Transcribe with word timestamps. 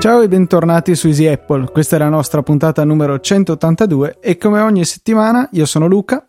Ciao 0.00 0.22
e 0.22 0.28
bentornati 0.28 0.94
su 0.94 1.08
Easy 1.08 1.26
Apple, 1.26 1.70
questa 1.70 1.96
è 1.96 1.98
la 1.98 2.08
nostra 2.08 2.42
puntata 2.42 2.82
numero 2.84 3.20
182 3.20 4.18
e 4.20 4.38
come 4.38 4.60
ogni 4.60 4.86
settimana 4.86 5.46
io 5.52 5.66
sono 5.66 5.86
Luca 5.86 6.26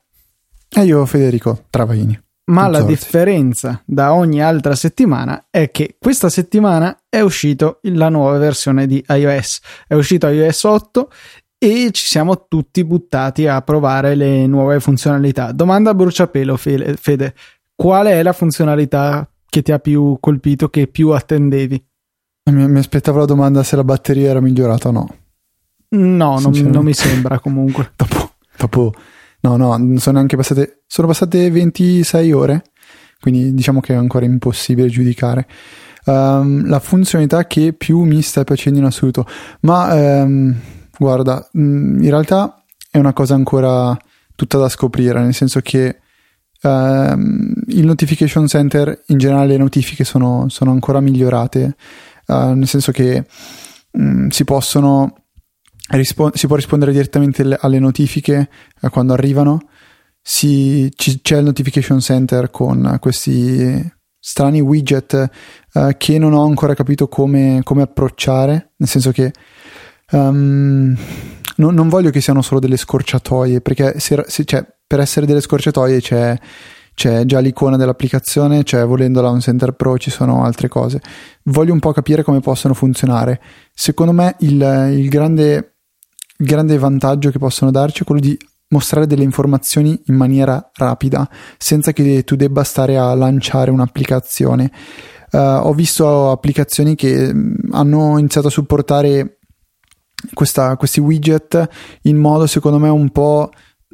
e 0.68 0.84
io 0.84 1.06
Federico 1.06 1.64
Travaini. 1.70 2.31
Ma 2.52 2.68
la 2.68 2.82
differenza 2.84 3.82
da 3.86 4.14
ogni 4.14 4.42
altra 4.42 4.76
settimana 4.76 5.46
è 5.50 5.72
che 5.72 5.96
questa 5.98 6.30
settimana 6.30 7.04
è 7.10 7.22
uscito 7.22 7.80
la 7.84 8.10
nuova 8.10 8.38
versione 8.38 8.88
di 8.88 9.04
iOS, 9.08 9.62
è 9.88 9.94
uscito 9.94 10.28
iOS 10.28 10.64
8 10.64 11.10
e 11.58 11.90
ci 11.92 12.06
siamo 12.06 12.48
tutti 12.48 12.84
buttati 12.84 13.48
a 13.48 13.62
provare 13.62 14.16
le 14.16 14.48
nuove 14.48 14.80
funzionalità. 14.80 15.52
Domanda 15.52 15.92
a 15.92 15.94
bruciapelo 15.94 16.58
Fede, 16.58 17.36
qual 17.76 18.08
è 18.08 18.22
la 18.24 18.34
funzionalità 18.34 19.30
che 19.48 19.62
ti 19.62 19.72
ha 19.72 19.80
più 19.80 20.18
colpito, 20.20 20.70
che 20.70 20.88
più 20.88 21.10
attendevi? 21.10 21.86
Mi, 22.52 22.68
mi, 22.68 22.80
aspettavo 22.80 23.20
la 23.20 23.26
domanda 23.26 23.64
se 23.64 23.76
la 23.76 23.84
batteria 23.84 24.32
era 24.32 24.42
migliorata 24.42 24.90
o 24.90 24.92
no. 24.92 25.16
No, 25.90 26.40
non, 26.40 26.52
non 26.52 26.84
mi 26.84 26.94
sembra 26.94 27.40
comunque. 27.40 27.92
dopo, 27.96 28.32
dopo, 28.58 28.94
no, 29.42 29.58
no, 29.58 30.00
sono 30.00 30.20
anche 30.20 30.36
passate, 30.36 30.84
sono 30.88 31.08
passate 31.08 31.50
26 31.50 32.32
ore, 32.32 32.64
quindi 33.20 33.54
diciamo 33.54 33.80
che 33.80 33.94
è 33.94 33.96
ancora 33.96 34.26
impossibile 34.26 34.88
giudicare. 34.88 35.48
Um, 36.04 36.68
la 36.68 36.80
funzionalità 36.80 37.46
che 37.46 37.74
più 37.74 38.02
mi 38.02 38.22
sta 38.22 38.44
piacendo 38.44 38.80
in 38.80 38.86
assoluto, 38.86 39.26
ma 39.62 39.94
um, 40.24 40.56
guarda, 40.98 41.48
mm, 41.58 42.02
in 42.02 42.10
realtà 42.10 42.64
è 42.90 42.98
una 42.98 43.14
cosa 43.14 43.36
ancora 43.36 43.98
tutta 44.36 44.58
da 44.58 44.70
scoprire, 44.70 45.20
nel 45.22 45.34
senso 45.34 45.60
che 45.62 46.00
um, 46.64 47.54
il 47.68 47.86
notification 47.86 48.48
center, 48.48 49.04
in 49.08 49.18
generale 49.18 49.48
le 49.48 49.58
notifiche 49.58 50.04
sono, 50.04 50.50
sono 50.50 50.72
ancora 50.72 51.00
migliorate 51.00 51.76
uh, 52.28 52.54
nel 52.54 52.68
senso 52.68 52.92
che 52.92 53.26
mm, 53.98 54.30
si 54.30 54.44
possono 54.44 55.16
rispo- 55.98 56.32
si 56.34 56.48
può 56.48 56.56
rispondere 56.56 56.92
direttamente 56.92 57.44
le- 57.44 57.58
alle 57.60 57.80
notifiche 57.80 58.50
uh, 58.82 58.90
quando 58.90 59.14
arrivano. 59.14 59.60
Si, 60.22 60.92
c- 60.96 61.22
c'è 61.22 61.38
il 61.38 61.46
notification 61.46 62.00
center 62.00 62.52
con 62.52 62.98
questi 63.00 63.92
strani 64.20 64.62
widget 64.62 65.30
uh, 65.74 65.90
che 65.98 66.20
non 66.20 66.34
ho 66.34 66.44
ancora 66.44 66.76
capito 66.76 67.08
come, 67.08 67.62
come 67.64 67.82
approcciare, 67.82 68.74
nel 68.78 68.90
senso 68.90 69.12
che 69.12 69.34
um, 70.12 70.96
no, 71.56 71.70
non 71.72 71.90
voglio 71.90 72.12
che 72.12 72.22
siano 72.22 72.42
solo 72.42 72.60
delle 72.60 72.78
scorciatoie, 72.78 73.62
perché 73.62 74.00
se, 74.00 74.24
se, 74.28 74.46
cioè, 74.46 74.66
per 74.86 75.00
essere 75.00 75.26
delle 75.26 75.42
scorciatoie 75.42 76.00
c'è 76.00 76.38
c'è 76.94 77.24
già 77.26 77.40
l'icona 77.40 77.78
dell'applicazione, 77.78 78.64
c'è 78.64 78.86
volendo 78.86 79.22
la 79.22 79.30
un 79.30 79.40
Center 79.40 79.72
Pro, 79.72 79.98
ci 79.98 80.12
sono 80.12 80.44
altre 80.44 80.68
cose. 80.68 81.02
Voglio 81.44 81.74
un 81.74 81.80
po' 81.80 81.94
capire 81.94 82.22
come 82.22 82.42
possono 82.42 82.74
funzionare. 82.74 83.42
Secondo 83.74 84.12
me 84.12 84.36
il, 84.40 84.62
il, 84.92 85.10
grande, 85.10 85.71
grande 86.42 86.78
vantaggio 86.78 87.30
che 87.30 87.40
possono 87.40 87.72
darci 87.72 88.02
è 88.02 88.06
quello 88.06 88.22
di 88.22 88.38
mostrare 88.70 89.08
delle 89.08 89.24
informazioni 89.24 90.02
in 90.06 90.16
maniera 90.16 90.72
rapida, 90.76 91.30
senza 91.58 91.92
che 91.92 92.24
tu 92.24 92.36
debba 92.36 92.64
stare 92.64 92.98
a 92.98 93.14
lanciare 93.14 93.72
un'applicazione. 93.72 94.72
Uh, 95.32 95.38
ho 95.38 95.74
visto 95.74 96.30
applicazioni 96.30 96.96
che 96.96 97.34
mm, 97.34 97.54
hanno 97.72 98.18
iniziato 98.18 98.48
a 98.48 98.52
supportare 98.52 99.40
questa, 100.34 100.76
questi 100.76 101.00
widget 101.00 101.70
in 102.04 102.18
modo 102.18 102.48
secondo 102.48 102.78
me 102.80 102.90
un 102.90 103.10
po' 103.12 103.50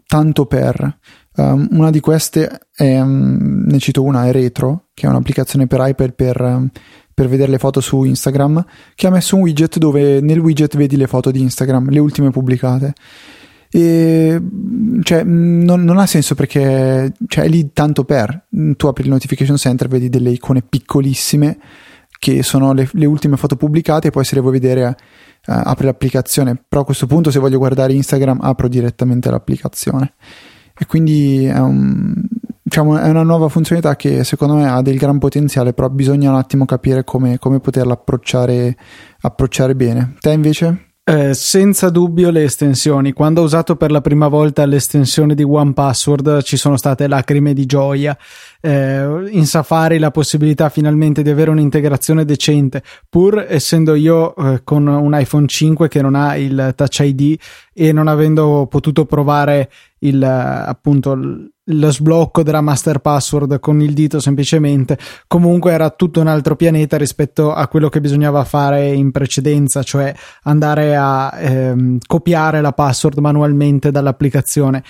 tanto 0.08 0.45
per 0.45 0.98
Um, 1.38 1.68
una 1.70 1.92
di 1.92 2.00
queste 2.00 2.62
è, 2.73 3.00
um, 3.00 3.66
ne 3.68 3.78
cito 3.78 4.02
una, 4.02 4.25
è 4.25 4.31
Retro, 4.31 4.88
che 4.96 5.06
è 5.06 5.09
un'applicazione 5.09 5.68
per 5.68 5.88
iPad 5.88 6.13
per, 6.16 6.41
um, 6.41 6.68
per, 7.17 7.28
vedere 7.28 7.50
le 7.50 7.57
foto 7.57 7.81
su 7.81 8.03
Instagram, 8.03 8.63
che 8.94 9.07
ha 9.07 9.09
messo 9.09 9.35
un 9.35 9.41
widget 9.41 9.79
dove 9.79 10.22
nel 10.22 10.38
widget 10.38 10.78
vedi 10.78 10.95
le 10.95 11.07
foto 11.07 11.31
di 11.31 11.41
Instagram, 11.41 11.89
le 11.89 12.00
ultime 12.00 12.29
pubblicate. 12.29 12.94
E 13.69 14.41
cioè, 15.01 15.23
non, 15.23 15.83
non, 15.83 15.97
ha 15.97 16.06
senso 16.06 16.35
perché 16.35 17.11
cioè, 17.27 17.45
è 17.45 17.47
lì 17.47 17.72
tanto 17.73 18.03
per. 18.03 18.45
Tu 18.77 18.88
apri 18.88 19.03
il 19.03 19.09
notification 19.09 19.57
center, 19.57 19.88
vedi 19.88 20.09
delle 20.09 20.29
icone 20.29 20.61
piccolissime 20.61 21.57
che 22.19 22.44
sono 22.44 22.73
le, 22.73 22.89
le 22.94 23.06
ultime 23.06 23.38
foto 23.38 23.56
pubblicate 23.56 24.07
e 24.07 24.11
poi 24.11 24.23
se 24.23 24.35
le 24.35 24.41
vuoi 24.41 24.53
vedere 24.53 24.85
uh, 24.85 24.94
apri 25.45 25.85
l'applicazione. 25.85 26.61
Però 26.67 26.81
a 26.81 26.85
questo 26.85 27.07
punto 27.07 27.31
se 27.31 27.39
voglio 27.39 27.57
guardare 27.57 27.94
Instagram 27.94 28.39
apro 28.41 28.67
direttamente 28.67 29.29
l'applicazione 29.29 30.13
e 30.79 30.85
quindi 30.85 31.45
è, 31.45 31.59
un, 31.59 32.13
diciamo, 32.67 32.97
è, 32.97 33.07
una 33.07 33.23
nuova 33.23 33.47
funzionalità 33.47 33.95
che 33.95 34.25
secondo 34.25 34.55
me 34.55 34.69
ha 34.69 34.81
del 34.81 34.97
gran 34.97 35.19
potenziale, 35.19 35.73
però 35.73 35.89
bisogna 35.89 36.29
un 36.29 36.35
attimo 36.35 36.66
capire 36.66 37.05
come, 37.05 37.39
come 37.39 37.61
poterla 37.61 37.94
approcciare, 37.94 38.75
approcciare 39.22 39.73
bene. 39.73 40.16
Te 40.19 40.31
invece? 40.31 40.81
Eh, 41.09 41.33
senza 41.33 41.89
dubbio 41.89 42.29
le 42.29 42.44
estensioni. 42.44 43.13
Quando 43.13 43.39
ho 43.39 43.45
usato 43.45 43.77
per 43.77 43.91
la 43.91 44.01
prima 44.01 44.27
volta 44.27 44.66
l'estensione 44.66 45.33
di 45.33 45.44
One 45.44 45.72
Password 45.72 46.41
ci 46.41 46.57
sono 46.57 46.75
state 46.75 47.07
lacrime 47.07 47.53
di 47.53 47.66
gioia 47.66 48.17
eh, 48.59 49.29
in 49.29 49.45
Safari 49.45 50.00
la 50.00 50.11
possibilità 50.11 50.67
finalmente 50.67 51.22
di 51.22 51.29
avere 51.29 51.51
un'integrazione 51.51 52.25
decente, 52.25 52.83
pur 53.07 53.45
essendo 53.47 53.95
io 53.95 54.35
eh, 54.35 54.63
con 54.66 54.85
un 54.85 55.17
iPhone 55.17 55.47
5 55.47 55.88
che 55.88 56.01
non 56.01 56.16
ha 56.16 56.35
il 56.35 56.73
Touch 56.75 57.00
ID 57.00 57.39
e 57.73 57.94
non 57.94 58.09
avendo 58.09 58.67
potuto 58.69 59.06
provare 59.06 59.69
il 60.00 60.22
appunto 60.22 61.16
lo 61.69 61.91
sblocco 61.91 62.44
della 62.44 62.61
master 62.61 63.00
password 63.00 63.59
con 63.59 63.81
il 63.81 63.94
dito 63.94 64.19
semplicemente 64.19 64.97
comunque 65.28 65.72
era 65.72 65.89
tutto 65.89 66.22
un 66.22 66.28
altro 66.28 66.55
pianeta 66.55 66.97
rispetto 66.97 67.53
a 67.53 67.67
quello 67.67 67.89
che 67.89 68.00
bisognava 68.00 68.44
fare 68.44 68.91
in 68.91 69.11
precedenza 69.11 69.83
cioè 69.83 70.13
andare 70.44 70.95
a 70.95 71.33
ehm, 71.38 71.97
copiare 72.06 72.61
la 72.61 72.72
password 72.72 73.17
manualmente 73.17 73.91
dall'applicazione 73.91 74.83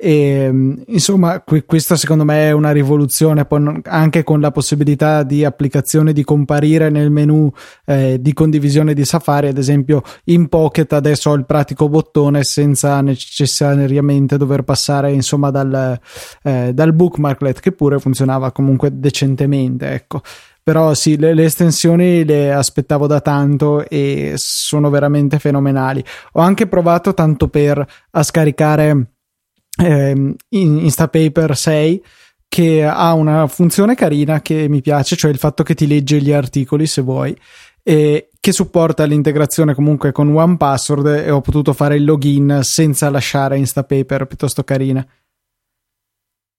e, 0.00 0.84
insomma, 0.86 1.40
qui, 1.40 1.64
questa 1.64 1.96
secondo 1.96 2.24
me 2.24 2.46
è 2.46 2.52
una 2.52 2.70
rivoluzione, 2.70 3.44
poi 3.46 3.80
anche 3.82 4.22
con 4.22 4.40
la 4.40 4.52
possibilità 4.52 5.24
di 5.24 5.44
applicazione 5.44 6.12
di 6.12 6.22
comparire 6.22 6.88
nel 6.88 7.10
menu 7.10 7.50
eh, 7.84 8.16
di 8.20 8.32
condivisione 8.32 8.94
di 8.94 9.04
Safari, 9.04 9.48
ad 9.48 9.58
esempio 9.58 10.02
in 10.26 10.46
Pocket 10.46 10.92
adesso 10.92 11.30
ho 11.30 11.34
il 11.34 11.44
pratico 11.44 11.88
bottone 11.88 12.44
senza 12.44 13.00
necessariamente 13.00 14.36
dover 14.36 14.62
passare 14.62 15.10
insomma 15.10 15.50
dal, 15.50 15.98
eh, 16.44 16.70
dal 16.72 16.92
bookmarklet 16.92 17.58
che 17.58 17.72
pure 17.72 17.98
funzionava 17.98 18.52
comunque 18.52 18.96
decentemente, 18.96 19.90
ecco 19.90 20.22
però 20.62 20.94
sì, 20.94 21.16
le, 21.16 21.34
le, 21.34 21.44
estensioni 21.44 22.24
le 22.24 22.52
aspettavo 22.52 23.06
da 23.06 23.20
tanto 23.20 23.88
e 23.88 24.34
sono 24.36 24.90
veramente 24.90 25.38
fenomenali. 25.38 26.04
Ho 26.32 26.42
anche 26.42 26.66
provato 26.66 27.14
tanto 27.14 27.48
per 27.48 27.84
a 28.10 28.22
scaricare 28.22 29.12
eh, 29.82 30.34
Instapaper 30.48 31.56
6 31.56 32.02
che 32.48 32.84
ha 32.84 33.12
una 33.12 33.46
funzione 33.46 33.94
carina 33.94 34.40
che 34.40 34.68
mi 34.68 34.80
piace, 34.80 35.16
cioè 35.16 35.30
il 35.30 35.38
fatto 35.38 35.62
che 35.62 35.74
ti 35.74 35.86
legge 35.86 36.20
gli 36.20 36.32
articoli 36.32 36.86
se 36.86 37.02
vuoi 37.02 37.36
e 37.82 38.30
che 38.40 38.52
supporta 38.52 39.04
l'integrazione 39.04 39.74
comunque 39.74 40.12
con 40.12 40.34
OnePassword 40.34 41.06
e 41.06 41.30
ho 41.30 41.40
potuto 41.40 41.72
fare 41.72 41.96
il 41.96 42.04
login 42.04 42.60
senza 42.62 43.10
lasciare 43.10 43.58
Instapaper 43.58 44.26
piuttosto 44.26 44.64
carina. 44.64 45.06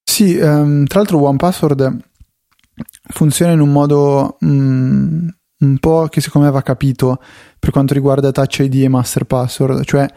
Sì, 0.04 0.38
um, 0.38 0.86
tra 0.86 1.00
l'altro 1.00 1.22
OnePassword 1.22 1.98
funziona 3.10 3.52
in 3.52 3.60
un 3.60 3.72
modo 3.72 4.38
um, 4.42 5.30
un 5.60 5.78
po' 5.80 6.08
che 6.10 6.22
secondo 6.22 6.48
me 6.48 6.54
va 6.54 6.62
capito 6.62 7.22
per 7.58 7.72
quanto 7.72 7.94
riguarda 7.94 8.32
Touch 8.32 8.60
ID 8.60 8.84
e 8.84 8.88
Master 8.88 9.26
Password, 9.26 9.84
cioè 9.84 10.08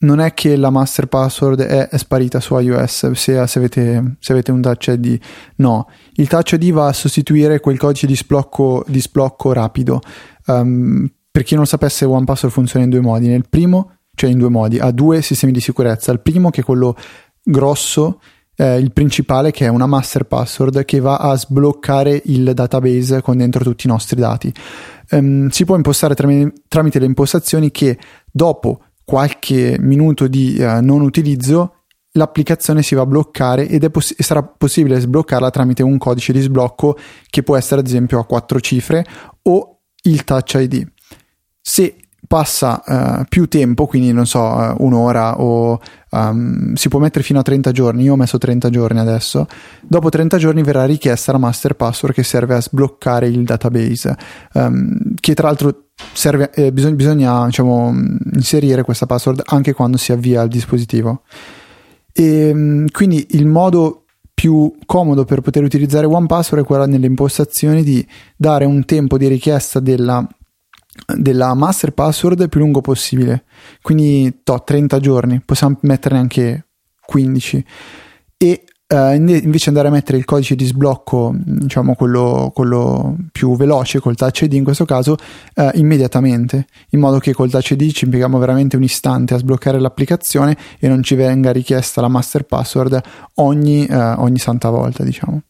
non 0.00 0.20
è 0.20 0.32
che 0.32 0.56
la 0.56 0.70
master 0.70 1.06
password 1.06 1.60
è, 1.60 1.88
è 1.88 1.98
sparita 1.98 2.40
su 2.40 2.56
iOS 2.58 3.10
se, 3.10 3.46
se, 3.46 3.58
avete, 3.58 4.16
se, 4.18 4.32
avete, 4.32 4.50
un 4.50 4.60
touch 4.60 4.86
ID, 4.88 5.18
no, 5.56 5.88
il 6.14 6.28
touch 6.28 6.52
ID 6.52 6.70
va 6.72 6.86
a 6.86 6.92
sostituire 6.92 7.60
quel 7.60 7.78
codice 7.78 8.06
di 8.06 8.16
sblocco, 8.16 8.84
di 8.86 9.00
sblocco 9.00 9.52
rapido. 9.52 10.00
Um, 10.46 11.10
per 11.30 11.42
chi 11.42 11.54
non 11.54 11.66
sapesse, 11.66 12.04
OnePassword 12.04 12.52
funziona 12.52 12.84
in 12.84 12.90
due 12.90 13.00
modi. 13.00 13.28
Nel 13.28 13.48
primo, 13.48 13.98
cioè 14.14 14.30
in 14.30 14.38
due 14.38 14.48
modi, 14.48 14.78
ha 14.78 14.90
due 14.90 15.22
sistemi 15.22 15.52
di 15.52 15.60
sicurezza. 15.60 16.10
Il 16.12 16.20
primo, 16.20 16.50
che 16.50 16.62
è 16.62 16.64
quello 16.64 16.96
grosso, 17.42 18.20
eh, 18.56 18.78
il 18.78 18.92
principale, 18.92 19.52
che 19.52 19.66
è 19.66 19.68
una 19.68 19.86
master 19.86 20.24
password 20.24 20.84
che 20.84 20.98
va 20.98 21.18
a 21.18 21.36
sbloccare 21.36 22.22
il 22.24 22.52
database 22.52 23.20
con 23.20 23.36
dentro 23.36 23.62
tutti 23.62 23.86
i 23.86 23.90
nostri 23.90 24.18
dati. 24.18 24.52
Um, 25.10 25.48
si 25.50 25.64
può 25.64 25.76
impostare 25.76 26.14
tramite, 26.14 26.52
tramite 26.66 26.98
le 26.98 27.06
impostazioni 27.06 27.70
che 27.70 27.98
dopo 28.30 28.80
qualche 29.10 29.76
minuto 29.80 30.28
di 30.28 30.56
uh, 30.60 30.80
non 30.80 31.00
utilizzo 31.00 31.78
l'applicazione 32.12 32.80
si 32.80 32.94
va 32.94 33.02
a 33.02 33.06
bloccare 33.06 33.66
ed 33.66 33.90
poss- 33.90 34.14
sarà 34.22 34.40
possibile 34.44 35.00
sbloccarla 35.00 35.50
tramite 35.50 35.82
un 35.82 35.98
codice 35.98 36.32
di 36.32 36.38
sblocco 36.38 36.96
che 37.28 37.42
può 37.42 37.56
essere 37.56 37.80
ad 37.80 37.88
esempio 37.88 38.20
a 38.20 38.24
quattro 38.24 38.60
cifre 38.60 39.04
o 39.42 39.80
il 40.02 40.22
Touch 40.22 40.54
ID. 40.54 40.86
Se 41.60 41.96
passa 42.24 42.82
uh, 42.86 43.24
più 43.28 43.48
tempo, 43.48 43.86
quindi 43.86 44.12
non 44.12 44.26
so, 44.26 44.38
uh, 44.38 44.76
un'ora 44.78 45.40
o 45.40 45.80
um, 46.10 46.74
si 46.74 46.88
può 46.88 47.00
mettere 47.00 47.24
fino 47.24 47.40
a 47.40 47.42
30 47.42 47.72
giorni, 47.72 48.04
io 48.04 48.12
ho 48.12 48.16
messo 48.16 48.38
30 48.38 48.70
giorni 48.70 49.00
adesso, 49.00 49.48
dopo 49.82 50.08
30 50.08 50.38
giorni 50.38 50.62
verrà 50.62 50.84
richiesta 50.84 51.32
la 51.32 51.38
master 51.38 51.74
password 51.74 52.14
che 52.14 52.22
serve 52.22 52.54
a 52.54 52.60
sbloccare 52.60 53.26
il 53.26 53.42
database, 53.42 54.16
um, 54.52 55.14
che 55.18 55.34
tra 55.34 55.48
l'altro 55.48 55.89
serve, 56.12 56.50
eh, 56.52 56.72
bisogna, 56.72 56.94
bisogna 56.94 57.46
diciamo, 57.46 57.92
inserire 58.34 58.82
questa 58.82 59.06
password 59.06 59.42
anche 59.46 59.72
quando 59.72 59.96
si 59.96 60.12
avvia 60.12 60.42
il 60.42 60.48
dispositivo. 60.48 61.22
E, 62.12 62.50
um, 62.50 62.86
quindi 62.90 63.26
il 63.30 63.46
modo 63.46 64.04
più 64.34 64.74
comodo 64.86 65.24
per 65.24 65.40
poter 65.42 65.62
utilizzare 65.62 66.06
OnePassword 66.06 66.64
è 66.64 66.66
quello 66.66 66.86
nelle 66.86 67.06
impostazioni 67.06 67.82
di 67.82 68.06
dare 68.36 68.64
un 68.64 68.84
tempo 68.84 69.18
di 69.18 69.28
richiesta 69.28 69.80
della 69.80 70.26
della 71.06 71.54
master 71.54 71.92
password 71.92 72.48
più 72.48 72.60
lungo 72.60 72.80
possibile. 72.80 73.44
Quindi 73.80 74.40
to, 74.42 74.62
30 74.64 74.98
giorni, 75.00 75.40
possiamo 75.44 75.78
metterne 75.82 76.18
anche 76.18 76.66
15. 77.06 77.64
Uh, 78.92 79.14
invece 79.14 79.68
andare 79.68 79.86
a 79.86 79.92
mettere 79.92 80.18
il 80.18 80.24
codice 80.24 80.56
di 80.56 80.64
sblocco, 80.64 81.32
diciamo 81.32 81.94
quello, 81.94 82.50
quello 82.52 83.16
più 83.30 83.56
veloce 83.56 84.00
col 84.00 84.16
touch 84.16 84.40
ID 84.40 84.54
in 84.54 84.64
questo 84.64 84.84
caso, 84.84 85.16
uh, 85.54 85.70
immediatamente, 85.74 86.66
in 86.88 86.98
modo 86.98 87.20
che 87.20 87.32
col 87.32 87.50
touch 87.50 87.70
ID 87.70 87.92
ci 87.92 88.06
impieghiamo 88.06 88.36
veramente 88.38 88.74
un 88.74 88.82
istante 88.82 89.34
a 89.34 89.38
sbloccare 89.38 89.78
l'applicazione 89.78 90.56
e 90.80 90.88
non 90.88 91.04
ci 91.04 91.14
venga 91.14 91.52
richiesta 91.52 92.00
la 92.00 92.08
master 92.08 92.42
password 92.42 93.00
ogni, 93.34 93.86
uh, 93.88 94.14
ogni 94.16 94.38
santa 94.38 94.70
volta, 94.70 95.04
diciamo. 95.04 95.40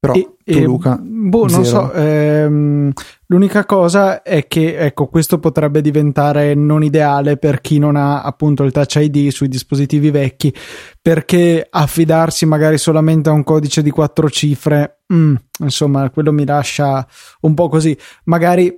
Però 0.00 0.12
e, 0.14 0.22
tu, 0.22 0.36
e, 0.44 0.62
Luca, 0.62 0.98
boh, 1.00 1.46
non 1.46 1.64
so. 1.64 1.92
Ehm, 1.92 2.92
l'unica 3.30 3.64
cosa 3.64 4.22
è 4.22 4.46
che 4.46 4.76
ecco, 4.76 5.06
questo 5.06 5.38
potrebbe 5.38 5.80
diventare 5.80 6.54
non 6.54 6.82
ideale 6.82 7.36
per 7.36 7.60
chi 7.60 7.78
non 7.78 7.96
ha 7.96 8.22
appunto 8.22 8.62
il 8.64 8.72
Touch 8.72 8.96
ID 8.96 9.28
sui 9.30 9.48
dispositivi 9.48 10.10
vecchi, 10.10 10.54
perché 11.00 11.66
affidarsi 11.68 12.44
magari 12.44 12.76
solamente 12.76 13.28
a 13.28 13.32
un 13.32 13.44
codice 13.44 13.82
di 13.82 13.90
quattro 13.90 14.28
cifre, 14.28 15.02
mm, 15.12 15.34
insomma, 15.60 16.10
quello 16.10 16.32
mi 16.32 16.44
lascia 16.44 17.06
un 17.42 17.54
po' 17.54 17.68
così. 17.68 17.96
Magari 18.24 18.76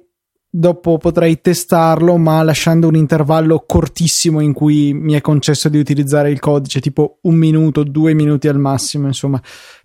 dopo 0.54 0.98
potrei 0.98 1.40
testarlo, 1.40 2.18
ma 2.18 2.42
lasciando 2.42 2.86
un 2.86 2.96
intervallo 2.96 3.64
cortissimo 3.66 4.40
in 4.40 4.52
cui 4.52 4.92
mi 4.92 5.14
è 5.14 5.22
concesso 5.22 5.70
di 5.70 5.78
utilizzare 5.78 6.30
il 6.30 6.40
codice, 6.40 6.80
tipo 6.80 7.20
un 7.22 7.36
minuto, 7.36 7.84
due 7.84 8.12
minuti 8.12 8.48
al 8.48 8.58
massimo, 8.58 9.06
insomma 9.06 9.40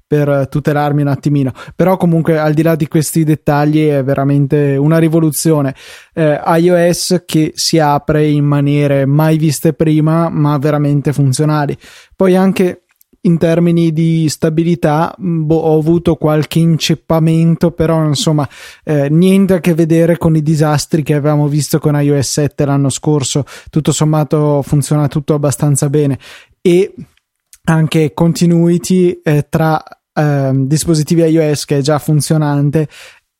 per 0.07 0.48
tutelarmi 0.50 1.01
un 1.01 1.09
attimino. 1.09 1.51
Però 1.75 1.98
comunque 1.98 2.39
al 2.39 2.54
di 2.54 2.62
là 2.62 2.75
di 2.75 2.88
questi 2.88 3.24
dettagli 3.24 3.88
è 3.88 4.04
veramente 4.04 4.77
una 4.77 4.98
rivoluzione. 4.98 5.75
Eh, 6.13 6.39
iOS 6.44 7.24
che 7.25 7.51
si 7.56 7.77
apre 7.77 8.27
in 8.27 8.45
maniere 8.45 9.06
mai 9.06 9.38
viste 9.38 9.74
prima, 9.74 10.30
ma 10.30 10.57
veramente 10.57 11.12
funzionali. 11.12 11.77
Poi 12.15 12.36
anche 12.36 12.83
in 13.21 13.38
termini 13.38 13.92
di 13.92 14.27
stabilità 14.30 15.13
boh, 15.18 15.56
ho 15.56 15.77
avuto 15.77 16.15
qualche 16.15 16.59
inceppamento, 16.59 17.71
però 17.71 18.06
insomma 18.06 18.48
eh, 18.83 19.09
niente 19.09 19.56
a 19.56 19.59
che 19.59 19.74
vedere 19.74 20.18
con 20.18 20.36
i 20.36 20.42
disastri 20.42 21.04
che 21.04 21.15
avevamo 21.15 21.48
visto 21.48 21.77
con 21.80 22.01
iOS 22.01 22.31
7 22.31 22.65
l'anno 22.65 22.89
scorso. 22.89 23.44
Tutto 23.69 23.92
sommato 23.92 24.62
funziona 24.62 25.07
tutto 25.07 25.33
abbastanza 25.33 25.89
bene 25.89 26.18
e 26.62 26.94
anche 27.69 28.13
continuity 28.13 29.19
eh, 29.23 29.47
tra 29.49 29.83
eh, 30.13 30.51
dispositivi 30.53 31.21
iOS 31.23 31.65
che 31.65 31.77
è 31.77 31.81
già 31.81 31.99
funzionante 31.99 32.87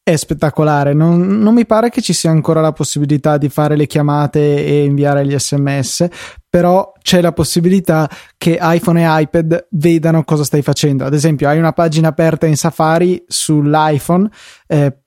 è 0.03 0.15
spettacolare. 0.15 0.94
Non, 0.94 1.39
non, 1.39 1.53
mi 1.53 1.65
pare 1.65 1.89
che 1.89 2.01
ci 2.01 2.13
sia 2.13 2.29
ancora 2.29 2.62
la 2.62 2.71
possibilità 2.71 3.38
di 3.38 3.50
fare 3.50 3.75
le 3.75 3.88
chiamate 3.88 4.65
e 4.65 4.85
inviare 4.85 5.25
gli 5.25 5.38
sms, 5.38 6.07
però 6.50 6.94
c'è 7.01 7.19
la 7.19 7.33
possibilità 7.33 8.09
che 8.38 8.57
iPhone 8.62 9.01
e 9.01 9.21
iPad 9.24 9.68
vedano 9.71 10.24
cosa 10.24 10.45
stai 10.45 10.62
facendo. 10.62 11.03
Ad 11.03 11.13
esempio, 11.13 11.50
hai 11.50 11.57
una 11.57 11.73
pagina 11.73 12.07
aperta 12.07 12.45
in 12.45 12.56
Safari 12.56 13.23
sull'iPhone. 13.27 14.30
Eh, 14.68 14.97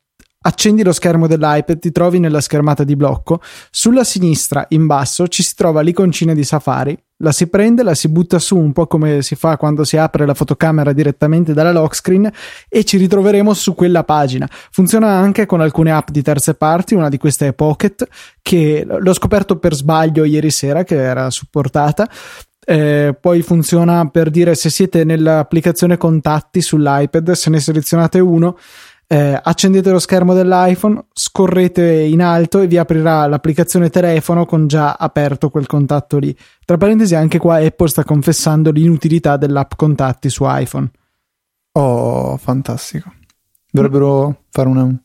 Accendi 0.43 0.82
lo 0.82 0.93
schermo 0.93 1.26
dell'iPad, 1.26 1.78
ti 1.78 1.93
trovi 1.93 2.19
nella 2.19 2.40
schermata 2.40 2.82
di 2.82 2.96
blocco. 2.96 3.43
Sulla 3.70 4.05
sinistra, 4.05 4.64
in 4.70 4.87
basso, 4.87 5.28
ci 5.28 5.43
si 5.43 5.55
trova 5.55 5.82
l'iconcina 5.82 6.32
di 6.32 6.44
Safari. 6.44 6.96
La 7.22 7.32
si 7.32 7.49
prende, 7.49 7.82
la 7.82 7.94
si 7.94 8.08
butta 8.08 8.38
su 8.38 8.56
un 8.56 8.72
po' 8.72 8.87
come 8.87 9.20
si 9.20 9.34
fa 9.34 9.58
quando 9.58 9.84
si 9.84 9.99
apre 9.99 10.25
la 10.25 10.32
fotocamera 10.32 10.93
direttamente 10.93 11.52
dalla 11.52 11.70
lock 11.70 11.94
screen 11.94 12.31
e 12.69 12.84
ci 12.84 12.96
ritroveremo 12.96 13.52
su 13.52 13.75
quella 13.75 14.05
pagina. 14.05 14.49
Funziona 14.70 15.08
anche 15.08 15.44
con 15.44 15.61
alcune 15.61 15.93
app 15.93 16.08
di 16.11 16.22
terze 16.22 16.55
parti, 16.55 16.94
una 16.94 17.11
di 17.11 17.19
queste 17.19 17.49
è 17.49 17.52
Pocket, 17.52 18.06
che 18.40 18.87
l'ho 18.87 19.12
scoperto 19.12 19.58
per 19.58 19.75
sbaglio 19.75 20.25
ieri 20.25 20.50
sera 20.50 20.82
che 20.82 20.96
era 20.96 21.31
supportata. 21.31 22.08
Eh, 22.62 23.17
poi 23.19 23.43
funziona 23.43 24.06
per 24.08 24.31
dire 24.31 24.55
se 24.55 24.70
siete 24.70 25.05
nell'applicazione 25.05 25.96
contatti 25.96 26.61
sull'iPad, 26.62 27.32
se 27.32 27.50
ne 27.50 27.61
selezionate 27.61 28.19
uno 28.20 28.56
eh, 29.12 29.41
accendete 29.43 29.91
lo 29.91 29.99
schermo 29.99 30.35
dell'iPhone, 30.35 31.07
scorrete 31.12 31.85
in 31.85 32.23
alto 32.23 32.61
e 32.61 32.69
vi 32.69 32.77
aprirà 32.77 33.27
l'applicazione 33.27 33.91
telefono 33.91 34.47
con 34.47 34.69
già 34.69 34.93
aperto 34.93 35.51
quel 35.51 35.67
contatto 35.67 36.19
lì. 36.19 36.35
Tra 36.65 36.77
parentesi, 36.77 37.17
anche 37.17 37.39
qua 37.39 37.57
Apple 37.57 37.89
sta 37.89 38.05
confessando 38.05 38.71
l'inutilità 38.71 39.37
dell'app 39.37 39.73
contatti 39.75 40.31
su 40.31 40.45
iPhone. 40.47 40.89
Oh, 41.73 42.37
fantastico. 42.37 43.12
Dovrebbero 43.69 44.29
mm. 44.29 44.33
fare 44.49 44.69
un 44.69 44.97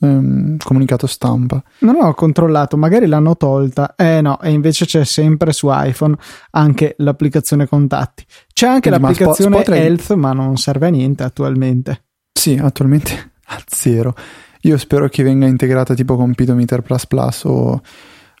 um, 0.00 0.56
comunicato 0.56 1.06
stampa. 1.06 1.62
Non 1.80 2.02
ho 2.02 2.12
controllato, 2.14 2.76
magari 2.76 3.06
l'hanno 3.06 3.36
tolta. 3.36 3.94
Eh 3.94 4.22
no, 4.22 4.40
e 4.40 4.50
invece 4.50 4.86
c'è 4.86 5.04
sempre 5.04 5.52
su 5.52 5.68
iPhone 5.70 6.16
anche 6.50 6.96
l'applicazione 6.98 7.68
contatti. 7.68 8.24
C'è 8.52 8.66
anche 8.66 8.90
Quindi, 8.90 9.06
l'applicazione 9.06 9.50
ma 9.50 9.56
Sp- 9.58 9.66
Spotify... 9.66 9.86
Health, 9.86 10.14
ma 10.14 10.32
non 10.32 10.56
serve 10.56 10.88
a 10.88 10.90
niente 10.90 11.22
attualmente. 11.22 12.06
Sì, 12.32 12.58
attualmente 12.60 13.34
a 13.46 13.62
zero. 13.66 14.14
Io 14.62 14.76
spero 14.78 15.08
che 15.08 15.22
venga 15.22 15.46
integrata 15.46 15.94
tipo 15.94 16.16
con 16.16 16.34
Pedometer 16.34 16.82
o 17.44 17.80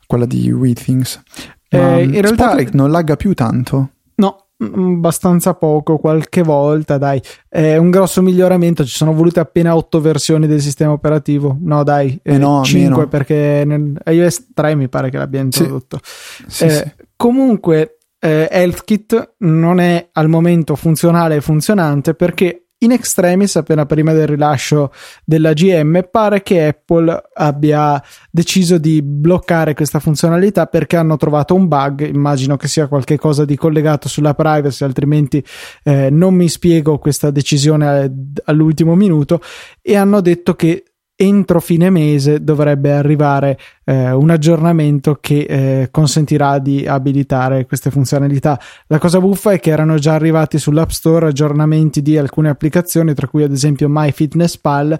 quella 0.06 0.26
di 0.26 0.50
WeThings. 0.50 1.22
Eh, 1.68 2.02
in 2.04 2.20
realtà 2.20 2.44
Spotlight 2.44 2.72
non 2.74 2.90
lagga 2.90 3.16
più 3.16 3.34
tanto. 3.34 3.90
No, 4.16 4.46
mm, 4.64 4.94
abbastanza 4.94 5.54
poco, 5.54 5.98
qualche 5.98 6.42
volta, 6.42 6.98
dai. 6.98 7.20
È 7.48 7.76
un 7.76 7.90
grosso 7.90 8.22
miglioramento, 8.22 8.84
ci 8.84 8.96
sono 8.96 9.12
volute 9.12 9.40
appena 9.40 9.76
8 9.76 10.00
versioni 10.00 10.46
del 10.46 10.60
sistema 10.60 10.92
operativo. 10.92 11.56
No, 11.60 11.82
dai, 11.82 12.18
eh, 12.22 12.38
no, 12.38 12.62
5 12.62 12.90
meno. 12.90 13.08
perché 13.08 13.64
nel 13.66 14.00
iOS 14.06 14.48
3 14.54 14.74
mi 14.74 14.88
pare 14.88 15.10
che 15.10 15.18
l'abbia 15.18 15.40
introdotto. 15.40 16.00
Sì. 16.46 16.64
Eh, 16.64 16.70
sì, 16.70 16.92
Comunque, 17.16 17.98
eh, 18.18 18.48
HealthKit 18.50 19.34
non 19.38 19.80
è 19.80 20.08
al 20.12 20.28
momento 20.28 20.74
funzionale 20.74 21.36
e 21.36 21.40
funzionante 21.40 22.14
perché 22.14 22.65
in 22.78 22.92
extremis, 22.92 23.56
appena 23.56 23.86
prima 23.86 24.12
del 24.12 24.26
rilascio 24.26 24.92
della 25.24 25.52
GM, 25.54 26.08
pare 26.10 26.42
che 26.42 26.66
Apple 26.66 27.30
abbia 27.32 28.02
deciso 28.30 28.76
di 28.76 29.00
bloccare 29.02 29.72
questa 29.74 29.98
funzionalità 29.98 30.66
perché 30.66 30.96
hanno 30.96 31.16
trovato 31.16 31.54
un 31.54 31.68
bug. 31.68 32.06
Immagino 32.06 32.56
che 32.56 32.68
sia 32.68 32.86
qualcosa 32.86 33.44
di 33.44 33.56
collegato 33.56 34.08
sulla 34.08 34.34
privacy, 34.34 34.84
altrimenti 34.84 35.42
eh, 35.84 36.10
non 36.10 36.34
mi 36.34 36.48
spiego 36.48 36.98
questa 36.98 37.30
decisione 37.30 38.12
all'ultimo 38.44 38.94
minuto. 38.94 39.40
E 39.80 39.96
hanno 39.96 40.20
detto 40.20 40.54
che 40.54 40.84
entro 41.16 41.60
fine 41.60 41.88
mese 41.88 42.44
dovrebbe 42.44 42.92
arrivare 42.92 43.58
eh, 43.84 44.12
un 44.12 44.28
aggiornamento 44.28 45.16
che 45.18 45.46
eh, 45.48 45.88
consentirà 45.90 46.58
di 46.58 46.86
abilitare 46.86 47.64
queste 47.64 47.90
funzionalità. 47.90 48.60
La 48.88 48.98
cosa 48.98 49.18
buffa 49.18 49.52
è 49.52 49.58
che 49.58 49.70
erano 49.70 49.96
già 49.96 50.12
arrivati 50.12 50.58
sull'App 50.58 50.90
Store 50.90 51.28
aggiornamenti 51.28 52.02
di 52.02 52.18
alcune 52.18 52.50
applicazioni, 52.50 53.14
tra 53.14 53.28
cui 53.28 53.42
ad 53.42 53.52
esempio 53.52 53.88
MyFitnessPal, 53.88 54.98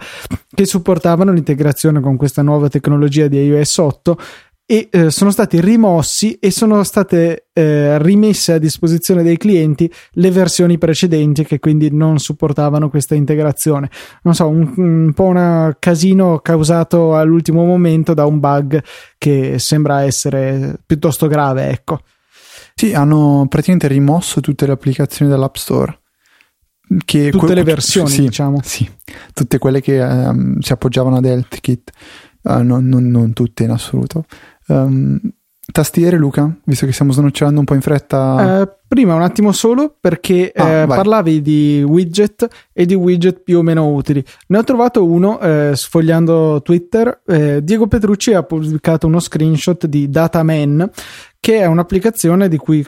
che 0.55 0.65
supportavano 0.65 1.33
l'integrazione 1.33 2.01
con 2.01 2.17
questa 2.17 2.41
nuova 2.41 2.71
tecnologia 2.71 3.27
di 3.27 3.39
iOS 3.45 3.77
8 3.77 4.19
e 4.69 4.89
eh, 4.91 5.11
sono 5.13 5.31
stati 5.31 5.61
rimossi 5.61 6.39
e 6.41 6.51
sono 6.51 6.83
state 6.83 7.47
eh, 7.53 8.03
rimesse 8.03 8.53
a 8.53 8.59
disposizione 8.59 9.23
dei 9.23 9.37
clienti 9.37 9.91
le 10.15 10.31
versioni 10.33 10.77
precedenti 10.77 11.45
che 11.45 11.61
quindi 11.61 11.89
non 11.93 12.19
supportavano 12.19 12.91
questa 12.91 13.15
integrazione. 13.15 13.89
Non 14.23 14.35
so, 14.35 14.49
un, 14.49 14.73
un 14.77 15.13
po' 15.15 15.27
un 15.27 15.77
casino 15.79 16.41
causato 16.41 17.15
all'ultimo 17.17 17.65
momento 17.65 18.13
da 18.13 18.27
un 18.27 18.41
bug 18.41 18.83
che 19.17 19.61
sembra 19.61 20.03
essere 20.03 20.81
piuttosto 20.85 21.29
grave, 21.29 21.71
ecco. 21.71 22.01
Sì, 22.75 22.93
hanno 22.93 23.47
praticamente 23.49 23.87
rimosso 23.87 24.41
tutte 24.41 24.67
le 24.67 24.73
applicazioni 24.73 25.31
dell'App 25.31 25.55
Store. 25.55 26.01
Che 27.05 27.31
tutte 27.31 27.47
que- 27.47 27.55
le 27.55 27.63
versioni, 27.63 28.11
sì, 28.11 28.23
diciamo. 28.23 28.61
Sì, 28.65 28.89
tutte 29.33 29.59
quelle 29.59 29.81
che 29.81 30.01
um, 30.01 30.59
si 30.59 30.73
appoggiavano 30.73 31.17
ad 31.17 31.25
HealthKit. 31.25 31.91
Uh, 32.43 32.63
non, 32.63 32.87
non, 32.87 33.09
non 33.09 33.33
tutte 33.33 33.65
in 33.65 33.71
assoluto. 33.71 34.25
Um, 34.69 35.21
tastiere, 35.73 36.17
Luca, 36.17 36.55
visto 36.65 36.87
che 36.87 36.93
stiamo 36.93 37.13
snocciolando 37.13 37.61
un 37.61 37.67
po' 37.67 37.75
in 37.75 37.81
fretta. 37.81 38.61
Eh, 38.63 38.69
prima 38.87 39.14
un 39.14 39.23
attimo 39.23 39.52
solo 39.52 39.95
perché 40.00 40.52
ah, 40.55 40.69
eh, 40.69 40.87
parlavi 40.87 41.43
di 41.43 41.85
widget 41.87 42.47
e 42.73 42.87
di 42.87 42.95
widget 42.95 43.40
più 43.43 43.59
o 43.59 43.62
meno 43.62 43.88
utili. 43.88 44.25
Ne 44.49 44.59
ho 44.59 44.64
trovato 44.64 45.05
uno 45.05 45.40
eh, 45.40 45.73
sfogliando 45.75 46.62
Twitter. 46.62 47.23
Eh, 47.26 47.62
Diego 47.62 47.87
Petrucci 47.87 48.33
ha 48.33 48.43
pubblicato 48.43 49.07
uno 49.07 49.21
screenshot 49.21 49.87
di 49.87 50.09
Dataman 50.09 50.90
che 51.47 51.59
è 51.59 51.66
un'applicazione 51.66 52.49
di 52.49 52.57
cui 52.57 52.85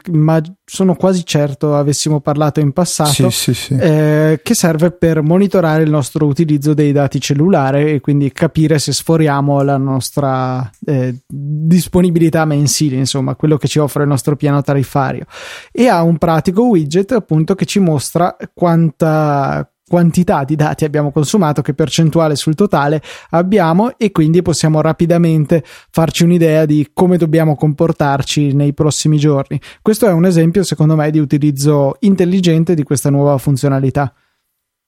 sono 0.64 0.96
quasi 0.96 1.24
certo 1.24 1.76
avessimo 1.76 2.18
parlato 2.18 2.58
in 2.58 2.72
passato, 2.72 3.30
sì, 3.30 3.52
sì, 3.52 3.54
sì. 3.54 3.74
Eh, 3.74 4.40
che 4.42 4.54
serve 4.54 4.90
per 4.90 5.22
monitorare 5.22 5.84
il 5.84 5.90
nostro 5.90 6.26
utilizzo 6.26 6.74
dei 6.74 6.90
dati 6.90 7.20
cellulari 7.20 7.92
e 7.92 8.00
quindi 8.00 8.32
capire 8.32 8.80
se 8.80 8.92
sforiamo 8.92 9.62
la 9.62 9.76
nostra 9.76 10.68
eh, 10.84 11.20
disponibilità 11.24 12.44
mensile, 12.46 12.96
insomma, 12.96 13.36
quello 13.36 13.58
che 13.58 13.68
ci 13.68 13.78
offre 13.78 14.02
il 14.02 14.08
nostro 14.08 14.34
piano 14.34 14.60
tariffario. 14.60 15.26
E 15.70 15.87
ha 15.88 16.02
un 16.02 16.18
pratico 16.18 16.62
widget 16.62 17.12
appunto 17.12 17.54
che 17.54 17.64
ci 17.64 17.78
mostra 17.78 18.36
quanta 18.54 19.70
quantità 19.88 20.44
di 20.44 20.54
dati 20.54 20.84
abbiamo 20.84 21.10
consumato, 21.10 21.62
che 21.62 21.74
percentuale 21.74 22.36
sul 22.36 22.54
totale 22.54 23.02
abbiamo 23.30 23.98
e 23.98 24.12
quindi 24.12 24.42
possiamo 24.42 24.80
rapidamente 24.80 25.64
farci 25.64 26.22
un'idea 26.22 26.66
di 26.66 26.90
come 26.92 27.16
dobbiamo 27.16 27.56
comportarci 27.56 28.52
nei 28.52 28.74
prossimi 28.74 29.18
giorni. 29.18 29.58
Questo 29.82 30.06
è 30.06 30.12
un 30.12 30.26
esempio, 30.26 30.62
secondo 30.62 30.94
me, 30.94 31.10
di 31.10 31.18
utilizzo 31.18 31.96
intelligente 32.00 32.74
di 32.74 32.84
questa 32.84 33.10
nuova 33.10 33.36
funzionalità. 33.38 34.12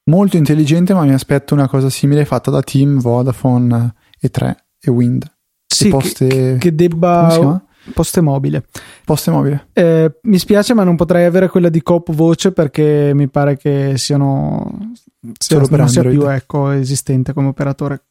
Molto 0.05 0.37
intelligente, 0.37 0.95
ma 0.95 1.03
mi 1.03 1.15
aspetto 1.15 1.55
una 1.55 1.69
cosa 1.69 1.89
simile 1.89 2.25
fatta 2.25 2.51
da 2.51 2.63
Team, 2.63 3.01
Vodafone 3.01 3.95
e 4.21 4.29
3 4.29 4.65
e 4.81 4.91
Wind. 4.91 5.25
Sì, 5.67 5.89
poste... 5.89 6.27
che, 6.27 6.57
che 6.59 6.75
debba 6.75 7.63
Poste 7.95 8.21
mobile. 8.21 8.65
Poste 9.05 9.31
mobile. 9.31 9.69
Eh, 9.73 10.13
mi 10.23 10.39
spiace, 10.39 10.75
ma 10.75 10.85
non 10.85 10.97
potrei 10.97 11.25
avere 11.25 11.49
quella 11.49 11.69
di 11.69 11.83
Coop 11.83 12.13
Voce 12.13 12.53
perché 12.53 13.13
mi 13.15 13.29
pare 13.29 13.57
che 13.57 13.95
siano. 13.97 14.93
Solo 15.39 15.67
per 15.67 15.79
non 15.79 15.89
sia 15.89 16.03
più 16.03 16.29
ecco, 16.29 16.71
esistente 16.71 17.33
come 17.33 17.49
operatore. 17.49 18.03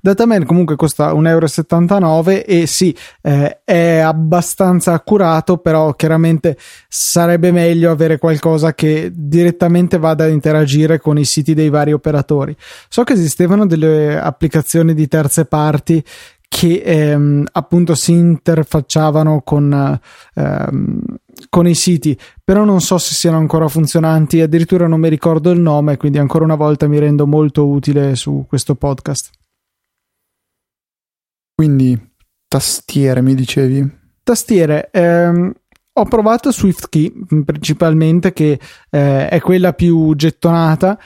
Dataman 0.00 0.44
comunque 0.44 0.74
costa 0.74 1.12
1,79 1.12 1.28
euro 1.28 2.44
e 2.44 2.66
sì, 2.66 2.96
eh, 3.20 3.60
è 3.64 3.98
abbastanza 3.98 4.92
accurato, 4.92 5.58
però 5.58 5.92
chiaramente 5.92 6.56
sarebbe 6.88 7.52
meglio 7.52 7.92
avere 7.92 8.18
qualcosa 8.18 8.74
che 8.74 9.12
direttamente 9.14 9.98
vada 9.98 10.24
ad 10.24 10.30
interagire 10.30 10.98
con 10.98 11.16
i 11.16 11.24
siti 11.24 11.54
dei 11.54 11.68
vari 11.68 11.92
operatori. 11.92 12.56
So 12.88 13.04
che 13.04 13.12
esistevano 13.12 13.64
delle 13.64 14.18
applicazioni 14.18 14.94
di 14.94 15.06
terze 15.06 15.44
parti 15.44 16.04
che 16.52 16.82
ehm, 16.84 17.46
appunto 17.50 17.94
si 17.94 18.12
interfacciavano 18.12 19.40
con, 19.40 19.98
ehm, 20.34 21.00
con 21.48 21.66
i 21.66 21.74
siti, 21.74 22.16
però 22.44 22.64
non 22.64 22.82
so 22.82 22.98
se 22.98 23.14
siano 23.14 23.38
ancora 23.38 23.68
funzionanti, 23.68 24.42
addirittura 24.42 24.86
non 24.86 25.00
mi 25.00 25.08
ricordo 25.08 25.50
il 25.50 25.58
nome, 25.58 25.96
quindi 25.96 26.18
ancora 26.18 26.44
una 26.44 26.54
volta 26.54 26.86
mi 26.86 26.98
rendo 26.98 27.26
molto 27.26 27.66
utile 27.66 28.16
su 28.16 28.44
questo 28.46 28.74
podcast. 28.74 29.30
Quindi 31.54 31.98
tastiere 32.46 33.22
mi 33.22 33.34
dicevi? 33.34 34.00
Tastiere, 34.22 34.90
ehm, 34.92 35.50
ho 35.94 36.04
provato 36.04 36.52
SwiftKey 36.52 37.44
principalmente 37.46 38.34
che 38.34 38.60
eh, 38.90 39.28
è 39.28 39.40
quella 39.40 39.72
più 39.72 40.14
gettonata 40.14 40.98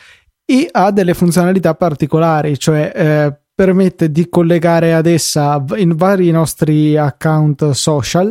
e 0.45 0.69
ha 0.73 0.91
delle 0.91 1.15
funzionalità 1.15 1.77
particolari, 1.77 2.59
cioè 2.59 2.93
eh, 2.95 3.41
permette 3.57 4.13
di 4.13 4.29
collegare 4.29 4.93
ad 4.93 5.07
essa 5.07 5.65
in 5.77 5.97
vari 5.97 6.31
nostri 6.31 6.95
account 6.97 7.71
social 7.71 8.31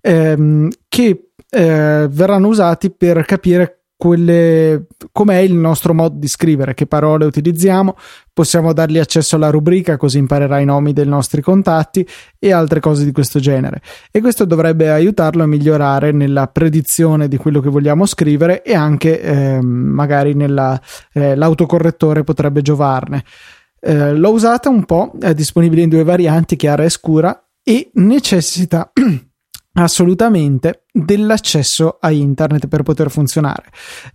ehm, 0.00 0.68
che 0.88 1.28
eh, 1.48 2.08
verranno 2.10 2.48
usati 2.48 2.90
per 2.90 3.24
capire 3.24 3.82
quelle, 3.96 4.86
com'è 5.12 5.36
il 5.36 5.54
nostro 5.54 5.94
modo 5.94 6.18
di 6.18 6.26
scrivere, 6.26 6.74
che 6.74 6.86
parole 6.86 7.24
utilizziamo, 7.24 7.96
possiamo 8.32 8.72
dargli 8.72 8.98
accesso 8.98 9.36
alla 9.36 9.50
rubrica 9.50 9.96
così 9.96 10.18
imparerà 10.18 10.58
i 10.58 10.66
nomi 10.66 10.92
dei 10.92 11.06
nostri 11.06 11.40
contatti 11.40 12.06
e 12.38 12.52
altre 12.52 12.80
cose 12.80 13.04
di 13.04 13.12
questo 13.12 13.38
genere. 13.38 13.80
E 14.10 14.20
questo 14.20 14.44
dovrebbe 14.44 14.90
aiutarlo 14.90 15.44
a 15.44 15.46
migliorare 15.46 16.10
nella 16.10 16.48
predizione 16.48 17.28
di 17.28 17.36
quello 17.36 17.60
che 17.60 17.70
vogliamo 17.70 18.04
scrivere 18.04 18.62
e 18.62 18.74
anche 18.74 19.20
eh, 19.20 19.60
magari 19.62 20.34
nella, 20.34 20.78
eh, 21.12 21.36
l'autocorrettore 21.36 22.24
potrebbe 22.24 22.62
giovarne. 22.62 23.22
Eh, 23.86 24.14
l'ho 24.14 24.30
usata 24.32 24.68
un 24.68 24.84
po', 24.84 25.12
è 25.20 25.32
disponibile 25.32 25.82
in 25.82 25.88
due 25.88 26.02
varianti, 26.02 26.56
chiara 26.56 26.82
e 26.82 26.90
scura, 26.90 27.50
e 27.62 27.88
necessita 27.94 28.90
assolutamente 29.74 30.85
dell'accesso 31.04 31.98
a 32.00 32.10
internet 32.10 32.68
per 32.68 32.82
poter 32.82 33.10
funzionare. 33.10 33.64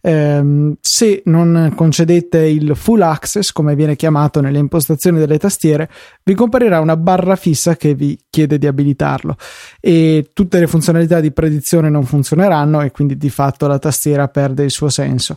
Eh, 0.01 0.73
se 0.81 1.21
non 1.25 1.73
concedete 1.75 2.39
il 2.39 2.75
full 2.75 3.01
access, 3.01 3.51
come 3.51 3.75
viene 3.75 3.95
chiamato 3.95 4.41
nelle 4.41 4.57
impostazioni 4.57 5.19
delle 5.19 5.37
tastiere, 5.37 5.89
vi 6.23 6.33
comparirà 6.33 6.79
una 6.79 6.97
barra 6.97 7.35
fissa 7.35 7.75
che 7.75 7.93
vi 7.93 8.17
chiede 8.29 8.57
di 8.57 8.65
abilitarlo 8.65 9.35
e 9.79 10.29
tutte 10.33 10.59
le 10.59 10.67
funzionalità 10.67 11.19
di 11.19 11.31
predizione 11.31 11.89
non 11.89 12.03
funzioneranno 12.05 12.81
e 12.81 12.91
quindi 12.91 13.17
di 13.17 13.29
fatto 13.29 13.67
la 13.67 13.77
tastiera 13.77 14.27
perde 14.27 14.63
il 14.63 14.71
suo 14.71 14.89
senso. 14.89 15.35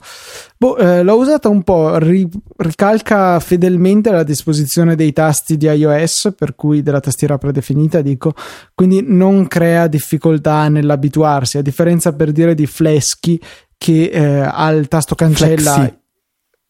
Boh, 0.56 0.76
eh, 0.78 1.02
l'ho 1.02 1.16
usata 1.16 1.48
un 1.48 1.62
po', 1.62 1.98
ri- 1.98 2.28
ricalca 2.56 3.38
fedelmente 3.40 4.10
la 4.10 4.22
disposizione 4.22 4.94
dei 4.94 5.12
tasti 5.12 5.56
di 5.56 5.66
iOS, 5.66 6.32
per 6.36 6.54
cui 6.54 6.82
della 6.82 7.00
tastiera 7.00 7.36
predefinita, 7.36 8.00
dico, 8.00 8.32
quindi 8.74 9.04
non 9.06 9.46
crea 9.46 9.88
difficoltà 9.88 10.68
nell'abituarsi 10.68 11.32
farsi, 11.35 11.59
a 11.59 11.62
differenza 11.62 12.14
per 12.14 12.33
dire 12.33 12.55
di 12.55 12.67
Fleschi 12.67 13.41
che 13.76 14.05
eh, 14.05 14.41
ha 14.41 14.71
il 14.71 14.88
tasto 14.88 15.14
cancella. 15.14 15.75
Flexi. 15.75 15.99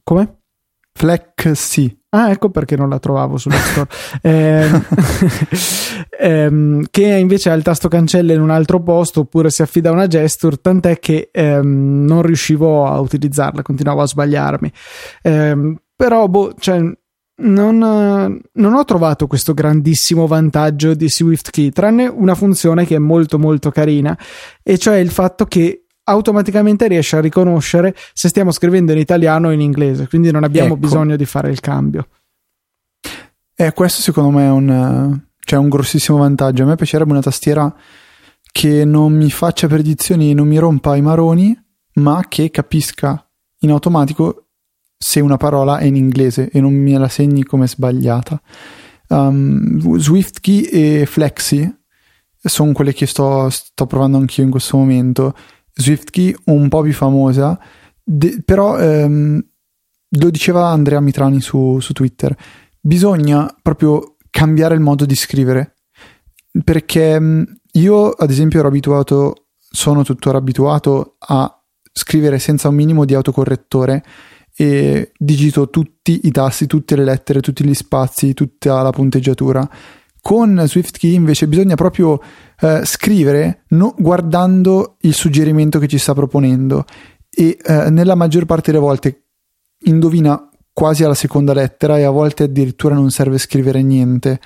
Come? 0.03 0.39
Flexi. 0.93 2.03
Ah, 2.11 2.31
ecco 2.31 2.51
perché 2.51 2.77
non 2.77 2.89
la 2.89 2.99
trovavo 2.99 3.37
sulla 3.37 3.57
store. 3.57 3.89
eh, 4.23 4.71
ehm, 6.19 6.85
che 6.91 7.05
invece 7.05 7.51
ha 7.51 7.55
il 7.55 7.63
tasto 7.63 7.89
cancella 7.89 8.33
in 8.33 8.41
un 8.41 8.51
altro 8.51 8.83
posto 8.83 9.21
oppure 9.21 9.51
si 9.51 9.63
affida 9.63 9.91
a 9.91 9.93
una 9.93 10.07
gesture, 10.07 10.61
tant'è 10.61 10.99
che 10.99 11.29
ehm, 11.33 12.05
non 12.05 12.23
riuscivo 12.23 12.87
a 12.87 13.01
utilizzarla, 13.01 13.63
continuavo 13.63 14.03
a 14.03 14.07
sbagliarmi. 14.07 14.73
Eh, 15.23 15.75
però, 15.97 16.29
boh, 16.29 16.55
cioè, 16.59 16.81
non, 17.37 18.41
non, 18.53 18.75
ho 18.75 18.85
trovato 18.85 19.27
questo 19.27 19.55
grandissimo 19.55 20.27
vantaggio 20.27 20.95
di 20.95 21.09
SwiftKey, 21.09 21.71
tranne 21.71 22.07
una 22.07 22.35
funzione 22.35 22.87
che 22.87 22.97
è 22.97 22.99
molto 22.99 23.39
molto 23.39 23.71
carina, 23.71 24.17
e 24.63 24.79
cioè 24.79 24.97
il 24.97 25.11
fatto 25.11 25.45
che 25.47 25.87
automaticamente 26.05 26.87
riesce 26.87 27.17
a 27.17 27.21
riconoscere 27.21 27.95
se 28.13 28.29
stiamo 28.29 28.53
scrivendo 28.53 28.93
in 28.93 28.99
italiano 28.99 29.49
o 29.49 29.51
in 29.51 29.61
inglese, 29.61 30.07
quindi 30.07 30.31
non 30.31 30.45
abbiamo 30.45 30.75
ecco. 30.75 30.79
bisogno 30.79 31.17
di 31.17 31.25
fare 31.25 31.51
il 31.51 31.61
cambio. 31.61 32.09
Eh, 33.57 33.73
questo 33.73 34.03
secondo 34.03 34.31
me 34.31 34.47
è 34.47 34.51
un, 34.51 35.21
cioè 35.41 35.59
un 35.59 35.69
grossissimo 35.69 36.19
vantaggio. 36.19 36.65
A 36.65 36.67
me 36.67 36.75
piacerebbe 36.77 37.13
una 37.13 37.21
tastiera 37.21 37.73
che 38.51 38.85
non 38.85 39.13
mi 39.13 39.31
faccia 39.31 39.67
predizioni, 39.67 40.35
non 40.35 40.49
mi 40.49 40.59
rompa 40.59 40.97
i 40.97 41.03
maroni, 41.03 41.57
ma 41.95 42.25
che 42.29 42.51
capisca 42.51 43.29
in 43.61 43.71
automatico 43.71 44.44
se 44.97 45.21
una 45.21 45.37
parola 45.37 45.79
è 45.79 45.85
in 45.85 45.97
inglese 45.97 46.51
e 46.51 46.61
non 46.61 46.75
me 46.75 46.97
la 46.99 47.09
segni 47.09 47.45
come 47.45 47.67
sbagliata. 47.67 48.41
Um, 49.09 49.99
SwiftKey 49.99 50.63
e 50.63 51.07
Flexi 51.07 51.73
sono 52.41 52.73
quelle 52.73 52.93
che 52.93 53.07
sto, 53.07 53.49
sto 53.51 53.87
provando 53.87 54.19
anch'io 54.19 54.45
in 54.45 54.51
questo 54.51 54.77
momento. 54.77 55.35
SwiftKey 55.75 56.35
un 56.47 56.69
po' 56.69 56.83
più 56.83 56.93
famosa, 56.93 57.59
de- 58.03 58.43
però 58.45 58.79
um, 58.79 59.45
lo 60.09 60.31
diceva 60.31 60.69
Andrea 60.69 61.01
Mitrani 61.01 61.41
su, 61.41 61.81
su 61.81 61.93
Twitter, 61.93 62.37
bisogna 62.81 63.53
proprio 63.61 64.17
cambiare 64.31 64.75
il 64.75 64.81
modo 64.81 65.05
di 65.05 65.15
scrivere 65.15 65.75
perché 66.63 67.17
um, 67.17 67.45
io 67.73 68.11
ad 68.11 68.31
esempio 68.31 68.61
ero 68.61 68.69
abituato, 68.69 69.47
sono 69.59 70.05
tuttora 70.05 70.39
abituato 70.39 71.17
a 71.19 71.63
scrivere 71.93 72.39
senza 72.39 72.69
un 72.69 72.75
minimo 72.75 73.05
di 73.05 73.15
autocorrettore 73.15 74.05
e 74.57 75.13
digito 75.19 75.69
tutti 75.69 76.21
i 76.25 76.31
tasti, 76.31 76.67
tutte 76.67 76.97
le 76.97 77.05
lettere, 77.05 77.41
tutti 77.41 77.65
gli 77.65 77.75
spazi, 77.75 78.35
tutta 78.35 78.83
la 78.83 78.91
punteggiatura. 78.91 79.69
Con 80.21 80.63
SwiftKey 80.65 81.15
invece 81.15 81.47
bisogna 81.49 81.75
proprio 81.75 82.21
eh, 82.61 82.81
scrivere 82.85 83.65
no, 83.69 83.95
guardando 83.99 84.97
il 85.01 85.13
suggerimento 85.13 85.79
che 85.79 85.87
ci 85.87 85.99
sta 85.99 86.15
proponendo 86.15 86.85
e 87.29 87.59
eh, 87.63 87.91
nella 87.91 88.15
maggior 88.15 88.47
parte 88.47 88.71
delle 88.71 88.83
volte 88.83 89.25
indovina 89.81 90.49
quasi 90.73 91.05
alla 91.05 91.15
seconda 91.15 91.53
lettera 91.53 91.99
e 91.99 92.05
a 92.05 92.11
volte 92.11 92.45
addirittura 92.45 92.95
non 92.95 93.11
serve 93.11 93.39
scrivere 93.39 93.83
niente. 93.83 94.41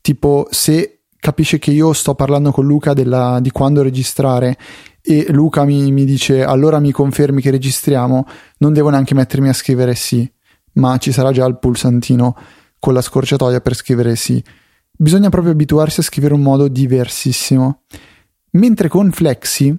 Tipo 0.00 0.48
se 0.50 1.02
capisce 1.18 1.58
che 1.58 1.70
io 1.70 1.92
sto 1.92 2.14
parlando 2.14 2.50
con 2.50 2.66
Luca 2.66 2.92
della, 2.92 3.38
di 3.40 3.50
quando 3.50 3.82
registrare 3.82 4.56
e 5.02 5.26
Luca 5.30 5.64
mi, 5.64 5.90
mi 5.90 6.04
dice 6.04 6.44
allora 6.44 6.78
mi 6.78 6.92
confermi 6.92 7.40
che 7.42 7.50
registriamo, 7.50 8.26
non 8.58 8.72
devo 8.72 8.88
neanche 8.88 9.14
mettermi 9.14 9.48
a 9.48 9.52
scrivere 9.52 9.94
sì, 9.94 10.30
ma 10.74 10.96
ci 10.98 11.12
sarà 11.12 11.32
già 11.32 11.44
il 11.44 11.58
pulsantino 11.58 12.36
con 12.78 12.94
la 12.94 13.02
scorciatoia 13.02 13.60
per 13.60 13.74
scrivere 13.74 14.16
sì. 14.16 14.42
Bisogna 14.90 15.28
proprio 15.28 15.52
abituarsi 15.52 16.00
a 16.00 16.02
scrivere 16.04 16.34
un 16.34 16.42
modo 16.42 16.68
diversissimo. 16.68 17.82
Mentre 18.52 18.88
con 18.88 19.10
Flexi 19.10 19.76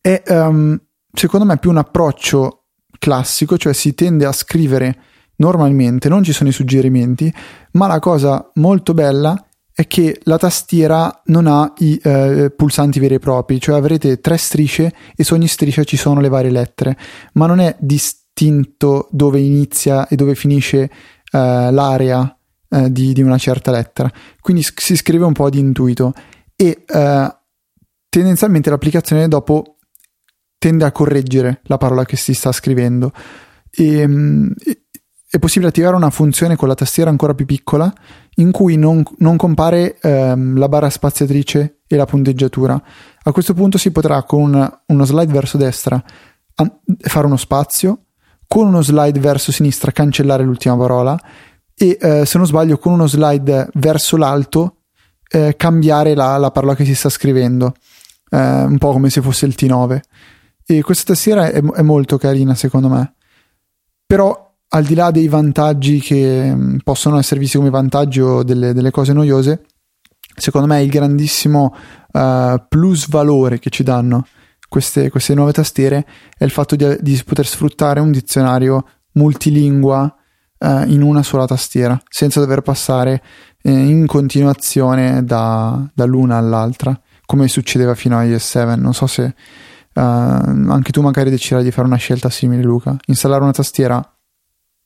è 0.00 0.22
um, 0.28 0.80
secondo 1.12 1.46
me 1.46 1.58
più 1.58 1.70
un 1.70 1.76
approccio 1.76 2.64
classico, 2.98 3.56
cioè 3.56 3.72
si 3.72 3.94
tende 3.94 4.24
a 4.24 4.32
scrivere 4.32 4.98
normalmente, 5.36 6.08
non 6.08 6.22
ci 6.22 6.32
sono 6.32 6.48
i 6.48 6.52
suggerimenti, 6.52 7.32
ma 7.72 7.86
la 7.86 7.98
cosa 8.00 8.50
molto 8.54 8.94
bella 8.94 9.47
è 9.78 9.86
che 9.86 10.18
la 10.24 10.38
tastiera 10.38 11.22
non 11.26 11.46
ha 11.46 11.72
i 11.78 12.00
eh, 12.02 12.50
pulsanti 12.50 12.98
veri 12.98 13.14
e 13.14 13.18
propri, 13.20 13.60
cioè 13.60 13.76
avrete 13.76 14.18
tre 14.18 14.36
strisce 14.36 14.92
e 15.14 15.22
su 15.22 15.34
ogni 15.34 15.46
striscia 15.46 15.84
ci 15.84 15.96
sono 15.96 16.20
le 16.20 16.28
varie 16.28 16.50
lettere, 16.50 16.98
ma 17.34 17.46
non 17.46 17.60
è 17.60 17.76
distinto 17.78 19.06
dove 19.12 19.38
inizia 19.38 20.08
e 20.08 20.16
dove 20.16 20.34
finisce 20.34 20.80
eh, 20.80 20.90
l'area 21.30 22.36
eh, 22.68 22.90
di, 22.90 23.12
di, 23.12 23.22
una 23.22 23.38
certa 23.38 23.70
lettera. 23.70 24.10
Quindi 24.40 24.66
si 24.74 24.96
scrive 24.96 25.24
un 25.24 25.32
po' 25.32 25.48
di 25.48 25.60
intuito 25.60 26.12
e 26.56 26.82
eh, 26.84 27.36
tendenzialmente 28.08 28.70
l'applicazione 28.70 29.28
dopo 29.28 29.76
tende 30.58 30.86
a 30.86 30.90
correggere 30.90 31.60
la 31.66 31.76
parola 31.76 32.04
che 32.04 32.16
si 32.16 32.34
sta 32.34 32.50
scrivendo. 32.50 33.12
E, 33.70 34.04
mm, 34.04 34.50
è 35.30 35.38
possibile 35.38 35.68
attivare 35.68 35.94
una 35.94 36.08
funzione 36.08 36.56
con 36.56 36.68
la 36.68 36.74
tastiera 36.74 37.10
ancora 37.10 37.34
più 37.34 37.44
piccola 37.44 37.92
in 38.36 38.50
cui 38.50 38.76
non, 38.76 39.02
non 39.18 39.36
compare 39.36 39.98
ehm, 40.00 40.56
la 40.56 40.68
barra 40.68 40.88
spaziatrice 40.88 41.80
e 41.86 41.96
la 41.96 42.06
punteggiatura. 42.06 42.80
A 43.22 43.32
questo 43.32 43.52
punto 43.52 43.76
si 43.76 43.90
potrà 43.90 44.22
con 44.22 44.42
una, 44.42 44.82
uno 44.86 45.04
slide 45.04 45.32
verso 45.32 45.58
destra 45.58 46.02
an- 46.54 46.78
fare 46.98 47.26
uno 47.26 47.36
spazio, 47.36 48.04
con 48.46 48.68
uno 48.68 48.80
slide 48.80 49.20
verso 49.20 49.52
sinistra 49.52 49.92
cancellare 49.92 50.44
l'ultima 50.44 50.76
parola 50.78 51.18
e 51.74 51.98
eh, 52.00 52.24
se 52.24 52.38
non 52.38 52.46
sbaglio 52.46 52.78
con 52.78 52.94
uno 52.94 53.06
slide 53.06 53.68
verso 53.74 54.16
l'alto 54.16 54.76
eh, 55.30 55.56
cambiare 55.56 56.14
la, 56.14 56.38
la, 56.38 56.50
parola 56.50 56.74
che 56.74 56.86
si 56.86 56.94
sta 56.94 57.10
scrivendo, 57.10 57.74
eh, 58.30 58.62
un 58.62 58.78
po' 58.78 58.92
come 58.92 59.10
se 59.10 59.20
fosse 59.20 59.44
il 59.44 59.54
T9. 59.56 60.00
E 60.64 60.82
questa 60.82 61.12
tastiera 61.12 61.50
è, 61.50 61.62
è 61.62 61.82
molto 61.82 62.16
carina 62.16 62.54
secondo 62.54 62.88
me. 62.88 63.14
Però 64.06 64.47
al 64.70 64.84
di 64.84 64.94
là 64.94 65.10
dei 65.10 65.28
vantaggi 65.28 66.00
che 66.00 66.52
mm, 66.54 66.78
possono 66.84 67.18
essere 67.18 67.40
visti 67.40 67.56
come 67.56 67.70
vantaggi 67.70 68.20
o 68.20 68.42
delle, 68.42 68.72
delle 68.72 68.90
cose 68.90 69.12
noiose, 69.12 69.64
secondo 70.34 70.66
me 70.66 70.82
il 70.82 70.90
grandissimo 70.90 71.74
uh, 72.12 72.62
plus 72.68 73.08
valore 73.08 73.58
che 73.58 73.70
ci 73.70 73.82
danno 73.82 74.26
queste, 74.68 75.08
queste, 75.10 75.34
nuove 75.34 75.52
tastiere 75.52 76.06
è 76.36 76.44
il 76.44 76.50
fatto 76.50 76.76
di, 76.76 76.96
di 77.00 77.20
poter 77.24 77.46
sfruttare 77.46 78.00
un 78.00 78.12
dizionario 78.12 78.86
multilingua 79.12 80.14
uh, 80.58 80.82
in 80.86 81.02
una 81.02 81.22
sola 81.22 81.46
tastiera, 81.46 81.98
senza 82.08 82.40
dover 82.40 82.60
passare 82.60 83.22
eh, 83.62 83.70
in 83.72 84.06
continuazione 84.06 85.24
da, 85.24 85.90
dall'una 85.94 86.36
all'altra, 86.36 86.98
come 87.24 87.48
succedeva 87.48 87.94
fino 87.94 88.18
a 88.18 88.24
iOS 88.24 88.44
7. 88.44 88.76
Non 88.76 88.94
so 88.94 89.06
se 89.06 89.22
uh, 89.94 90.00
anche 90.00 90.92
tu 90.92 91.00
magari 91.00 91.30
deciderai 91.30 91.64
di 91.64 91.70
fare 91.70 91.86
una 91.86 91.96
scelta 91.96 92.28
simile, 92.28 92.62
Luca. 92.62 92.96
Installare 93.06 93.42
una 93.42 93.52
tastiera 93.52 94.17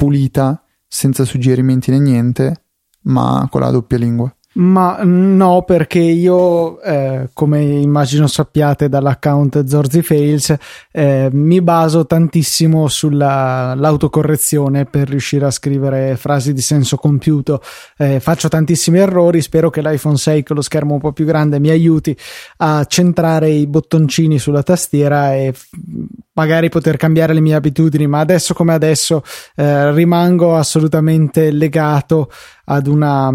pulita, 0.03 0.61
senza 0.89 1.25
suggerimenti 1.25 1.93
né 1.93 2.01
niente, 2.01 2.65
ma 3.03 3.47
con 3.49 3.61
la 3.61 3.71
doppia 3.71 3.99
lingua. 3.99 4.35
Ma 4.55 4.99
no, 5.03 5.63
perché 5.63 6.01
io, 6.01 6.81
eh, 6.83 7.31
come 7.33 7.63
immagino 7.63 8.27
sappiate 8.27 8.89
dall'account 8.89 9.65
Zorzi 9.65 10.03
Fails, 10.03 10.55
eh, 10.91 11.29
mi 11.33 11.63
baso 11.63 12.05
tantissimo 12.05 12.89
sull'autocorrezione 12.89 14.87
per 14.87 15.09
riuscire 15.09 15.47
a 15.47 15.51
scrivere 15.51 16.17
frasi 16.17 16.53
di 16.53 16.61
senso 16.61 16.97
compiuto. 16.97 17.63
Eh, 17.97 18.19
faccio 18.19 18.49
tantissimi 18.49 18.99
errori, 18.99 19.41
spero 19.41 19.71
che 19.71 19.81
l'iPhone 19.81 20.19
6 20.19 20.43
con 20.43 20.57
lo 20.57 20.63
schermo 20.63 20.95
un 20.95 21.01
po' 21.01 21.13
più 21.13 21.25
grande 21.25 21.61
mi 21.61 21.71
aiuti 21.71 22.15
a 22.59 22.85
centrare 22.85 23.51
i 23.51 23.67
bottoncini 23.69 24.39
sulla 24.39 24.65
tastiera 24.65 25.35
e 25.35 25.55
magari 26.35 26.69
poter 26.69 26.97
cambiare 26.97 27.35
le 27.35 27.41
mie 27.41 27.55
abitudini, 27.55 28.07
ma 28.07 28.21
adesso 28.21 28.55
come 28.55 28.73
adesso 28.73 29.23
eh, 29.57 29.93
rimango 29.93 30.57
assolutamente 30.57 31.51
legato 31.51 32.31
ad 32.65 32.87
una, 32.87 33.27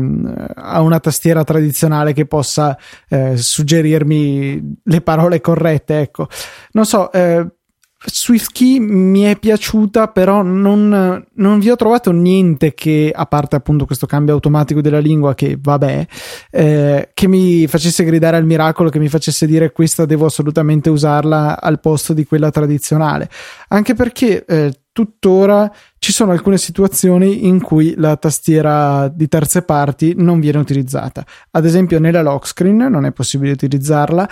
a 0.55 0.81
una 0.81 0.99
tastiera 0.99 1.43
tradizionale 1.43 2.13
che 2.13 2.25
possa 2.25 2.77
eh, 3.09 3.37
suggerirmi 3.37 4.79
le 4.83 5.01
parole 5.01 5.41
corrette. 5.41 5.99
Ecco, 5.99 6.27
non 6.71 6.85
so. 6.85 7.11
Eh, 7.11 7.45
SwiftKey 8.05 8.79
mi 8.79 9.21
è 9.21 9.37
piaciuta, 9.37 10.09
però 10.09 10.43
non, 10.43 11.25
non, 11.33 11.59
vi 11.59 11.69
ho 11.69 11.75
trovato 11.75 12.11
niente 12.11 12.75
che, 12.75 13.11
a 13.13 13.25
parte 13.25 13.55
appunto 13.55 13.85
questo 13.85 14.05
cambio 14.05 14.35
automatico 14.35 14.81
della 14.81 14.99
lingua, 14.99 15.33
che 15.33 15.57
vabbè, 15.59 16.07
eh, 16.51 17.09
che 17.13 17.27
mi 17.27 17.65
facesse 17.65 18.03
gridare 18.03 18.37
al 18.37 18.45
miracolo, 18.45 18.89
che 18.89 18.99
mi 18.99 19.09
facesse 19.09 19.47
dire 19.47 19.71
questa 19.71 20.05
devo 20.05 20.27
assolutamente 20.27 20.91
usarla 20.91 21.59
al 21.59 21.79
posto 21.79 22.13
di 22.13 22.25
quella 22.25 22.51
tradizionale. 22.51 23.29
Anche 23.69 23.95
perché 23.95 24.45
eh, 24.45 24.71
tuttora 24.91 25.71
ci 25.97 26.11
sono 26.11 26.31
alcune 26.31 26.57
situazioni 26.57 27.47
in 27.47 27.61
cui 27.61 27.95
la 27.97 28.15
tastiera 28.15 29.07
di 29.07 29.27
terze 29.27 29.63
parti 29.63 30.13
non 30.15 30.39
viene 30.39 30.59
utilizzata. 30.59 31.25
Ad 31.51 31.65
esempio, 31.65 31.99
nella 31.99 32.21
lock 32.21 32.47
screen 32.47 32.77
non 32.77 33.05
è 33.05 33.11
possibile 33.11 33.51
utilizzarla. 33.51 34.29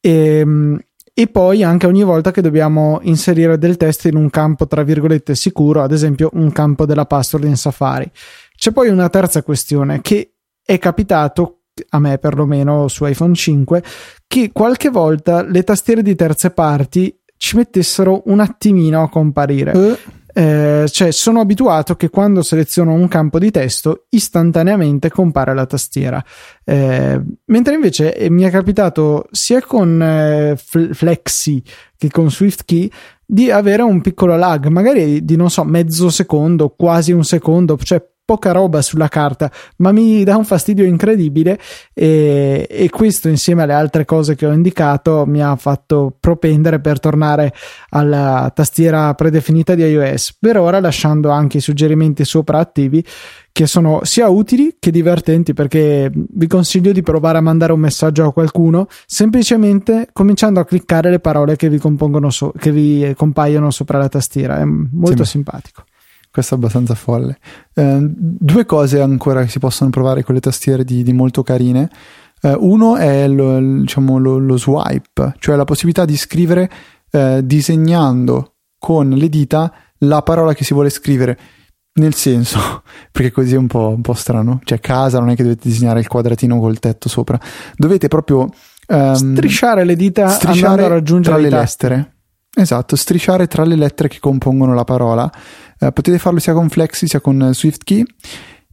E, 0.00 0.10
ehm, 0.10 0.78
e 1.18 1.26
poi 1.26 1.64
anche 1.64 1.88
ogni 1.88 2.04
volta 2.04 2.30
che 2.30 2.40
dobbiamo 2.40 3.00
inserire 3.02 3.58
del 3.58 3.76
testo 3.76 4.06
in 4.06 4.14
un 4.14 4.30
campo 4.30 4.68
tra 4.68 4.84
virgolette 4.84 5.34
sicuro, 5.34 5.82
ad 5.82 5.90
esempio 5.90 6.30
un 6.34 6.52
campo 6.52 6.86
della 6.86 7.06
password 7.06 7.44
in 7.44 7.56
Safari. 7.56 8.08
C'è 8.54 8.70
poi 8.70 8.88
una 8.88 9.08
terza 9.08 9.42
questione 9.42 10.00
che 10.00 10.34
è 10.64 10.78
capitato 10.78 11.62
a 11.88 11.98
me 11.98 12.18
perlomeno 12.18 12.86
su 12.86 13.04
iPhone 13.04 13.34
5 13.34 13.82
che 14.28 14.52
qualche 14.52 14.90
volta 14.90 15.42
le 15.42 15.64
tastiere 15.64 16.02
di 16.02 16.14
terze 16.14 16.50
parti 16.50 17.12
ci 17.36 17.56
mettessero 17.56 18.22
un 18.26 18.38
attimino 18.38 19.02
a 19.02 19.08
comparire. 19.08 19.76
Uh. 19.76 19.96
Eh, 20.38 20.86
cioè 20.88 21.10
sono 21.10 21.40
abituato 21.40 21.96
che 21.96 22.10
quando 22.10 22.42
seleziono 22.42 22.92
un 22.92 23.08
campo 23.08 23.40
di 23.40 23.50
testo 23.50 24.04
istantaneamente 24.10 25.10
compare 25.10 25.52
la 25.52 25.66
tastiera. 25.66 26.24
Eh, 26.62 27.20
mentre 27.46 27.74
invece 27.74 28.14
eh, 28.14 28.30
mi 28.30 28.44
è 28.44 28.50
capitato 28.50 29.26
sia 29.32 29.60
con 29.60 30.00
eh, 30.00 30.56
Flexi 30.56 31.60
che 31.96 32.08
con 32.08 32.30
SwiftKey 32.30 32.88
di 33.26 33.50
avere 33.50 33.82
un 33.82 34.00
piccolo 34.00 34.36
lag 34.36 34.68
magari 34.68 35.24
di 35.24 35.34
non 35.34 35.50
so 35.50 35.64
mezzo 35.64 36.08
secondo 36.08 36.68
quasi 36.68 37.10
un 37.10 37.24
secondo 37.24 37.76
cioè 37.76 38.00
poca 38.28 38.52
roba 38.52 38.82
sulla 38.82 39.08
carta, 39.08 39.50
ma 39.76 39.90
mi 39.90 40.22
dà 40.22 40.36
un 40.36 40.44
fastidio 40.44 40.84
incredibile 40.84 41.58
e, 41.94 42.66
e, 42.68 42.90
questo 42.90 43.30
insieme 43.30 43.62
alle 43.62 43.72
altre 43.72 44.04
cose 44.04 44.34
che 44.34 44.44
ho 44.44 44.52
indicato 44.52 45.24
mi 45.26 45.42
ha 45.42 45.56
fatto 45.56 46.14
propendere 46.20 46.78
per 46.78 47.00
tornare 47.00 47.54
alla 47.88 48.52
tastiera 48.54 49.14
predefinita 49.14 49.74
di 49.74 49.82
iOS, 49.82 50.36
per 50.38 50.58
ora 50.58 50.78
lasciando 50.78 51.30
anche 51.30 51.56
i 51.56 51.60
suggerimenti 51.62 52.26
sopra 52.26 52.58
attivi 52.58 53.02
che 53.50 53.66
sono 53.66 54.00
sia 54.02 54.28
utili 54.28 54.76
che 54.78 54.90
divertenti 54.90 55.54
perché 55.54 56.12
vi 56.12 56.46
consiglio 56.46 56.92
di 56.92 57.00
provare 57.00 57.38
a 57.38 57.40
mandare 57.40 57.72
un 57.72 57.80
messaggio 57.80 58.26
a 58.26 58.32
qualcuno 58.34 58.88
semplicemente 59.06 60.10
cominciando 60.12 60.60
a 60.60 60.66
cliccare 60.66 61.08
le 61.08 61.18
parole 61.18 61.56
che 61.56 61.70
vi, 61.70 61.80
so- 62.28 62.52
che 62.58 62.72
vi 62.72 63.10
compaiono 63.16 63.70
sopra 63.70 63.96
la 63.96 64.08
tastiera, 64.10 64.58
è 64.58 64.64
molto 64.64 65.24
sì, 65.24 65.30
simpatico 65.30 65.84
questo 66.38 66.54
è 66.54 66.56
abbastanza 66.56 66.94
folle. 66.94 67.38
Eh, 67.74 67.98
due 68.00 68.64
cose 68.64 69.00
ancora 69.00 69.42
che 69.42 69.48
si 69.48 69.58
possono 69.58 69.90
provare 69.90 70.22
con 70.22 70.36
le 70.36 70.40
tastiere 70.40 70.84
di, 70.84 71.02
di 71.02 71.12
molto 71.12 71.42
carine. 71.42 71.90
Eh, 72.40 72.54
uno 72.56 72.96
è 72.96 73.26
lo, 73.26 73.58
diciamo, 73.58 74.18
lo, 74.18 74.38
lo, 74.38 74.56
swipe, 74.56 75.34
cioè 75.40 75.56
la 75.56 75.64
possibilità 75.64 76.04
di 76.04 76.16
scrivere 76.16 76.70
eh, 77.10 77.40
disegnando 77.42 78.54
con 78.78 79.08
le 79.08 79.28
dita 79.28 79.72
la 80.02 80.22
parola 80.22 80.54
che 80.54 80.62
si 80.62 80.74
vuole 80.74 80.90
scrivere. 80.90 81.38
Nel 81.94 82.14
senso, 82.14 82.84
perché 83.10 83.32
così 83.32 83.54
è 83.54 83.58
un 83.58 83.66
po', 83.66 83.88
un 83.88 84.02
po', 84.02 84.14
strano. 84.14 84.60
Cioè, 84.62 84.78
casa 84.78 85.18
non 85.18 85.30
è 85.30 85.34
che 85.34 85.42
dovete 85.42 85.68
disegnare 85.68 85.98
il 85.98 86.06
quadratino 86.06 86.60
col 86.60 86.78
tetto 86.78 87.08
sopra, 87.08 87.36
dovete 87.74 88.06
proprio 88.06 88.48
um, 88.86 89.12
strisciare 89.14 89.82
le 89.82 89.96
dita 89.96 90.28
strisciare 90.28 90.84
a 90.84 90.88
raggiungere 90.88 91.34
tra 91.34 91.42
le 91.42 91.50
lettere. 91.50 92.12
Esatto, 92.54 92.96
strisciare 92.96 93.46
tra 93.46 93.64
le 93.64 93.76
lettere 93.76 94.08
che 94.08 94.18
compongono 94.20 94.74
la 94.74 94.84
parola. 94.84 95.30
Uh, 95.80 95.92
potete 95.92 96.18
farlo 96.18 96.38
sia 96.38 96.52
con 96.52 96.68
Flexi 96.68 97.06
sia 97.06 97.20
con 97.20 97.50
SwiftKey. 97.52 98.04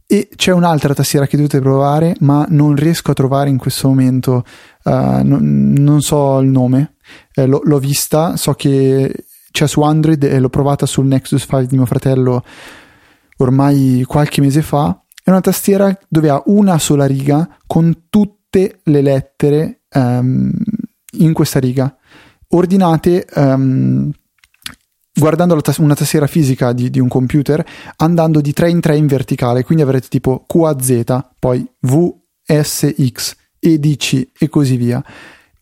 E 0.08 0.28
c'è 0.36 0.52
un'altra 0.52 0.94
tastiera 0.94 1.26
che 1.26 1.36
dovete 1.36 1.60
provare, 1.60 2.14
ma 2.20 2.46
non 2.48 2.76
riesco 2.76 3.10
a 3.10 3.14
trovare 3.14 3.50
in 3.50 3.58
questo 3.58 3.88
momento, 3.88 4.44
uh, 4.84 4.90
non, 5.24 5.74
non, 5.76 6.00
so 6.00 6.38
il 6.38 6.48
nome. 6.48 6.94
Eh, 7.34 7.46
l'ho, 7.46 7.60
l'ho, 7.64 7.78
vista, 7.78 8.36
so 8.36 8.54
che 8.54 9.12
c'è 9.50 9.66
su 9.66 9.80
Android 9.82 10.22
e 10.22 10.38
l'ho 10.38 10.48
provata 10.48 10.86
sul 10.86 11.06
Nexus 11.06 11.40
5 11.40 11.66
di 11.66 11.76
mio 11.76 11.86
fratello 11.86 12.44
ormai 13.38 14.04
qualche 14.06 14.40
mese 14.40 14.62
fa. 14.62 15.02
È 15.22 15.30
una 15.30 15.40
tastiera 15.40 15.98
dove 16.08 16.30
ha 16.30 16.40
una 16.46 16.78
sola 16.78 17.06
riga 17.06 17.48
con 17.66 18.04
tutte 18.08 18.80
le 18.84 19.02
lettere 19.02 19.80
um, 19.92 20.52
in 21.18 21.32
questa 21.32 21.58
riga 21.58 21.96
ordinate 22.48 23.26
um, 23.34 24.10
guardando 25.16 25.60
tas- 25.60 25.78
una 25.78 25.94
tastiera 25.94 26.26
fisica 26.26 26.72
di, 26.72 26.90
di, 26.90 27.00
un 27.00 27.08
computer 27.08 27.64
andando 27.96 28.40
di 28.40 28.52
3 28.52 28.70
in 28.70 28.80
3 28.80 28.96
in 28.96 29.06
verticale 29.06 29.64
quindi 29.64 29.82
avrete 29.82 30.08
tipo 30.08 30.44
QAZ 30.46 31.04
poi 31.38 31.66
VSX 31.80 33.36
EDC 33.58 34.28
e 34.38 34.48
così 34.48 34.76
via 34.76 35.02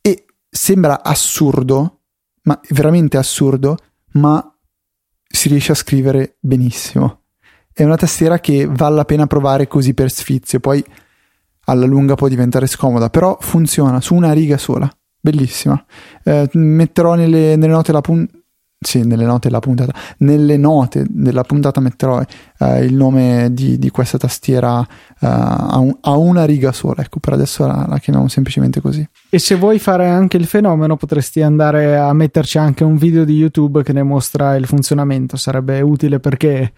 e 0.01 0.25
sembra 0.51 1.03
assurdo 1.03 2.01
ma 2.45 2.61
veramente 2.71 3.17
assurdo, 3.17 3.77
ma 4.13 4.43
si 5.27 5.49
riesce 5.49 5.73
a 5.73 5.77
scrivere 5.77 6.37
benissimo. 6.41 7.23
È 7.73 7.83
una 7.83 7.97
tastiera 7.97 8.39
che 8.39 8.67
vale 8.67 8.95
la 8.95 9.05
pena 9.05 9.27
provare 9.27 9.67
così 9.67 9.95
per 9.95 10.11
sfizio, 10.11 10.61
poi 10.61 10.85
alla 11.67 11.87
lunga 11.87 12.15
può 12.15 12.29
diventare 12.29 12.67
scomoda, 12.67 13.11
però 13.11 13.37
funziona 13.41 14.01
su 14.01 14.15
una 14.15 14.33
riga 14.33 14.59
sola. 14.59 14.91
Bellissima. 15.19 15.83
Eh, 16.23 16.49
metterò 16.53 17.15
nelle, 17.15 17.57
nelle 17.57 17.73
note 17.73 17.93
la 17.93 18.01
puntata 18.03 18.43
sì, 18.85 19.03
nelle 19.05 19.25
note 19.25 19.49
della 19.49 19.61
puntata, 19.61 19.93
nelle 20.19 20.57
note 20.57 21.05
della 21.09 21.43
puntata 21.43 21.81
metterò 21.81 22.23
eh, 22.59 22.85
il 22.85 22.95
nome 22.95 23.49
di, 23.53 23.79
di 23.79 23.91
questa 23.91 24.19
tastiera 24.19 24.81
eh, 24.81 25.27
a, 25.27 25.79
un, 25.79 25.97
a, 26.01 26.17
una 26.17 26.45
riga 26.45 26.73
sola, 26.73 27.03
ecco, 27.03 27.19
per 27.19 27.33
adesso 27.33 27.67
la, 27.67 27.87
la, 27.89 27.99
chiamiamo 27.99 28.29
semplicemente 28.29 28.81
così. 28.81 29.07
E 29.31 29.39
se 29.39 29.55
vuoi 29.55 29.79
fare 29.79 30.09
anche 30.09 30.37
il 30.37 30.47
fenomeno, 30.47 30.97
potresti 30.97 31.43
andare 31.43 31.97
a 31.97 32.13
metterci 32.13 32.59
anche 32.59 32.85
un 32.85 32.97
video 32.97 33.25
di 33.25 33.35
YouTube 33.35 33.83
che 33.83 33.93
ne 33.93 34.03
mostra 34.03 34.55
il 34.57 34.67
funzionamento, 34.67 35.37
sarebbe 35.37 35.81
utile 35.81 36.21
perché 36.21 36.73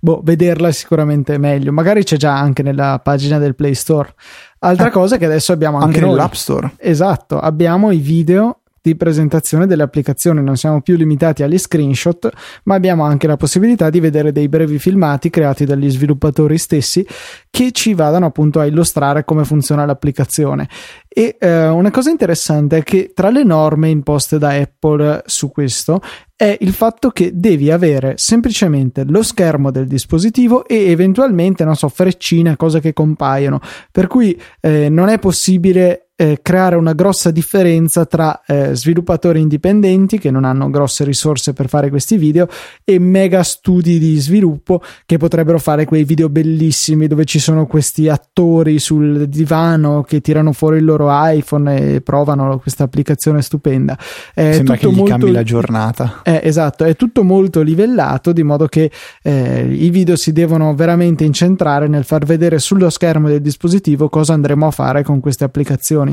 boh, 0.00 0.20
vederla 0.22 0.68
è 0.68 0.72
sicuramente 0.72 1.38
meglio. 1.38 1.72
Magari 1.72 2.02
c'è 2.02 2.16
già 2.16 2.36
anche 2.36 2.62
nella 2.62 3.00
pagina 3.02 3.38
del 3.38 3.54
Play 3.54 3.74
Store. 3.74 4.12
Altra 4.58 4.88
ah, 4.88 4.90
cosa 4.90 5.16
che 5.16 5.24
adesso 5.24 5.52
abbiamo 5.52 5.78
anche, 5.78 5.98
anche 5.98 6.10
nell'App 6.10 6.32
Store. 6.34 6.72
Esatto, 6.78 7.38
abbiamo 7.38 7.90
i 7.90 7.98
video 7.98 8.61
di 8.82 8.96
presentazione 8.96 9.66
delle 9.66 9.84
applicazioni, 9.84 10.42
non 10.42 10.56
siamo 10.56 10.82
più 10.82 10.96
limitati 10.96 11.44
agli 11.44 11.56
screenshot, 11.56 12.28
ma 12.64 12.74
abbiamo 12.74 13.04
anche 13.04 13.28
la 13.28 13.36
possibilità 13.36 13.90
di 13.90 14.00
vedere 14.00 14.32
dei 14.32 14.48
brevi 14.48 14.80
filmati 14.80 15.30
creati 15.30 15.64
dagli 15.64 15.88
sviluppatori 15.88 16.58
stessi 16.58 17.06
che 17.48 17.70
ci 17.70 17.94
vadano 17.94 18.26
appunto 18.26 18.58
a 18.58 18.66
illustrare 18.66 19.24
come 19.24 19.44
funziona 19.44 19.84
l'applicazione. 19.84 20.68
E 21.08 21.36
eh, 21.38 21.68
una 21.68 21.90
cosa 21.90 22.10
interessante 22.10 22.78
è 22.78 22.82
che 22.82 23.12
tra 23.14 23.30
le 23.30 23.44
norme 23.44 23.88
imposte 23.88 24.38
da 24.38 24.50
Apple 24.50 25.22
su 25.26 25.52
questo 25.52 26.00
è 26.34 26.56
il 26.58 26.72
fatto 26.72 27.10
che 27.10 27.30
devi 27.34 27.70
avere 27.70 28.14
semplicemente 28.16 29.04
lo 29.04 29.22
schermo 29.22 29.70
del 29.70 29.86
dispositivo 29.86 30.66
e 30.66 30.90
eventualmente, 30.90 31.64
non 31.64 31.76
so, 31.76 31.88
freccine, 31.88 32.56
cose 32.56 32.80
che 32.80 32.92
compaiono. 32.92 33.60
Per 33.92 34.08
cui 34.08 34.36
eh, 34.60 34.88
non 34.88 35.08
è 35.08 35.20
possibile 35.20 36.08
eh, 36.22 36.38
creare 36.40 36.76
una 36.76 36.92
grossa 36.92 37.32
differenza 37.32 38.06
tra 38.06 38.42
eh, 38.46 38.76
sviluppatori 38.76 39.40
indipendenti 39.40 40.20
che 40.20 40.30
non 40.30 40.44
hanno 40.44 40.70
grosse 40.70 41.02
risorse 41.02 41.52
per 41.52 41.68
fare 41.68 41.90
questi 41.90 42.16
video 42.16 42.46
e 42.84 43.00
mega 43.00 43.42
studi 43.42 43.98
di 43.98 44.16
sviluppo 44.18 44.82
che 45.04 45.16
potrebbero 45.16 45.58
fare 45.58 45.84
quei 45.84 46.04
video 46.04 46.28
bellissimi 46.28 47.08
dove 47.08 47.24
ci 47.24 47.40
sono 47.40 47.66
questi 47.66 48.08
attori 48.08 48.78
sul 48.78 49.28
divano 49.28 50.02
che 50.02 50.20
tirano 50.20 50.52
fuori 50.52 50.76
il 50.76 50.84
loro 50.84 51.08
iPhone 51.10 51.94
e 51.94 52.00
provano 52.02 52.60
questa 52.60 52.84
applicazione 52.84 53.42
stupenda. 53.42 53.98
È 54.32 54.52
Sembra 54.52 54.76
che 54.76 54.88
gli 54.88 54.94
molto... 54.94 55.10
cambi 55.10 55.32
la 55.32 55.42
giornata. 55.42 56.20
Eh, 56.22 56.40
esatto, 56.44 56.84
è 56.84 56.94
tutto 56.94 57.24
molto 57.24 57.62
livellato 57.62 58.30
di 58.32 58.44
modo 58.44 58.68
che 58.68 58.92
eh, 59.22 59.66
i 59.68 59.90
video 59.90 60.14
si 60.14 60.30
devono 60.30 60.72
veramente 60.76 61.24
incentrare 61.24 61.88
nel 61.88 62.04
far 62.04 62.24
vedere 62.24 62.60
sullo 62.60 62.90
schermo 62.90 63.26
del 63.26 63.40
dispositivo 63.40 64.08
cosa 64.08 64.34
andremo 64.34 64.68
a 64.68 64.70
fare 64.70 65.02
con 65.02 65.18
queste 65.18 65.42
applicazioni. 65.42 66.11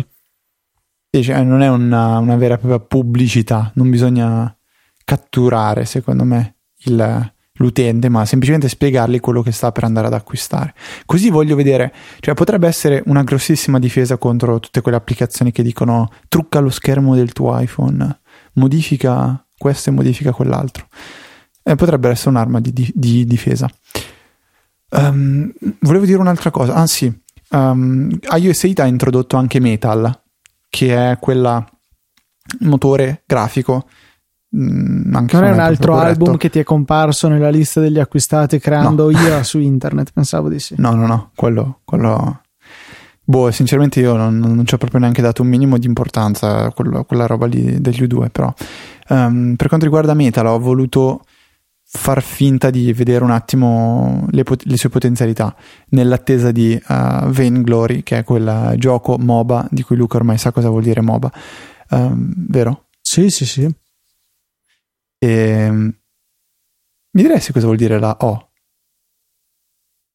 Cioè, 1.11 1.43
non 1.43 1.61
è 1.61 1.69
una, 1.69 2.19
una, 2.19 2.35
vera 2.35 2.53
e 2.53 2.57
propria 2.59 2.79
pubblicità, 2.79 3.71
non 3.75 3.89
bisogna 3.89 4.55
catturare, 5.03 5.85
secondo 5.85 6.23
me, 6.23 6.57
il, 6.83 7.31
l'utente, 7.59 8.09
ma 8.09 8.25
semplicemente 8.25 8.69
spiegargli 8.69 9.19
quello 9.19 9.41
che 9.41 9.51
sta 9.51 9.71
per 9.71 9.83
andare 9.83 10.07
ad 10.07 10.13
acquistare. 10.13 10.73
Così 11.05 11.29
voglio 11.29 11.55
vedere, 11.55 11.93
cioè 12.19 12.33
potrebbe 12.33 12.67
essere 12.67 13.01
una 13.05 13.23
grossissima 13.23 13.79
difesa 13.79 14.17
contro 14.17 14.59
tutte 14.59 14.81
quelle 14.81 14.97
applicazioni 14.97 15.51
che 15.51 15.63
dicono 15.63 16.09
trucca 16.27 16.59
lo 16.59 16.69
schermo 16.69 17.15
del 17.15 17.33
tuo 17.33 17.57
iPhone, 17.59 18.19
modifica 18.53 19.45
questo 19.57 19.89
e 19.89 19.93
modifica 19.93 20.31
quell'altro. 20.31 20.87
Eh, 21.63 21.75
potrebbe 21.75 22.09
essere 22.09 22.29
un'arma 22.29 22.59
di, 22.59 22.71
di, 22.71 22.91
di 22.95 23.25
difesa. 23.25 23.69
Um, 24.91 25.51
volevo 25.81 26.05
dire 26.05 26.17
un'altra 26.17 26.49
cosa, 26.49 26.87
sì, 26.87 27.11
um, 27.49 28.09
iOS 28.35 28.63
8 28.63 28.81
ha 28.81 28.85
introdotto 28.85 29.37
anche 29.37 29.59
Metal, 29.59 30.19
che 30.69 31.11
è 31.11 31.17
quella 31.19 31.65
motore 32.61 33.23
grafico. 33.25 33.87
Mm, 34.55 35.13
anche 35.13 35.35
non 35.35 35.45
è 35.45 35.51
un 35.51 35.59
altro 35.59 35.97
album 35.97 36.37
che 36.37 36.49
ti 36.49 36.59
è 36.59 36.63
comparso 36.63 37.27
nella 37.27 37.49
lista 37.49 37.79
degli 37.79 37.99
acquistati 37.99 38.57
creando 38.59 39.11
no. 39.11 39.19
io 39.19 39.41
su 39.43 39.59
internet, 39.59 40.11
pensavo 40.13 40.49
di 40.49 40.59
sì. 40.59 40.75
No, 40.77 40.93
no, 40.93 41.05
no, 41.05 41.31
quello, 41.35 41.81
quello... 41.83 42.41
Boh, 43.23 43.51
sinceramente 43.51 43.99
io 43.99 44.15
non, 44.15 44.39
non, 44.39 44.65
ci 44.65 44.73
ho 44.73 44.77
proprio 44.77 44.99
neanche 44.99 45.21
dato 45.21 45.43
un 45.43 45.49
minimo 45.49 45.77
di 45.77 45.85
importanza 45.85 46.65
a 46.65 46.71
quella 46.71 47.27
roba 47.27 47.45
lì 47.45 47.79
degli 47.79 48.01
U2, 48.01 48.29
però 48.31 48.51
um, 49.09 49.53
per 49.55 49.67
quanto 49.67 49.85
riguarda 49.85 50.15
Metal 50.15 50.47
ho 50.47 50.57
voluto 50.57 51.21
far 51.91 52.21
finta 52.21 52.69
di 52.69 52.93
vedere 52.93 53.23
un 53.23 53.31
attimo 53.31 54.27
le, 54.29 54.43
pot- 54.43 54.63
le 54.63 54.77
sue 54.77 54.89
potenzialità 54.89 55.55
nell'attesa 55.89 56.51
di 56.51 56.73
uh, 56.73 57.29
Vain 57.29 57.63
Glory, 57.63 58.03
che 58.03 58.19
è 58.19 58.23
quel 58.23 58.75
gioco 58.77 59.17
MOBA 59.17 59.67
di 59.71 59.81
cui 59.81 59.95
Luca 59.95 60.17
ormai 60.17 60.37
sa 60.37 60.51
cosa 60.51 60.69
vuol 60.69 60.83
dire 60.83 61.01
MOBA, 61.01 61.31
um, 61.89 62.31
vero? 62.47 62.89
Sì, 63.01 63.29
sì, 63.31 63.45
sì. 63.45 63.63
E, 65.17 65.27
ehm, 65.27 65.93
mi 67.11 67.21
diresti 67.23 67.51
cosa 67.51 67.65
vuol 67.65 67.77
dire 67.77 67.99
la 67.99 68.15
O? 68.19 68.51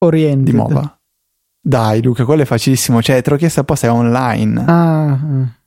Oriente. 0.05 0.51
Di 0.51 0.57
MOBA. 0.57 1.01
Dai, 1.61 2.03
Luca, 2.03 2.25
quello 2.25 2.43
è 2.43 2.47
facilissimo. 2.47 3.03
Cioè, 3.03 3.21
te 3.21 3.31
l'ho 3.31 3.37
chiesto 3.37 3.61
apposta, 3.61 3.89
è 3.89 3.91
online. 3.91 4.65
Ah. 4.65 5.13
ah. 5.13 5.59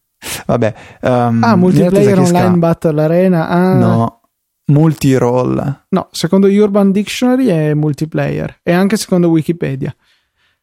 Vabbè. 0.46 0.74
Um, 1.02 1.44
ah, 1.44 1.56
multiplayer 1.56 2.18
online 2.20 2.58
battle 2.58 3.02
arena. 3.02 3.50
Ah. 3.50 3.74
No, 3.74 4.17
multi-role. 4.68 5.86
No, 5.90 6.08
secondo 6.12 6.48
Urban 6.48 6.92
Dictionary 6.92 7.48
è 7.48 7.74
multiplayer 7.74 8.60
e 8.64 8.72
anche 8.72 8.98
secondo 8.98 9.30
Wikipedia. 9.30 9.96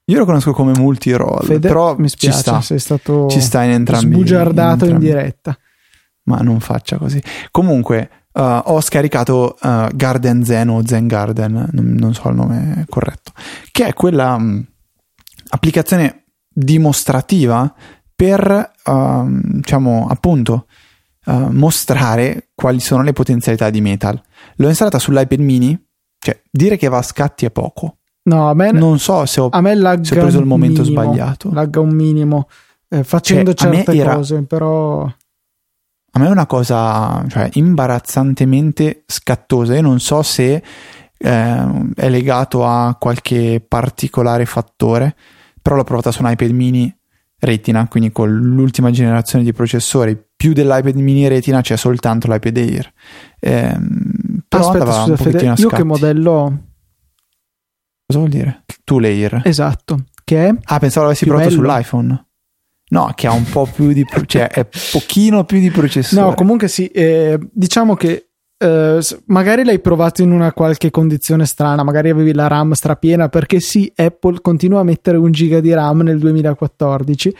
Io 0.06 0.18
lo 0.18 0.24
conosco 0.26 0.52
come 0.52 0.72
multi-role, 0.76 1.46
Fede, 1.46 1.68
però 1.68 1.96
mi 1.96 2.08
spiace, 2.08 2.36
ci 2.36 2.42
sta, 2.42 2.60
sei 2.60 2.78
stato 2.78 3.26
ci 3.28 3.40
sta 3.40 3.62
in 3.62 3.70
entrambi. 3.70 4.14
Sbugiardato 4.14 4.84
in, 4.84 4.92
entrambi. 4.92 5.06
in 5.06 5.12
diretta. 5.12 5.58
Ma 6.24 6.38
non 6.38 6.60
faccia 6.60 6.98
così. 6.98 7.22
Comunque, 7.50 8.10
uh, 8.32 8.60
ho 8.64 8.80
scaricato 8.82 9.56
uh, 9.60 9.86
Garden 9.94 10.44
Zen 10.44 10.68
o 10.68 10.82
Zen 10.84 11.06
Garden, 11.06 11.70
non, 11.72 11.94
non, 11.98 12.14
so 12.14 12.28
il 12.28 12.34
nome 12.34 12.84
corretto, 12.88 13.32
che 13.72 13.86
è 13.86 13.94
quella 13.94 14.34
um, 14.34 14.62
applicazione 15.48 16.24
dimostrativa 16.48 17.72
per, 18.14 18.72
uh, 18.84 19.24
diciamo, 19.26 20.06
appunto, 20.08 20.66
uh, 21.26 21.48
mostrare 21.50 22.50
quali 22.54 22.80
sono 22.80 23.02
le 23.02 23.12
potenzialità 23.12 23.70
di 23.70 23.80
Metal. 23.80 24.20
L'ho 24.56 24.68
installata 24.68 24.98
sull'iPad 24.98 25.40
mini, 25.40 25.78
cioè 26.18 26.40
dire 26.50 26.76
che 26.76 26.88
va 26.88 26.98
a 26.98 27.02
scatti 27.02 27.44
è 27.44 27.50
poco. 27.50 27.98
No, 28.24 28.48
a 28.48 28.54
me 28.54 28.72
non 28.72 28.98
so 28.98 29.26
se 29.26 29.40
ho, 29.40 29.48
a 29.50 29.60
me 29.60 29.74
se 30.02 30.18
ho 30.18 30.22
preso 30.22 30.38
il 30.38 30.46
momento 30.46 30.82
minimo, 30.82 31.02
sbagliato. 31.02 31.52
Lagga 31.52 31.80
un 31.80 31.94
minimo 31.94 32.48
eh, 32.88 33.04
facendo 33.04 33.52
cioè, 33.52 33.72
certe 33.72 33.94
era, 33.94 34.14
cose, 34.14 34.42
però 34.44 35.02
a 35.02 36.18
me 36.18 36.26
è 36.26 36.30
una 36.30 36.46
cosa 36.46 37.24
cioè, 37.28 37.50
imbarazzantemente 37.52 39.04
scattosa. 39.06 39.74
Io 39.74 39.82
non 39.82 40.00
so 40.00 40.22
se 40.22 40.62
eh, 41.16 41.92
è 41.94 42.08
legato 42.08 42.64
a 42.64 42.96
qualche 42.98 43.62
particolare 43.66 44.46
fattore, 44.46 45.14
però 45.60 45.76
l'ho 45.76 45.84
provata 45.84 46.10
su 46.10 46.22
un 46.22 46.30
iPad 46.30 46.50
mini 46.50 46.96
Retina, 47.40 47.88
quindi 47.88 48.10
con 48.10 48.32
l'ultima 48.32 48.90
generazione 48.90 49.44
di 49.44 49.52
processori 49.52 50.18
più 50.36 50.52
dell'iPad 50.52 50.96
mini 50.96 51.26
Retina 51.28 51.60
c'è 51.60 51.76
soltanto 51.76 52.30
l'iPad 52.30 52.56
Air. 52.56 52.92
Ehm, 53.40 54.42
però 54.48 54.68
Aspetta, 54.68 54.92
scusa, 54.92 55.16
Fede, 55.16 55.54
io 55.56 55.68
che 55.68 55.84
modello 55.84 56.30
ho? 56.30 56.58
Cosa 58.06 58.18
vuol 58.18 58.28
dire? 58.28 58.64
Tu 58.84 58.98
l'Air. 58.98 59.42
Esatto. 59.44 60.04
Che 60.22 60.46
è? 60.46 60.54
Ah, 60.64 60.78
pensavo 60.78 61.06
l'avessi 61.06 61.24
provato 61.24 61.48
bello. 61.48 61.62
sull'iPhone. 61.62 62.26
No, 62.90 63.12
che 63.14 63.26
ha 63.26 63.32
un 63.32 63.44
po' 63.44 63.66
più 63.66 63.92
di... 63.92 64.04
cioè 64.26 64.48
è 64.48 64.66
pochino 64.92 65.44
più 65.44 65.58
di 65.58 65.70
processore. 65.70 66.20
No, 66.20 66.34
comunque 66.34 66.68
sì, 66.68 66.86
eh, 66.88 67.38
diciamo 67.52 67.94
che 67.94 68.28
eh, 68.56 69.00
magari 69.26 69.64
l'hai 69.64 69.80
provato 69.80 70.22
in 70.22 70.30
una 70.30 70.52
qualche 70.52 70.90
condizione 70.90 71.46
strana, 71.46 71.82
magari 71.82 72.10
avevi 72.10 72.32
la 72.32 72.46
RAM 72.46 72.72
strapiena, 72.72 73.28
perché 73.28 73.58
sì, 73.58 73.90
Apple 73.94 74.40
continua 74.40 74.80
a 74.80 74.84
mettere 74.84 75.16
un 75.16 75.32
giga 75.32 75.60
di 75.60 75.72
RAM 75.72 76.02
nel 76.02 76.18
2014 76.18 77.36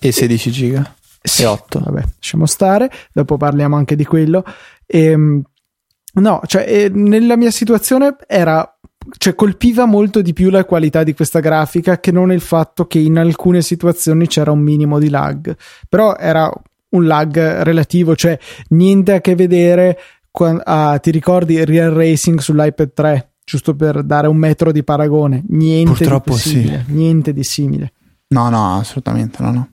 e 0.00 0.12
16 0.12 0.50
giga 0.50 0.94
sì, 1.20 1.42
e 1.42 1.46
8. 1.46 1.80
Vabbè, 1.80 2.02
lasciamo 2.16 2.46
stare, 2.46 2.90
dopo 3.12 3.36
parliamo 3.36 3.76
anche 3.76 3.96
di 3.96 4.04
quello. 4.04 4.44
E, 4.86 5.04
ehm, 5.04 5.42
no, 6.14 6.40
cioè, 6.46 6.64
eh, 6.66 6.88
nella 6.88 7.36
mia 7.36 7.50
situazione 7.50 8.16
era 8.26 8.72
cioè 9.16 9.34
colpiva 9.34 9.86
molto 9.86 10.20
di 10.20 10.32
più 10.34 10.50
la 10.50 10.64
qualità 10.64 11.02
di 11.02 11.14
questa 11.14 11.40
grafica 11.40 11.98
che 11.98 12.12
non 12.12 12.30
il 12.30 12.42
fatto 12.42 12.86
che 12.86 12.98
in 12.98 13.16
alcune 13.16 13.62
situazioni 13.62 14.26
c'era 14.26 14.50
un 14.50 14.60
minimo 14.60 14.98
di 14.98 15.08
lag. 15.08 15.56
Però 15.88 16.16
era 16.16 16.50
un 16.90 17.06
lag 17.06 17.62
relativo, 17.62 18.16
cioè 18.16 18.38
niente 18.68 19.14
a 19.14 19.20
che 19.20 19.34
vedere 19.34 19.98
ah, 20.64 20.98
ti 20.98 21.10
ricordi 21.10 21.64
Real 21.64 21.92
Racing 21.92 22.38
sull'iPad 22.38 22.92
3? 22.92 23.32
Giusto 23.44 23.74
per 23.74 24.02
dare 24.02 24.28
un 24.28 24.36
metro 24.36 24.72
di 24.72 24.84
paragone. 24.84 25.42
Niente 25.48 25.92
Purtroppo 25.92 26.34
di 26.34 26.38
simile. 26.38 26.84
Sì. 26.86 26.92
Niente 26.92 27.32
di 27.32 27.44
simile. 27.44 27.92
No, 28.28 28.50
no, 28.50 28.78
assolutamente 28.78 29.42
no, 29.42 29.50
no. 29.52 29.68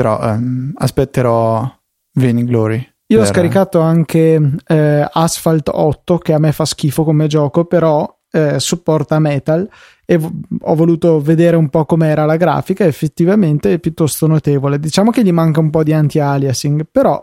Però 0.00 0.18
ehm, 0.18 0.72
aspetterò 0.76 1.70
Vain 2.14 2.46
Glory 2.46 2.76
Io 2.76 3.18
per... 3.18 3.18
ho 3.18 3.24
scaricato 3.26 3.80
anche 3.80 4.56
eh, 4.66 5.08
Asphalt 5.12 5.68
8 5.70 6.16
che 6.16 6.32
a 6.32 6.38
me 6.38 6.52
fa 6.52 6.64
schifo 6.64 7.04
come 7.04 7.26
gioco, 7.26 7.66
però 7.66 8.10
eh, 8.30 8.58
supporta 8.58 9.18
Metal 9.18 9.68
e 10.06 10.16
v- 10.16 10.30
ho 10.62 10.74
voluto 10.74 11.20
vedere 11.20 11.56
un 11.56 11.68
po' 11.68 11.84
com'era 11.84 12.24
la 12.24 12.36
grafica 12.36 12.86
effettivamente 12.86 13.74
è 13.74 13.78
piuttosto 13.78 14.26
notevole. 14.26 14.78
Diciamo 14.78 15.10
che 15.10 15.22
gli 15.22 15.32
manca 15.32 15.60
un 15.60 15.68
po' 15.68 15.82
di 15.82 15.92
anti-aliasing 15.92 16.86
però 16.90 17.22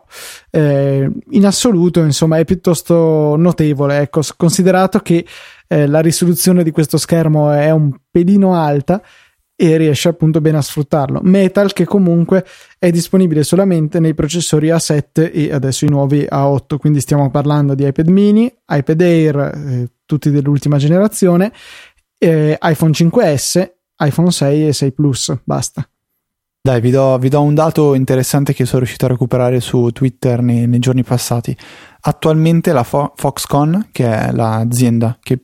eh, 0.51 1.09
in 1.31 1.45
assoluto 1.47 2.01
insomma 2.01 2.37
è 2.37 2.45
piuttosto 2.45 3.35
notevole. 3.35 4.01
Ecco 4.01 4.21
considerato 4.37 4.99
che 4.99 5.25
eh, 5.67 5.87
la 5.87 5.99
risoluzione 5.99 6.61
di 6.61 6.69
questo 6.69 6.97
schermo 6.97 7.49
è 7.49 7.71
un 7.71 7.91
pelino 8.11 8.53
alta 8.53 9.01
e 9.59 9.75
riesce 9.75 10.07
appunto 10.07 10.39
bene 10.39 10.57
a 10.57 10.61
sfruttarlo. 10.61 11.19
Metal 11.23 11.73
che 11.73 11.83
comunque 11.83 12.45
è 12.77 12.91
disponibile 12.91 13.43
solamente 13.43 13.99
nei 13.99 14.13
processori 14.13 14.67
A7 14.67 15.31
e 15.33 15.51
adesso 15.51 15.83
i 15.83 15.89
nuovi 15.89 16.27
A8, 16.29 16.77
quindi 16.77 17.01
stiamo 17.01 17.31
parlando 17.31 17.73
di 17.73 17.85
iPad 17.85 18.07
mini, 18.07 18.53
iPad 18.67 19.01
Air, 19.01 19.37
eh, 19.37 19.91
tutti 20.05 20.29
dell'ultima 20.29 20.77
generazione, 20.77 21.51
eh, 22.19 22.55
iPhone 22.61 22.93
5S, 22.93 23.71
iPhone 23.97 24.31
6 24.31 24.67
e 24.67 24.73
6 24.73 24.91
Plus, 24.91 25.35
basta. 25.43 25.89
Dai, 26.61 26.79
vi 26.79 26.91
do, 26.91 27.17
vi 27.17 27.29
do, 27.29 27.41
un 27.41 27.55
dato 27.55 27.95
interessante 27.95 28.53
che 28.53 28.65
sono 28.65 28.79
riuscito 28.79 29.05
a 29.05 29.09
recuperare 29.09 29.59
su 29.59 29.89
Twitter 29.91 30.41
nei, 30.41 30.67
nei 30.67 30.79
giorni 30.79 31.03
passati. 31.03 31.55
Attualmente 32.01 32.73
la 32.73 32.83
Fo- 32.83 33.13
Foxconn, 33.15 33.75
che 33.91 34.05
è 34.05 34.31
l'azienda 34.31 35.17
che 35.19 35.39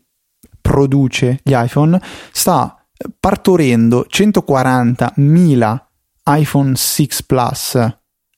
produce 0.61 1.39
gli 1.41 1.53
iPhone, 1.55 1.99
sta 2.31 2.82
partorendo 3.19 4.05
140.000 4.09 5.81
iPhone 6.25 6.75
6 6.75 7.09
Plus 7.25 7.95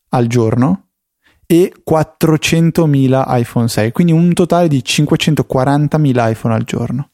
al 0.10 0.28
giorno 0.28 0.88
e 1.46 1.74
400.000 1.88 3.24
iPhone 3.28 3.68
6, 3.68 3.92
quindi 3.92 4.12
un 4.12 4.34
totale 4.34 4.68
di 4.68 4.82
540.000 4.86 6.32
iPhone 6.32 6.54
al 6.54 6.64
giorno. 6.64 7.10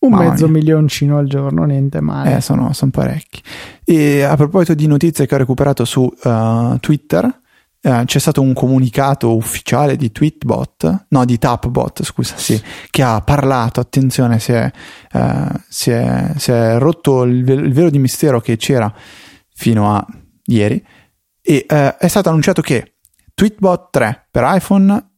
Un 0.00 0.10
Mamma 0.10 0.30
mezzo 0.30 0.48
mia. 0.48 0.58
milioncino 0.58 1.16
al 1.16 1.26
giorno, 1.26 1.64
niente 1.64 2.00
male. 2.00 2.36
Eh, 2.36 2.40
sono, 2.40 2.72
sono, 2.72 2.90
parecchi. 2.90 3.40
E 3.84 4.22
a 4.22 4.34
proposito 4.36 4.74
di 4.74 4.86
notizie 4.88 5.26
che 5.26 5.34
ho 5.34 5.38
recuperato 5.38 5.84
su 5.84 6.02
uh, 6.02 6.76
Twitter, 6.80 7.40
Uh, 7.82 8.04
c'è 8.04 8.20
stato 8.20 8.40
un 8.40 8.52
comunicato 8.52 9.34
ufficiale 9.34 9.96
di 9.96 10.12
Tweetbot, 10.12 11.06
no 11.08 11.24
di 11.24 11.36
Tapbot, 11.36 12.04
scusa, 12.04 12.36
sì, 12.36 12.60
che 12.90 13.02
ha 13.02 13.20
parlato, 13.22 13.80
attenzione, 13.80 14.38
si 14.38 14.52
è, 14.52 14.70
uh, 15.14 15.48
si 15.68 15.90
è, 15.90 16.32
si 16.36 16.52
è 16.52 16.78
rotto 16.78 17.24
il, 17.24 17.38
il, 17.38 17.72
velo 17.72 17.90
di 17.90 17.98
mistero 17.98 18.40
che 18.40 18.56
c'era 18.56 18.92
fino 19.52 19.96
a 19.96 20.06
ieri 20.44 20.80
e 21.40 21.66
uh, 21.68 21.96
è 21.98 22.06
stato 22.06 22.28
annunciato 22.28 22.62
che 22.62 22.98
Tweetbot 23.34 23.88
3 23.90 24.28
per 24.30 24.44
iPhone, 24.46 25.10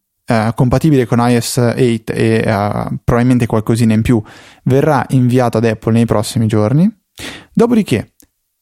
compatibile 0.55 1.05
con 1.05 1.19
iOS 1.19 1.59
8 1.59 1.77
e 1.77 2.43
probabilmente 3.05 3.45
qualcosina 3.45 3.93
in 3.93 4.01
più, 4.01 4.23
verrà 4.63 5.05
inviato 5.11 5.59
ad 5.59 5.67
Apple 5.67 5.93
nei 5.93 6.07
prossimi 6.07 6.47
giorni. 6.47 6.91
Dopodiché 7.53 8.15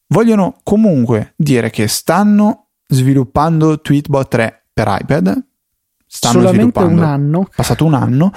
vogliono 0.09 0.57
comunque 0.65 1.35
dire 1.37 1.71
che 1.71 1.87
stanno 1.87 2.62
sviluppando 2.93 3.81
Tweetbot 3.81 4.29
3 4.29 4.67
per 4.73 4.97
iPad. 5.01 5.45
Stanno 6.07 6.41
Solamente 6.41 6.79
un 6.79 7.03
anno. 7.03 7.49
Passato 7.55 7.85
un 7.85 7.95
anno. 7.95 8.33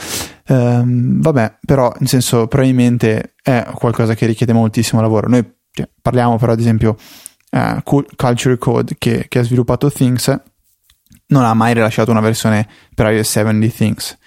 Um, 0.48 1.20
vabbè, 1.22 1.60
però, 1.66 1.94
nel 2.00 2.08
senso, 2.08 2.48
probabilmente 2.48 3.34
è 3.42 3.66
qualcosa 3.74 4.16
che 4.16 4.26
richiede 4.26 4.54
moltissimo 4.54 5.02
lavoro. 5.02 5.28
Noi 5.28 5.46
cioè, 5.72 5.90
parliamo 6.02 6.38
però, 6.38 6.54
ad 6.54 6.60
esempio, 6.60 6.96
uh, 7.52 8.06
Culture 8.16 8.58
Code 8.58 8.96
che, 8.98 9.26
che 9.28 9.40
ha 9.40 9.44
sviluppato 9.44 9.92
Things 9.92 10.42
non 11.28 11.44
ha 11.44 11.54
mai 11.54 11.74
rilasciato 11.74 12.12
una 12.12 12.22
versione 12.22 12.68
per 12.94 13.12
iOS 13.12 13.30
7 13.30 13.60
di 13.60 13.74
Things. 13.74 14.18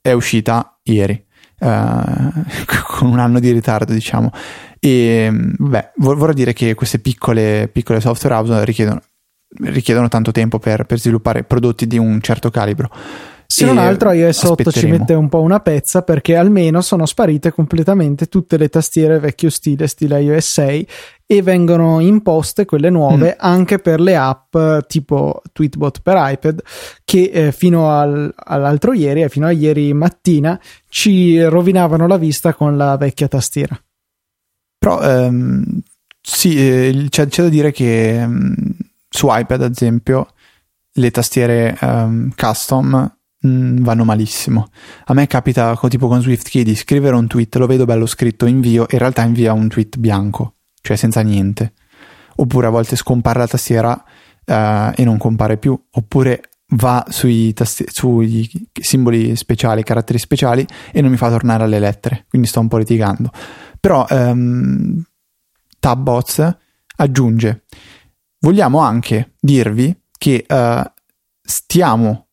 È 0.00 0.12
uscita 0.12 0.78
ieri. 0.84 1.26
Uh, 1.58 1.66
con 2.86 3.08
un 3.08 3.18
anno 3.18 3.40
di 3.40 3.50
ritardo, 3.50 3.92
diciamo. 3.92 4.30
E 4.78 5.28
beh, 5.32 5.92
vorrei 5.96 6.34
dire 6.34 6.52
che 6.52 6.74
queste 6.74 7.00
piccole, 7.00 7.68
piccole 7.72 8.00
software 8.00 8.36
house 8.36 8.64
richiedono 8.64 9.00
richiedono 9.60 10.08
tanto 10.08 10.32
tempo 10.32 10.58
per, 10.58 10.84
per 10.84 10.98
sviluppare 10.98 11.44
prodotti 11.44 11.86
di 11.86 11.98
un 11.98 12.20
certo 12.20 12.50
calibro. 12.50 12.90
Se 13.52 13.66
non 13.66 13.76
altro 13.76 14.12
iOS 14.12 14.44
8 14.44 14.72
ci 14.72 14.86
mette 14.86 15.12
un 15.12 15.28
po' 15.28 15.42
una 15.42 15.60
pezza 15.60 16.00
perché 16.00 16.36
almeno 16.36 16.80
sono 16.80 17.04
sparite 17.04 17.52
completamente 17.52 18.26
tutte 18.26 18.56
le 18.56 18.70
tastiere 18.70 19.18
vecchio 19.18 19.50
stile, 19.50 19.88
stile 19.88 20.22
iOS 20.22 20.52
6 20.52 20.88
e 21.26 21.42
vengono 21.42 22.00
imposte 22.00 22.64
quelle 22.64 22.88
nuove 22.88 23.34
mm. 23.36 23.40
anche 23.40 23.78
per 23.78 24.00
le 24.00 24.16
app 24.16 24.56
tipo 24.86 25.42
Tweetbot 25.52 26.00
per 26.00 26.14
iPad 26.18 26.62
che 27.04 27.30
eh, 27.30 27.52
fino 27.52 27.90
al, 27.90 28.32
all'altro 28.34 28.94
ieri 28.94 29.20
e 29.20 29.28
fino 29.28 29.46
a 29.46 29.50
ieri 29.50 29.92
mattina 29.92 30.58
ci 30.88 31.42
rovinavano 31.42 32.06
la 32.06 32.16
vista 32.16 32.54
con 32.54 32.78
la 32.78 32.96
vecchia 32.96 33.28
tastiera. 33.28 33.78
Però 34.78 35.00
ehm, 35.02 35.80
sì, 36.22 36.56
eh, 36.56 37.06
c'è, 37.10 37.26
c'è, 37.26 37.42
da 37.42 37.48
dire 37.48 37.70
che 37.70 38.20
ehm, 38.20 38.74
su 39.12 39.28
iPad, 39.30 39.62
ad 39.62 39.72
esempio, 39.72 40.28
le 40.94 41.10
tastiere 41.10 41.76
um, 41.82 42.32
custom 42.34 43.14
mh, 43.40 43.48
mm, 43.48 43.82
vanno 43.82 44.04
malissimo. 44.04 44.68
A 45.04 45.14
me 45.14 45.26
capita 45.26 45.78
tipo 45.88 46.08
con 46.08 46.22
SwiftKey 46.22 46.62
di 46.62 46.74
scrivere 46.74 47.14
un 47.14 47.26
tweet, 47.26 47.54
lo 47.56 47.66
vedo 47.66 47.84
bello 47.84 48.06
scritto, 48.06 48.46
invio, 48.46 48.86
in 48.90 48.98
realtà 48.98 49.22
invia 49.22 49.52
un 49.52 49.68
tweet 49.68 49.98
bianco, 49.98 50.54
cioè 50.80 50.96
senza 50.96 51.20
niente. 51.20 51.74
Oppure 52.36 52.66
a 52.66 52.70
volte 52.70 52.96
scompare 52.96 53.40
la 53.40 53.46
tastiera 53.46 53.92
uh, 53.92 54.92
e 54.94 55.04
non 55.04 55.18
compare 55.18 55.58
più, 55.58 55.78
oppure 55.90 56.40
va 56.74 57.04
sui, 57.10 57.52
tasti- 57.52 57.84
sui 57.88 58.50
simboli 58.72 59.36
speciali, 59.36 59.82
caratteri 59.82 60.18
speciali 60.18 60.66
e 60.90 61.02
non 61.02 61.10
mi 61.10 61.18
fa 61.18 61.28
tornare 61.28 61.64
alle 61.64 61.78
lettere, 61.78 62.24
quindi 62.30 62.48
sto 62.48 62.60
un 62.60 62.68
po' 62.68 62.78
litigando. 62.78 63.30
Però 63.78 64.06
um, 64.08 65.04
Tabbots 65.78 66.56
aggiunge 66.96 67.64
vogliamo 68.42 68.80
anche 68.80 69.34
dirvi 69.40 69.96
che 70.18 70.44
uh, 70.46 70.82
stiamo 71.42 72.28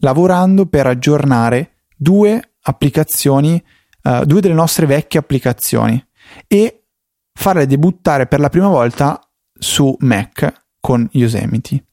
lavorando 0.00 0.66
per 0.66 0.86
aggiornare 0.86 1.84
due 1.96 2.54
applicazioni, 2.62 3.62
uh, 4.02 4.24
due 4.24 4.40
delle 4.40 4.54
nostre 4.54 4.86
vecchie 4.86 5.20
applicazioni 5.20 6.04
e 6.46 6.86
farle 7.32 7.66
debuttare 7.66 8.26
per 8.26 8.40
la 8.40 8.48
prima 8.48 8.68
volta 8.68 9.20
su 9.52 9.94
Mac 10.00 10.66
con 10.80 11.08
Yosemite. 11.12 11.86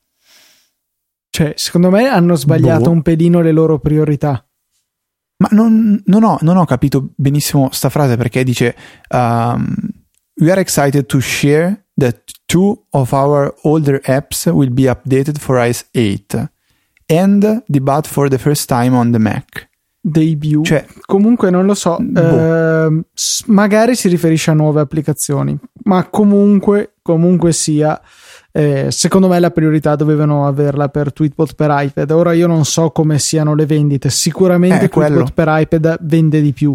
Cioè, 1.30 1.54
secondo 1.56 1.90
me 1.90 2.08
hanno 2.08 2.36
sbagliato 2.36 2.86
boh. 2.86 2.92
un 2.92 3.02
pelino 3.02 3.42
le 3.42 3.52
loro 3.52 3.80
priorità. 3.80 4.44
Ma 5.38 5.48
non, 5.52 6.02
non, 6.06 6.24
ho, 6.24 6.38
non, 6.42 6.58
ho, 6.58 6.66
capito 6.66 7.14
benissimo 7.16 7.70
sta 7.72 7.90
frase 7.90 8.18
perché 8.18 8.44
dice 8.44 8.76
um, 9.12 9.74
We 10.42 10.52
are 10.52 10.60
excited 10.60 11.06
to 11.06 11.20
share 11.22 11.89
that 12.00 12.32
two 12.46 12.84
of 12.92 13.14
our 13.14 13.54
older 13.64 14.02
apps 14.06 14.52
will 14.52 14.72
be 14.72 14.84
updated 14.84 15.38
for 15.38 15.58
iOS 15.58 15.86
8 15.94 16.50
and 17.10 17.64
debut 17.68 18.02
for 18.04 18.30
the 18.30 18.38
first 18.38 18.68
time 18.68 18.96
on 18.96 19.12
the 19.12 19.20
Mac. 19.20 19.68
Debut. 20.02 20.64
Cioè, 20.64 20.86
comunque 21.06 21.50
non 21.50 21.66
lo 21.66 21.74
so, 21.74 21.98
boh. 22.00 22.20
eh, 22.20 23.04
magari 23.48 23.96
si 23.96 24.08
riferisce 24.08 24.52
a 24.52 24.54
nuove 24.54 24.80
applicazioni, 24.80 25.58
ma 25.84 26.08
comunque, 26.08 26.94
comunque 27.02 27.52
sia, 27.52 28.00
eh, 28.52 28.88
secondo 28.92 29.28
me 29.28 29.40
la 29.40 29.52
priorità 29.52 29.96
dovevano 29.96 30.48
averla 30.48 30.88
per 30.88 31.12
Tweetbot 31.12 31.54
per 31.54 31.70
iPad. 31.72 32.10
Ora 32.12 32.32
io 32.32 32.48
non 32.48 32.64
so 32.64 32.92
come 32.92 33.20
siano 33.20 33.54
le 33.54 33.66
vendite, 33.66 34.10
sicuramente 34.10 34.86
eh, 34.86 34.90
Tweetbot 34.90 35.34
per 35.34 35.48
iPad 35.50 35.98
vende 36.02 36.42
di 36.42 36.54
più 36.54 36.74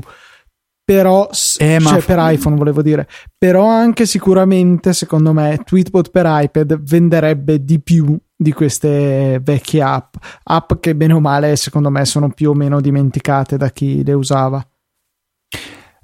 però 0.84 1.28
eh, 1.58 1.78
cioè 1.80 2.02
per 2.02 2.18
iPhone 2.20 2.56
volevo 2.56 2.82
dire. 2.82 3.08
Però 3.38 3.66
anche 3.66 4.04
sicuramente 4.04 4.92
secondo 4.92 5.32
me 5.32 5.60
Tweetbot 5.64 6.10
per 6.10 6.26
iPad 6.28 6.82
venderebbe 6.82 7.64
di 7.64 7.80
più 7.80 8.16
di 8.36 8.52
queste 8.52 9.40
vecchie 9.42 9.82
app. 9.82 10.14
App 10.42 10.74
che 10.80 10.94
bene 10.94 11.14
o 11.14 11.20
male 11.20 11.56
secondo 11.56 11.90
me 11.90 12.04
sono 12.04 12.30
più 12.30 12.50
o 12.50 12.54
meno 12.54 12.80
dimenticate 12.80 13.56
da 13.56 13.70
chi 13.70 14.04
le 14.04 14.12
usava. 14.12 14.66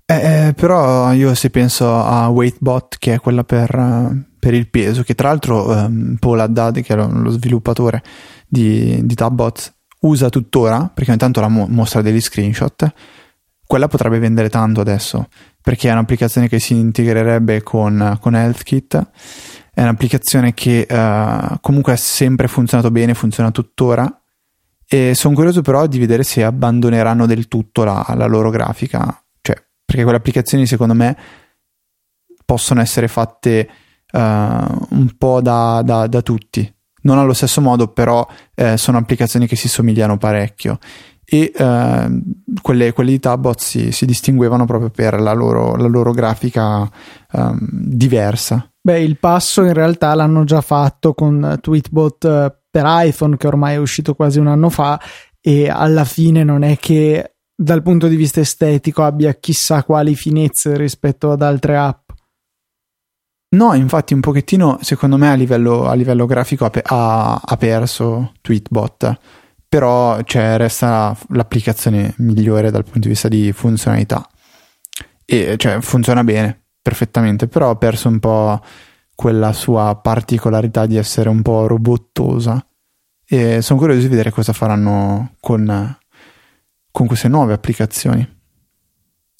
Eh, 0.06 0.46
eh 0.48 0.54
però 0.54 1.12
io 1.12 1.34
se 1.34 1.50
penso 1.50 1.94
a 1.94 2.28
Weightbot 2.28 2.96
che 2.98 3.14
è 3.14 3.20
quella 3.20 3.44
per, 3.44 4.26
per 4.38 4.54
il 4.54 4.68
peso 4.68 5.02
che 5.02 5.14
tra 5.14 5.28
l'altro 5.28 5.68
um, 5.68 6.16
Paul 6.18 6.40
Haddad 6.40 6.80
che 6.80 6.94
lo, 6.96 7.08
lo 7.12 7.30
sviluppatore 7.30 8.02
di, 8.48 9.04
di 9.04 9.14
Tabbot 9.14 9.74
usa 10.00 10.28
tuttora 10.30 10.90
perché 10.92 11.10
ogni 11.10 11.20
tanto 11.20 11.40
la 11.40 11.48
mo- 11.48 11.68
mostra 11.68 12.02
degli 12.02 12.20
screenshot 12.20 12.92
quella 13.70 13.86
potrebbe 13.86 14.18
vendere 14.18 14.48
tanto 14.48 14.80
adesso 14.80 15.28
perché 15.62 15.88
è 15.88 15.92
un'applicazione 15.92 16.48
che 16.48 16.58
si 16.58 16.74
integrerebbe 16.74 17.62
con, 17.62 18.18
con 18.20 18.34
HealthKit. 18.34 19.10
È 19.72 19.80
un'applicazione 19.80 20.54
che 20.54 20.88
uh, 20.90 21.60
comunque 21.60 21.92
ha 21.92 21.96
sempre 21.96 22.48
funzionato 22.48 22.90
bene, 22.90 23.14
funziona 23.14 23.52
tuttora. 23.52 24.12
E 24.88 25.14
sono 25.14 25.36
curioso 25.36 25.62
però 25.62 25.86
di 25.86 26.00
vedere 26.00 26.24
se 26.24 26.42
abbandoneranno 26.42 27.26
del 27.26 27.46
tutto 27.46 27.84
la, 27.84 28.04
la 28.16 28.26
loro 28.26 28.50
grafica. 28.50 29.22
Cioè, 29.40 29.54
perché 29.84 30.02
quelle 30.02 30.18
applicazioni 30.18 30.66
secondo 30.66 30.94
me 30.94 31.16
possono 32.44 32.80
essere 32.80 33.06
fatte 33.06 33.68
uh, 34.10 34.18
un 34.18 35.14
po' 35.16 35.40
da, 35.40 35.80
da, 35.84 36.08
da 36.08 36.22
tutti. 36.22 36.68
non 37.02 37.18
allo 37.18 37.34
stesso 37.34 37.60
modo, 37.60 37.86
però 37.92 38.26
eh, 38.56 38.76
sono 38.76 38.98
applicazioni 38.98 39.46
che 39.46 39.54
si 39.54 39.68
somigliano 39.68 40.18
parecchio 40.18 40.80
e 41.32 41.52
eh, 41.54 42.22
quelle, 42.60 42.92
quelle, 42.92 43.10
di 43.12 43.20
Tabbot 43.20 43.60
si, 43.60 43.92
si, 43.92 44.04
distinguevano 44.04 44.64
proprio 44.64 44.90
per 44.90 45.20
la 45.20 45.32
loro, 45.32 45.76
la 45.76 45.86
loro 45.86 46.10
grafica 46.10 46.90
um, 47.32 47.58
diversa. 47.70 48.68
Beh, 48.82 49.00
il 49.00 49.16
passo 49.16 49.62
in 49.62 49.72
realtà 49.72 50.12
l'hanno 50.14 50.42
già 50.42 50.60
fatto 50.60 51.14
con 51.14 51.58
Tweetbot 51.60 52.24
eh, 52.24 52.56
per 52.68 52.84
iPhone, 52.86 53.36
che 53.36 53.46
ormai 53.46 53.74
è 53.74 53.78
uscito 53.78 54.14
quasi 54.14 54.40
un 54.40 54.48
anno 54.48 54.70
fa, 54.70 55.00
e 55.40 55.68
alla 55.68 56.04
fine 56.04 56.42
non 56.42 56.64
è 56.64 56.76
che 56.78 57.34
dal 57.54 57.82
punto 57.82 58.08
di 58.08 58.16
vista 58.16 58.40
estetico 58.40 59.04
abbia 59.04 59.34
chissà 59.34 59.84
quali 59.84 60.16
finezze 60.16 60.76
rispetto 60.76 61.30
ad 61.30 61.42
altre 61.42 61.76
app. 61.76 62.10
No, 63.52 63.74
infatti 63.74 64.14
un 64.14 64.20
pochettino 64.20 64.78
secondo 64.80 65.16
me 65.16 65.30
a 65.30 65.34
livello, 65.34 65.86
a 65.86 65.94
livello 65.94 66.26
grafico 66.26 66.64
ha, 66.64 67.40
ha, 67.44 67.56
perso 67.56 68.32
Tweetbot, 68.40 69.18
però 69.70 70.20
cioè, 70.24 70.56
resta 70.56 71.16
l'applicazione 71.28 72.12
migliore 72.18 72.72
dal 72.72 72.82
punto 72.82 72.98
di 72.98 73.10
vista 73.10 73.28
di 73.28 73.52
funzionalità. 73.52 74.28
E 75.24 75.54
cioè 75.56 75.80
funziona 75.80 76.24
bene, 76.24 76.64
perfettamente, 76.82 77.46
però 77.46 77.70
ha 77.70 77.76
perso 77.76 78.08
un 78.08 78.18
po' 78.18 78.60
quella 79.14 79.52
sua 79.52 79.94
particolarità 80.02 80.86
di 80.86 80.96
essere 80.96 81.28
un 81.28 81.40
po' 81.42 81.68
robottosa. 81.68 82.66
E 83.24 83.62
sono 83.62 83.78
curioso 83.78 84.00
di 84.00 84.08
vedere 84.08 84.32
cosa 84.32 84.52
faranno 84.52 85.36
con, 85.38 85.98
con 86.90 87.06
queste 87.06 87.28
nuove 87.28 87.52
applicazioni. 87.52 88.39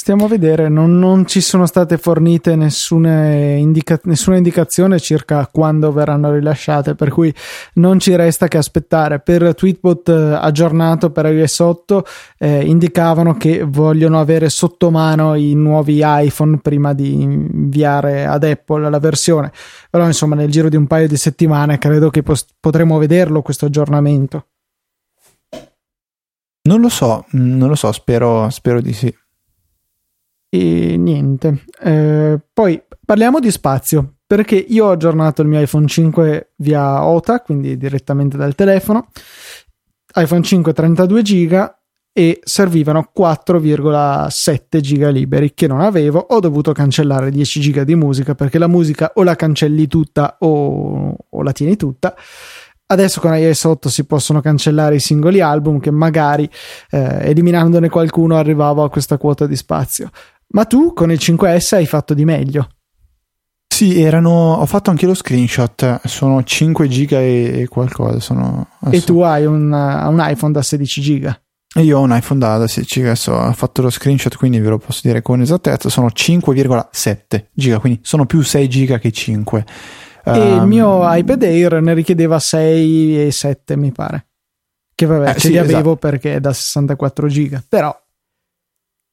Stiamo 0.03 0.25
a 0.25 0.29
vedere, 0.29 0.71
non, 0.71 0.99
non 0.99 1.27
ci 1.27 1.43
sono 1.43 1.67
state 1.67 1.99
fornite 1.99 2.57
nessuna, 2.57 3.35
indica- 3.35 4.01
nessuna, 4.05 4.39
indicazione 4.39 4.99
circa 4.99 5.47
quando 5.53 5.93
verranno 5.93 6.33
rilasciate, 6.33 6.95
per 6.95 7.11
cui 7.11 7.33
non 7.75 7.99
ci 8.01 8.17
resta 8.17 8.49
che 8.49 8.57
aspettare. 8.57 9.21
Per 9.21 9.55
Tweetbot 9.55 10.09
eh, 10.09 10.39
aggiornato 10.41 11.11
per 11.11 11.27
iOS 11.27 11.59
8 11.59 12.05
eh, 12.39 12.65
indicavano 12.65 13.35
che 13.37 13.63
vogliono 13.63 14.19
avere 14.19 14.49
sotto 14.49 14.91
mano 14.91 15.35
i 15.35 15.53
nuovi 15.53 16.01
iPhone 16.03 16.61
prima 16.61 16.95
di 16.95 17.21
inviare 17.21 18.25
ad 18.25 18.43
Apple 18.43 18.89
la 18.89 18.99
versione, 18.99 19.53
però 19.91 20.07
insomma 20.07 20.35
nel 20.35 20.51
giro 20.51 20.71
di 20.71 20.77
un 20.77 20.87
paio 20.87 21.09
di 21.09 21.19
settimane 21.19 21.77
credo 21.77 22.09
che 22.09 22.23
pos- 22.23 22.47
potremo 22.59 22.97
vederlo 22.97 23.43
questo 23.43 23.67
aggiornamento. 23.67 24.47
Non 26.63 26.81
lo 26.81 26.89
so, 26.89 27.27
non 27.33 27.69
lo 27.69 27.75
so, 27.75 27.93
spero, 27.93 28.49
spero 28.49 28.81
di 28.81 28.95
sì. 28.95 29.15
E 30.53 30.97
niente. 30.97 31.65
Eh, 31.81 32.41
poi 32.53 32.83
parliamo 33.05 33.39
di 33.39 33.51
spazio, 33.53 34.17
perché 34.27 34.57
io 34.57 34.87
ho 34.87 34.91
aggiornato 34.91 35.43
il 35.43 35.49
mio 35.49 35.61
iPhone 35.61 35.87
5 35.87 36.53
via 36.57 37.05
OTA, 37.05 37.41
quindi 37.41 37.77
direttamente 37.77 38.37
dal 38.37 38.55
telefono. 38.55 39.09
iPhone 40.15 40.43
5 40.43 40.73
32 40.73 41.23
GB 41.23 41.79
e 42.13 42.41
servivano 42.43 43.13
4,7 43.17 44.81
giga 44.81 45.09
liberi 45.09 45.55
che 45.55 45.69
non 45.69 45.81
avevo. 45.81 46.19
Ho 46.19 46.41
dovuto 46.41 46.73
cancellare 46.73 47.31
10 47.31 47.61
giga 47.61 47.85
di 47.85 47.95
musica 47.95 48.35
perché 48.35 48.59
la 48.59 48.67
musica 48.67 49.13
o 49.15 49.23
la 49.23 49.37
cancelli 49.37 49.87
tutta 49.87 50.37
o, 50.41 51.17
o 51.29 51.43
la 51.43 51.53
tieni 51.53 51.77
tutta. 51.77 52.17
Adesso 52.87 53.21
con 53.21 53.37
iOS 53.37 53.65
8 53.65 53.89
si 53.89 54.05
possono 54.05 54.41
cancellare 54.41 54.97
i 54.97 55.01
singoli 55.01 55.41
album 55.41 55.79
che 55.79 55.93
magari 55.93 56.51
eh, 56.91 57.29
eliminandone 57.29 57.89
qualcuno 57.89 58.37
arrivavo 58.37 58.83
a 58.83 58.91
questa 58.91 59.17
quota 59.17 59.47
di 59.47 59.55
spazio. 59.55 60.11
Ma 60.53 60.65
tu 60.65 60.93
con 60.93 61.11
il 61.11 61.19
5S 61.21 61.75
hai 61.75 61.87
fatto 61.87 62.15
di 62.15 62.25
meglio. 62.25 62.69
Sì, 63.73 64.01
erano. 64.01 64.55
Ho 64.55 64.67
fatto 64.67 64.91
anche 64.91 65.07
lo 65.07 65.15
screenshot. 65.15 66.07
Sono 66.07 66.43
5 66.43 66.89
giga 66.89 67.21
e, 67.21 67.67
qualcosa. 67.71 68.21
Sono, 68.21 68.69
e 68.91 69.03
tu 69.03 69.21
hai 69.21 69.47
un, 69.47 69.73
un, 69.73 70.19
iPhone 70.21 70.53
da 70.53 70.61
16 70.61 71.01
giga. 71.01 71.41
E 71.73 71.83
io 71.83 71.99
ho 71.99 72.03
un 72.03 72.15
iPhone 72.15 72.41
da, 72.41 72.59
da 72.59 72.67
16 72.67 73.01
giga. 73.01 73.49
Ho 73.49 73.53
fatto 73.53 73.81
lo 73.81 73.91
screenshot, 73.91 74.37
quindi 74.37 74.59
ve 74.59 74.69
lo 74.71 74.79
posso 74.79 75.01
dire 75.05 75.23
con 75.23 75.41
esattezza. 75.41 75.89
Sono 75.89 76.09
5,7 76.09 77.47
giga, 77.53 77.79
quindi 77.79 78.01
sono 78.03 78.27
più 78.27 78.43
6 78.43 78.69
giga 78.69 78.99
che 78.99 79.13
5. 79.13 79.65
E 80.25 80.31
um, 80.31 80.37
il 80.37 80.43
ehm, 80.43 80.69
mio 80.69 81.15
iPad 81.15 81.43
Air 81.43 81.81
ne 81.81 81.95
richiedeva 81.95 82.39
6 82.39 83.27
e 83.27 83.33
7, 83.33 83.77
mi 83.77 83.93
pare. 83.93 84.27
Che 84.95 85.07
vabbè, 85.07 85.31
eh, 85.31 85.33
ce 85.35 85.41
sì, 85.41 85.49
li 85.51 85.59
avevo 85.59 85.93
esatto. 85.93 85.97
perché 85.97 86.35
è 86.35 86.41
da 86.41 86.53
64 86.53 87.29
giga. 87.29 87.65
Però 87.67 87.99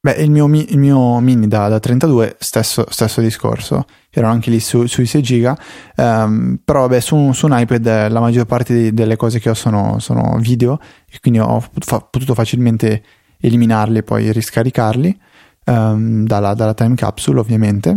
Beh, 0.00 0.12
il 0.12 0.30
mio, 0.30 0.46
il 0.46 0.78
mio 0.78 1.18
mini 1.18 1.48
da, 1.48 1.66
da 1.66 1.80
32, 1.80 2.36
stesso, 2.38 2.86
stesso, 2.88 3.20
discorso, 3.20 3.84
erano 4.10 4.32
anche 4.32 4.48
lì 4.48 4.60
su, 4.60 4.86
sui 4.86 5.06
6 5.06 5.22
giga, 5.22 5.58
um, 5.96 6.60
però 6.64 6.82
vabbè, 6.82 7.00
su, 7.00 7.32
su, 7.32 7.46
un 7.46 7.58
iPad 7.58 8.08
la 8.08 8.20
maggior 8.20 8.46
parte 8.46 8.74
di, 8.74 8.94
delle 8.94 9.16
cose 9.16 9.40
che 9.40 9.50
ho 9.50 9.54
sono, 9.54 9.98
sono 9.98 10.38
video 10.38 10.78
e 11.10 11.18
quindi 11.20 11.40
ho 11.40 11.60
fa, 11.80 11.98
potuto 11.98 12.34
facilmente 12.34 13.02
eliminarli 13.40 13.98
e 13.98 14.02
poi 14.04 14.30
riscaricarli 14.30 15.20
um, 15.66 16.24
dalla, 16.24 16.54
dalla 16.54 16.74
time 16.74 16.94
capsule 16.94 17.40
ovviamente. 17.40 17.92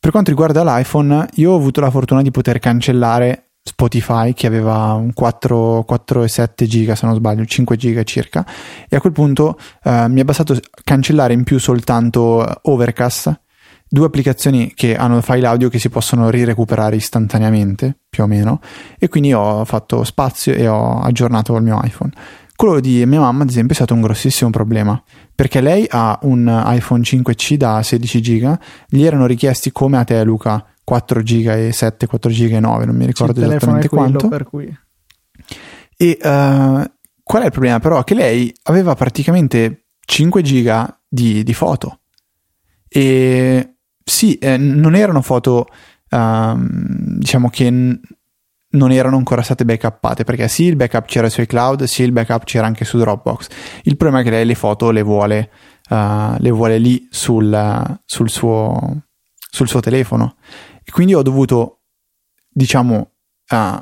Per 0.00 0.10
quanto 0.10 0.30
riguarda 0.30 0.64
l'iPhone, 0.64 1.28
io 1.34 1.52
ho 1.52 1.56
avuto 1.56 1.80
la 1.80 1.90
fortuna 1.92 2.22
di 2.22 2.32
poter 2.32 2.58
cancellare 2.58 3.49
Spotify 3.62 4.32
che 4.32 4.46
aveva 4.46 4.94
un 4.94 5.12
4, 5.12 5.84
4,7 5.88 6.64
giga 6.64 6.94
se 6.94 7.06
non 7.06 7.14
sbaglio 7.14 7.44
5 7.44 7.76
giga 7.76 8.02
circa. 8.02 8.46
E 8.88 8.96
a 8.96 9.00
quel 9.00 9.12
punto 9.12 9.58
eh, 9.82 10.08
mi 10.08 10.20
è 10.20 10.24
bastato 10.24 10.58
cancellare 10.84 11.32
in 11.32 11.44
più 11.44 11.58
soltanto 11.58 12.46
Overcast 12.62 13.40
due 13.92 14.06
applicazioni 14.06 14.72
che 14.72 14.94
hanno 14.94 15.20
file 15.20 15.48
audio 15.48 15.68
che 15.68 15.80
si 15.80 15.88
possono 15.88 16.30
rirecuperare 16.30 16.94
istantaneamente 16.94 17.98
più 18.08 18.22
o 18.22 18.28
meno 18.28 18.60
e 18.96 19.08
quindi 19.08 19.32
ho 19.32 19.64
fatto 19.64 20.04
spazio 20.04 20.54
e 20.54 20.68
ho 20.68 21.00
aggiornato 21.00 21.56
il 21.56 21.62
mio 21.64 21.80
iPhone. 21.82 22.12
Quello 22.54 22.78
di 22.78 23.04
mia 23.06 23.20
mamma 23.20 23.42
ad 23.42 23.48
esempio 23.48 23.72
è 23.72 23.74
stato 23.74 23.94
un 23.94 24.02
grossissimo 24.02 24.50
problema 24.50 25.02
perché 25.34 25.60
lei 25.60 25.86
ha 25.88 26.18
un 26.22 26.62
iPhone 26.66 27.02
5C 27.02 27.54
da 27.54 27.82
16 27.82 28.22
giga 28.22 28.60
gli 28.86 29.02
erano 29.02 29.26
richiesti 29.26 29.72
come 29.72 29.98
a 29.98 30.04
te 30.04 30.22
Luca 30.22 30.64
4 30.84 31.22
giga 31.22 31.56
e 31.56 31.72
7, 31.72 32.06
4 32.06 32.30
giga 32.30 32.56
e 32.56 32.60
9, 32.60 32.84
non 32.84 32.96
mi 32.96 33.06
ricordo 33.06 33.40
esattamente 33.42 33.88
quanto. 33.88 34.28
Per 34.28 34.44
cui. 34.44 34.78
E 35.96 36.18
uh, 36.22 36.90
qual 37.22 37.42
è 37.42 37.46
il 37.46 37.52
problema 37.52 37.78
però? 37.78 38.02
Che 38.02 38.14
lei 38.14 38.52
aveva 38.64 38.94
praticamente 38.94 39.84
5 40.04 40.42
giga 40.42 40.98
di, 41.06 41.42
di 41.42 41.54
foto. 41.54 42.00
E 42.88 43.74
sì, 44.02 44.36
eh, 44.38 44.56
non 44.56 44.96
erano 44.96 45.20
foto, 45.22 45.66
um, 46.10 46.66
diciamo 47.18 47.48
che 47.50 47.70
n- 47.70 48.00
non 48.70 48.90
erano 48.90 49.16
ancora 49.16 49.42
state 49.42 49.64
backuppate, 49.64 50.24
perché 50.24 50.48
sì, 50.48 50.64
il 50.64 50.76
backup 50.76 51.06
c'era 51.06 51.28
sui 51.28 51.46
cloud, 51.46 51.84
sì, 51.84 52.02
il 52.02 52.12
backup 52.12 52.44
c'era 52.44 52.66
anche 52.66 52.84
su 52.84 52.98
Dropbox. 52.98 53.48
Il 53.82 53.96
problema 53.96 54.22
è 54.22 54.24
che 54.24 54.30
lei 54.30 54.44
le 54.44 54.54
foto 54.54 54.90
le 54.90 55.02
vuole, 55.02 55.50
uh, 55.90 56.34
le 56.38 56.50
vuole 56.50 56.78
lì 56.78 57.06
sul, 57.10 57.98
sul, 58.04 58.28
suo, 58.28 59.02
sul 59.38 59.68
suo 59.68 59.80
telefono 59.80 60.36
quindi 60.90 61.14
ho 61.14 61.22
dovuto, 61.22 61.80
diciamo, 62.48 63.10
uh, 63.50 63.80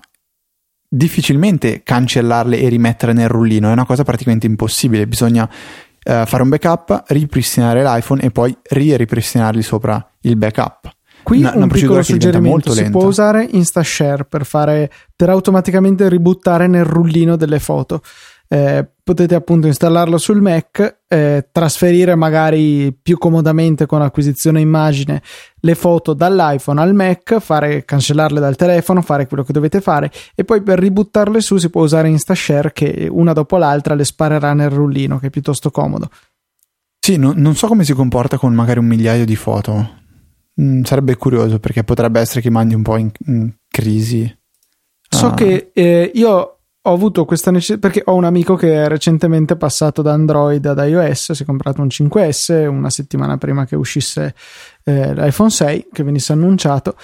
difficilmente 0.88 1.82
cancellarle 1.82 2.58
e 2.58 2.68
rimettere 2.68 3.12
nel 3.12 3.28
rullino. 3.28 3.68
È 3.68 3.72
una 3.72 3.86
cosa 3.86 4.04
praticamente 4.04 4.46
impossibile. 4.46 5.06
Bisogna 5.06 5.44
uh, 5.44 6.26
fare 6.26 6.42
un 6.42 6.48
backup, 6.48 7.04
ripristinare 7.08 7.82
l'iPhone 7.82 8.22
e 8.22 8.30
poi 8.30 8.56
ripristinarli 8.62 9.62
sopra 9.62 10.04
il 10.22 10.36
backup. 10.36 10.96
Qui 11.22 11.40
una, 11.40 11.50
un 11.50 11.56
una 11.56 11.66
piccolo 11.66 12.02
suggerimento, 12.02 12.72
si 12.72 12.88
può 12.88 13.04
usare 13.04 13.46
InstaShare 13.50 14.24
per, 14.24 14.46
fare, 14.46 14.90
per 15.14 15.28
automaticamente 15.28 16.08
ributtare 16.08 16.68
nel 16.68 16.84
rullino 16.84 17.36
delle 17.36 17.58
foto 17.58 18.00
eh, 18.48 18.88
potete 19.02 19.34
appunto 19.34 19.66
installarlo 19.66 20.16
sul 20.16 20.40
Mac, 20.40 21.00
eh, 21.06 21.48
trasferire 21.52 22.14
magari 22.14 22.92
più 22.92 23.18
comodamente 23.18 23.86
con 23.86 24.02
acquisizione 24.02 24.60
immagine 24.60 25.22
le 25.60 25.74
foto 25.74 26.14
dall'iPhone 26.14 26.80
al 26.80 26.94
Mac, 26.94 27.38
fare, 27.38 27.84
cancellarle 27.84 28.40
dal 28.40 28.56
telefono, 28.56 29.02
fare 29.02 29.26
quello 29.26 29.44
che 29.44 29.52
dovete 29.52 29.80
fare 29.80 30.10
e 30.34 30.44
poi 30.44 30.62
per 30.62 30.78
ributtarle 30.78 31.40
su 31.40 31.58
si 31.58 31.68
può 31.68 31.82
usare 31.82 32.08
InstaShare 32.08 32.72
che 32.72 33.06
una 33.10 33.32
dopo 33.32 33.58
l'altra 33.58 33.94
le 33.94 34.04
sparerà 34.04 34.54
nel 34.54 34.70
rullino 34.70 35.18
che 35.18 35.26
è 35.26 35.30
piuttosto 35.30 35.70
comodo. 35.70 36.08
Sì, 36.98 37.16
no, 37.16 37.32
non 37.34 37.54
so 37.54 37.68
come 37.68 37.84
si 37.84 37.92
comporta 37.92 38.38
con 38.38 38.52
magari 38.54 38.78
un 38.78 38.86
migliaio 38.86 39.24
di 39.24 39.36
foto. 39.36 39.96
Mm, 40.60 40.82
sarebbe 40.82 41.16
curioso 41.16 41.58
perché 41.58 41.84
potrebbe 41.84 42.20
essere 42.20 42.40
che 42.40 42.50
mandi 42.50 42.74
un 42.74 42.82
po' 42.82 42.96
in, 42.96 43.10
in 43.26 43.52
crisi. 43.68 44.36
So 45.08 45.26
ah. 45.28 45.34
che 45.34 45.70
eh, 45.72 46.10
io 46.14 46.57
ho 46.88 46.92
avuto 46.92 47.24
questa 47.24 47.50
necessità 47.50 47.78
perché 47.78 48.02
ho 48.04 48.14
un 48.14 48.24
amico 48.24 48.56
che 48.56 48.84
è 48.84 48.88
recentemente 48.88 49.56
passato 49.56 50.02
da 50.02 50.12
Android 50.12 50.64
ad 50.64 50.78
iOS, 50.78 51.32
si 51.32 51.42
è 51.42 51.46
comprato 51.46 51.82
un 51.82 51.88
5S 51.88 52.66
una 52.66 52.90
settimana 52.90 53.36
prima 53.36 53.64
che 53.66 53.76
uscisse 53.76 54.34
eh, 54.84 55.14
l'iPhone 55.14 55.50
6, 55.50 55.88
che 55.92 56.02
venisse 56.02 56.32
annunciato, 56.32 56.96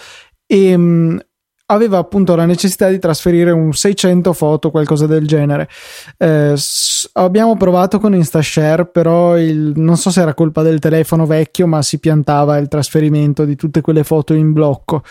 e 0.47 0.76
mh, 0.76 0.82
mm, 0.82 1.18
aveva 1.66 1.99
appunto 1.99 2.35
la 2.35 2.47
necessità 2.47 2.89
di 2.89 2.99
trasferire 2.99 3.51
un 3.51 3.72
600 3.72 4.32
foto, 4.32 4.70
qualcosa 4.70 5.07
del 5.07 5.26
genere. 5.26 5.68
Eh, 6.16 6.55
s- 6.57 7.09
abbiamo 7.14 7.57
provato 7.57 7.99
con 7.99 8.14
InstaShare, 8.14 8.87
però 8.87 9.39
il, 9.39 9.72
non 9.76 9.97
so 9.97 10.11
se 10.11 10.20
era 10.22 10.35
colpa 10.35 10.62
del 10.62 10.78
telefono 10.78 11.26
vecchio, 11.26 11.66
ma 11.66 11.82
si 11.82 11.99
piantava 11.99 12.57
il 12.59 12.68
trasferimento 12.68 13.45
di 13.45 13.57
tutte 13.57 13.80
quelle 13.80 14.05
foto 14.05 14.35
in 14.35 14.53
blocco. 14.53 15.03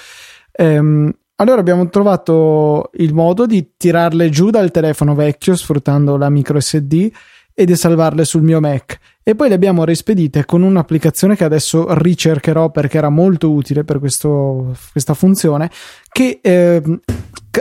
Um, 0.56 1.12
allora 1.36 1.60
abbiamo 1.60 1.90
trovato 1.90 2.90
il 2.94 3.14
modo 3.14 3.46
di 3.46 3.72
tirarle 3.78 4.30
giù 4.30 4.50
dal 4.50 4.72
telefono 4.72 5.16
vecchio 5.16 5.56
sfruttando 5.56 6.16
la 6.18 6.30
micro 6.30 6.60
SD 6.60 7.12
e 7.56 7.66
di 7.66 7.76
salvarle 7.76 8.26
sul 8.26 8.42
mio 8.42 8.60
Mac. 8.60 8.98
E 9.24 9.36
poi 9.36 9.48
le 9.50 9.56
abbiamo 9.56 9.84
rispedite 9.84 10.46
con 10.46 10.64
un'applicazione 10.64 11.36
che 11.36 11.44
adesso 11.44 11.94
ricercherò 11.94 12.72
perché 12.72 12.98
era 12.98 13.10
molto 13.10 13.52
utile 13.52 13.84
per 13.84 14.00
questo, 14.00 14.76
questa 14.92 15.14
funzione 15.14 15.70
che 16.12 16.40
eh, 16.42 16.82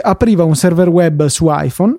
apriva 0.01 0.43
un 0.43 0.55
server 0.55 0.89
web 0.89 1.25
su 1.27 1.47
iPhone 1.49 1.97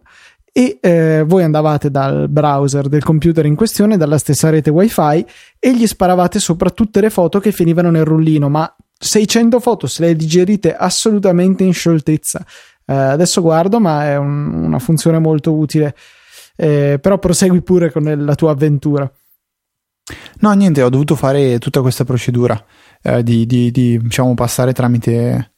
e 0.52 0.78
eh, 0.80 1.24
voi 1.26 1.42
andavate 1.42 1.90
dal 1.90 2.28
browser 2.28 2.88
del 2.88 3.02
computer 3.02 3.44
in 3.46 3.56
questione, 3.56 3.96
dalla 3.96 4.18
stessa 4.18 4.50
rete 4.50 4.70
wifi 4.70 5.24
e 5.58 5.74
gli 5.74 5.86
sparavate 5.86 6.38
sopra 6.38 6.70
tutte 6.70 7.00
le 7.00 7.10
foto 7.10 7.40
che 7.40 7.50
finivano 7.50 7.90
nel 7.90 8.04
rullino, 8.04 8.48
ma 8.48 8.72
600 8.98 9.60
foto 9.60 9.86
se 9.86 10.06
le 10.06 10.16
digerite 10.16 10.74
assolutamente 10.74 11.64
in 11.64 11.72
scioltezza. 11.72 12.44
Eh, 12.86 12.94
adesso 12.94 13.40
guardo, 13.40 13.80
ma 13.80 14.04
è 14.04 14.16
un, 14.16 14.64
una 14.64 14.78
funzione 14.78 15.18
molto 15.18 15.54
utile. 15.54 15.94
Eh, 16.56 16.98
però 17.00 17.18
prosegui 17.18 17.62
pure 17.62 17.90
con 17.90 18.04
la 18.04 18.34
tua 18.34 18.52
avventura. 18.52 19.10
No, 20.40 20.52
niente, 20.52 20.82
ho 20.82 20.90
dovuto 20.90 21.14
fare 21.16 21.58
tutta 21.58 21.80
questa 21.80 22.04
procedura 22.04 22.62
eh, 23.02 23.22
di, 23.22 23.46
di, 23.46 23.70
di 23.70 23.98
diciamo, 23.98 24.34
passare 24.34 24.72
tramite, 24.72 25.54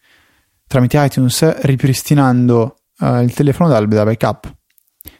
tramite 0.66 1.03
iTunes 1.05 1.61
ripristinando 1.62 2.76
eh, 3.01 3.22
il 3.22 3.34
telefono 3.34 3.68
da, 3.68 3.80
da 3.84 4.05
backup. 4.05 4.55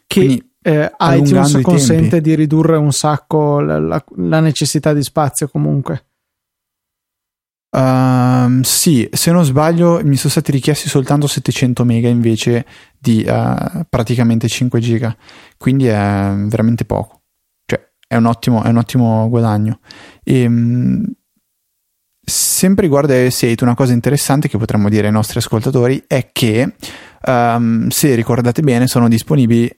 Che 0.07 0.21
Quindi, 0.21 0.53
eh, 0.63 0.91
iTunes 0.99 1.61
consente 1.63 2.21
di 2.21 2.35
ridurre 2.35 2.77
un 2.77 2.93
sacco 2.93 3.61
la, 3.61 3.79
la, 3.79 4.05
la 4.17 4.41
necessità 4.41 4.93
di 4.93 5.03
spazio 5.03 5.49
comunque. 5.49 6.06
Uh, 7.69 8.63
sì, 8.63 9.09
se 9.13 9.33
non 9.33 9.45
sbaglio 9.45 10.01
mi 10.03 10.17
sono 10.17 10.31
stati 10.31 10.51
richiesti 10.51 10.89
soltanto 10.89 11.27
700 11.27 11.85
mega 11.85 12.09
invece 12.09 12.65
di 12.99 13.27
uh, 13.29 13.85
praticamente 13.89 14.49
5 14.49 14.81
giga, 14.81 15.15
quindi 15.59 15.87
è 15.87 16.33
veramente 16.47 16.85
poco, 16.85 17.23
cioè 17.67 17.87
è 18.07 18.17
un 18.17 18.27
ottimo, 18.27 18.63
è 18.63 18.69
un 18.69 18.77
ottimo 18.79 19.29
guadagno. 19.29 19.81
E, 20.23 20.47
um, 20.47 21.05
sempre 22.29 22.85
riguardo 22.85 23.13
a 23.13 23.17
S8 23.17 23.63
una 23.63 23.77
cosa 23.77 23.93
interessante 23.93 24.49
che 24.49 24.59
potremmo 24.59 24.89
dire 24.89 25.07
ai 25.07 25.13
nostri 25.13 25.39
ascoltatori 25.39 26.03
è 26.09 26.31
che 26.33 26.75
um, 27.25 27.89
se 27.89 28.15
ricordate 28.17 28.63
bene 28.63 28.89
sono 28.89 29.09
disponibili 29.09 29.71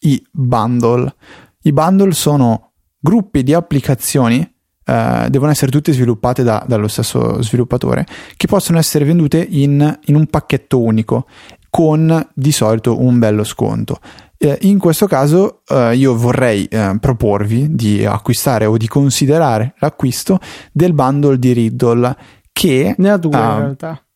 i 0.00 0.22
bundle. 0.30 1.14
I 1.62 1.72
bundle 1.72 2.12
sono 2.12 2.72
gruppi 2.98 3.42
di 3.42 3.54
applicazioni 3.54 4.55
Uh, 4.86 5.28
devono 5.28 5.50
essere 5.50 5.72
tutte 5.72 5.92
sviluppate 5.92 6.44
da, 6.44 6.64
dallo 6.64 6.86
stesso 6.86 7.42
sviluppatore, 7.42 8.06
che 8.36 8.46
possono 8.46 8.78
essere 8.78 9.04
vendute 9.04 9.44
in, 9.50 9.98
in, 10.04 10.14
un 10.14 10.26
pacchetto 10.26 10.80
unico 10.80 11.26
con 11.68 12.24
di 12.32 12.52
solito 12.52 13.02
un 13.02 13.18
bello 13.18 13.42
sconto. 13.42 13.98
Uh, 14.38 14.54
in 14.60 14.78
questo 14.78 15.08
caso 15.08 15.62
uh, 15.66 15.90
io 15.90 16.14
vorrei 16.14 16.68
proporvi 17.00 17.74
di 17.74 18.04
acquistare 18.04 18.64
o 18.66 18.76
di 18.76 18.86
considerare 18.86 19.74
l'acquisto 19.78 20.38
del 20.70 20.92
bundle 20.92 21.36
di 21.36 21.52
Riddle 21.52 22.16
che... 22.52 22.94
Ne 22.96 23.10
ha 23.10 23.16
due 23.16 23.36
in 23.36 23.58
realtà. 23.58 24.06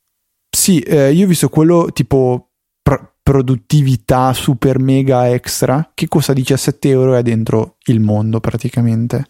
Sì, 0.48 0.84
io 0.88 1.24
ho 1.24 1.28
visto 1.28 1.48
quello 1.48 1.88
tipo 1.92 2.50
pr- 2.80 3.14
produttività 3.20 4.32
super 4.32 4.78
mega 4.78 5.28
extra 5.30 5.90
che 5.94 6.06
costa 6.06 6.32
17 6.32 6.88
euro 6.88 7.16
e 7.16 7.18
è 7.18 7.22
dentro 7.22 7.76
il 7.86 7.98
mondo 7.98 8.38
praticamente. 8.38 9.26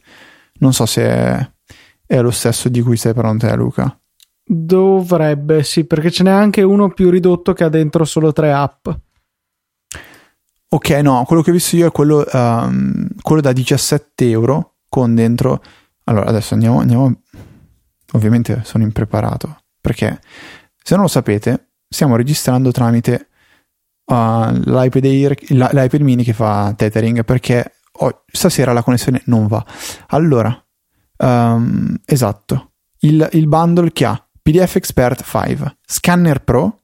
Non 0.60 0.72
so 0.72 0.86
se 0.86 1.02
è, 1.02 1.50
è 2.06 2.20
lo 2.20 2.30
stesso 2.30 2.68
di 2.68 2.80
cui 2.80 2.96
stai 2.96 3.12
parlando 3.12 3.46
te, 3.46 3.54
Luca. 3.54 4.00
Dovrebbe, 4.42 5.62
sì, 5.62 5.84
perché 5.84 6.10
ce 6.10 6.22
n'è 6.22 6.30
anche 6.30 6.62
uno 6.62 6.90
più 6.90 7.10
ridotto 7.10 7.52
che 7.52 7.64
ha 7.64 7.68
dentro 7.68 8.04
solo 8.04 8.32
tre 8.32 8.52
app. 8.52 8.88
Ok, 10.72 10.90
no, 11.02 11.24
quello 11.24 11.42
che 11.42 11.50
ho 11.50 11.52
visto 11.52 11.76
io 11.76 11.88
è 11.88 11.90
quello, 11.90 12.24
um, 12.32 13.08
quello 13.22 13.40
da 13.40 13.52
17 13.52 14.30
euro 14.30 14.76
con 14.88 15.14
dentro. 15.14 15.62
Allora, 16.04 16.26
adesso 16.26 16.54
andiamo, 16.54 16.80
andiamo. 16.80 17.22
Ovviamente 18.12 18.62
sono 18.64 18.82
impreparato 18.82 19.62
perché 19.80 20.20
se 20.82 20.94
non 20.94 21.04
lo 21.04 21.08
sapete, 21.08 21.74
stiamo 21.88 22.16
registrando 22.16 22.72
tramite 22.72 23.28
uh, 24.06 24.50
l'iPad, 24.50 25.04
Air, 25.04 25.36
l'iPad 25.48 26.00
mini 26.00 26.24
che 26.24 26.32
fa 26.32 26.74
tethering 26.76 27.24
perché 27.24 27.74
oh, 28.00 28.22
stasera 28.26 28.72
la 28.72 28.82
connessione 28.82 29.22
non 29.26 29.46
va. 29.46 29.64
Allora, 30.08 30.64
um, 31.18 31.96
esatto, 32.04 32.72
il, 33.00 33.28
il 33.32 33.48
bundle 33.48 33.92
che 33.92 34.04
ha 34.04 34.28
PDF 34.42 34.76
Expert 34.76 35.24
5, 35.24 35.76
Scanner 35.86 36.42
Pro 36.42 36.78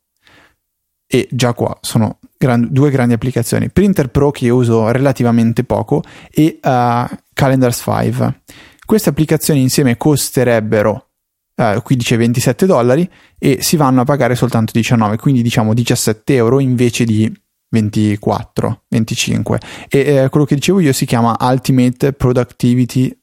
e 1.07 1.29
già 1.31 1.53
qua 1.53 1.77
sono 1.81 2.19
gran, 2.37 2.67
due 2.71 2.91
grandi 2.91 3.15
applicazioni, 3.15 3.71
Printer 3.71 4.09
Pro 4.09 4.31
che 4.31 4.51
uso 4.51 4.91
relativamente 4.91 5.65
poco 5.65 6.03
e 6.31 6.59
uh, 6.63 7.17
Calendars 7.33 7.83
5. 7.83 8.43
Queste 8.85 9.09
applicazioni 9.09 9.61
insieme 9.61 9.97
costerebbero 9.97 11.09
uh, 11.57 11.83
qui 11.83 11.97
dice 11.97 12.17
27 12.17 12.67
dollari 12.67 13.09
e 13.39 13.59
si 13.61 13.77
vanno 13.77 14.03
a 14.03 14.05
pagare 14.05 14.35
soltanto 14.35 14.73
19, 14.73 15.17
quindi 15.17 15.43
diciamo 15.43 15.75
17 15.75 16.35
euro 16.35 16.61
invece 16.61 17.05
di 17.05 17.33
24, 17.69 18.85
25 18.89 19.61
e 19.89 19.99
eh, 19.99 20.29
quello 20.29 20.47
che 20.47 20.55
dicevo 20.55 20.81
io 20.81 20.93
si 20.93 21.05
chiama 21.05 21.37
Ultimate 21.41 22.13
Productivity 22.13 23.17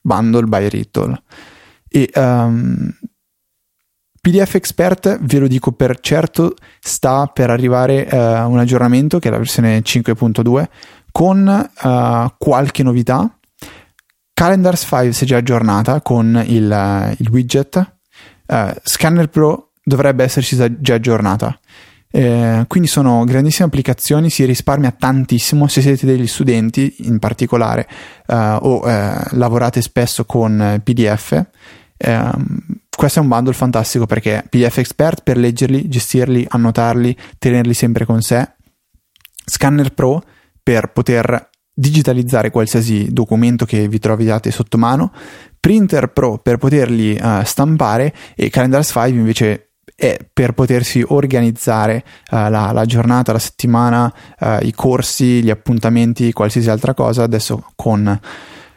Bundle 0.00 0.46
by 0.46 0.68
Riddle 0.68 1.22
e 1.88 2.10
um, 2.14 2.22
ehm, 2.22 2.98
PDF 4.20 4.54
Expert 4.54 5.18
ve 5.22 5.38
lo 5.38 5.46
dico 5.46 5.72
per 5.72 5.98
certo 6.00 6.54
sta 6.78 7.26
per 7.26 7.48
arrivare 7.48 8.06
uh, 8.10 8.50
un 8.50 8.58
aggiornamento 8.58 9.18
che 9.18 9.28
è 9.28 9.30
la 9.30 9.38
versione 9.38 9.80
5.2 9.80 10.68
con 11.10 11.70
uh, 11.82 12.34
qualche 12.36 12.82
novità. 12.82 13.34
Calendars 14.34 14.82
5 14.82 15.12
si 15.12 15.24
è 15.24 15.26
già 15.26 15.38
aggiornata 15.38 16.02
con 16.02 16.42
il, 16.46 16.70
uh, 16.70 17.14
il 17.18 17.28
widget. 17.30 17.98
Scanner 18.82 19.28
Pro 19.28 19.70
dovrebbe 19.82 20.24
esserci 20.24 20.56
già 20.80 20.94
aggiornata 20.94 21.58
eh, 22.12 22.64
quindi 22.66 22.88
sono 22.88 23.24
grandissime 23.24 23.68
applicazioni, 23.68 24.30
si 24.30 24.44
risparmia 24.44 24.90
tantissimo 24.90 25.68
se 25.68 25.80
siete 25.80 26.06
degli 26.06 26.26
studenti 26.26 26.96
in 27.00 27.18
particolare 27.18 27.88
eh, 28.26 28.58
o 28.60 28.88
eh, 28.88 29.22
lavorate 29.32 29.80
spesso 29.80 30.24
con 30.24 30.80
PDF. 30.82 31.44
Ehm, 31.96 32.58
questo 32.96 33.20
è 33.20 33.22
un 33.22 33.28
bundle 33.28 33.52
fantastico 33.52 34.06
perché 34.06 34.44
PDF 34.48 34.78
Expert 34.78 35.22
per 35.22 35.36
leggerli, 35.36 35.88
gestirli, 35.88 36.46
annotarli, 36.48 37.16
tenerli 37.38 37.74
sempre 37.74 38.04
con 38.04 38.20
sé. 38.20 38.48
Scanner 39.44 39.94
Pro 39.94 40.22
per 40.62 40.92
poter 40.92 41.48
digitalizzare 41.72 42.50
qualsiasi 42.50 43.10
documento 43.10 43.64
che 43.64 43.88
vi 43.88 43.98
troviate 43.98 44.50
sotto 44.50 44.76
mano, 44.76 45.12
Printer 45.58 46.08
Pro 46.08 46.38
per 46.38 46.58
poterli 46.58 47.18
uh, 47.20 47.42
stampare 47.44 48.14
e 48.34 48.50
Calendars 48.50 48.88
5 48.88 49.10
invece 49.10 49.69
è 50.00 50.16
per 50.32 50.52
potersi 50.52 51.04
organizzare 51.06 52.02
uh, 52.30 52.48
la, 52.48 52.72
la, 52.72 52.86
giornata, 52.86 53.32
la 53.32 53.38
settimana, 53.38 54.10
uh, 54.40 54.56
i 54.62 54.72
corsi, 54.72 55.42
gli 55.42 55.50
appuntamenti, 55.50 56.32
qualsiasi 56.32 56.70
altra 56.70 56.94
cosa, 56.94 57.22
adesso 57.22 57.66
con, 57.76 58.18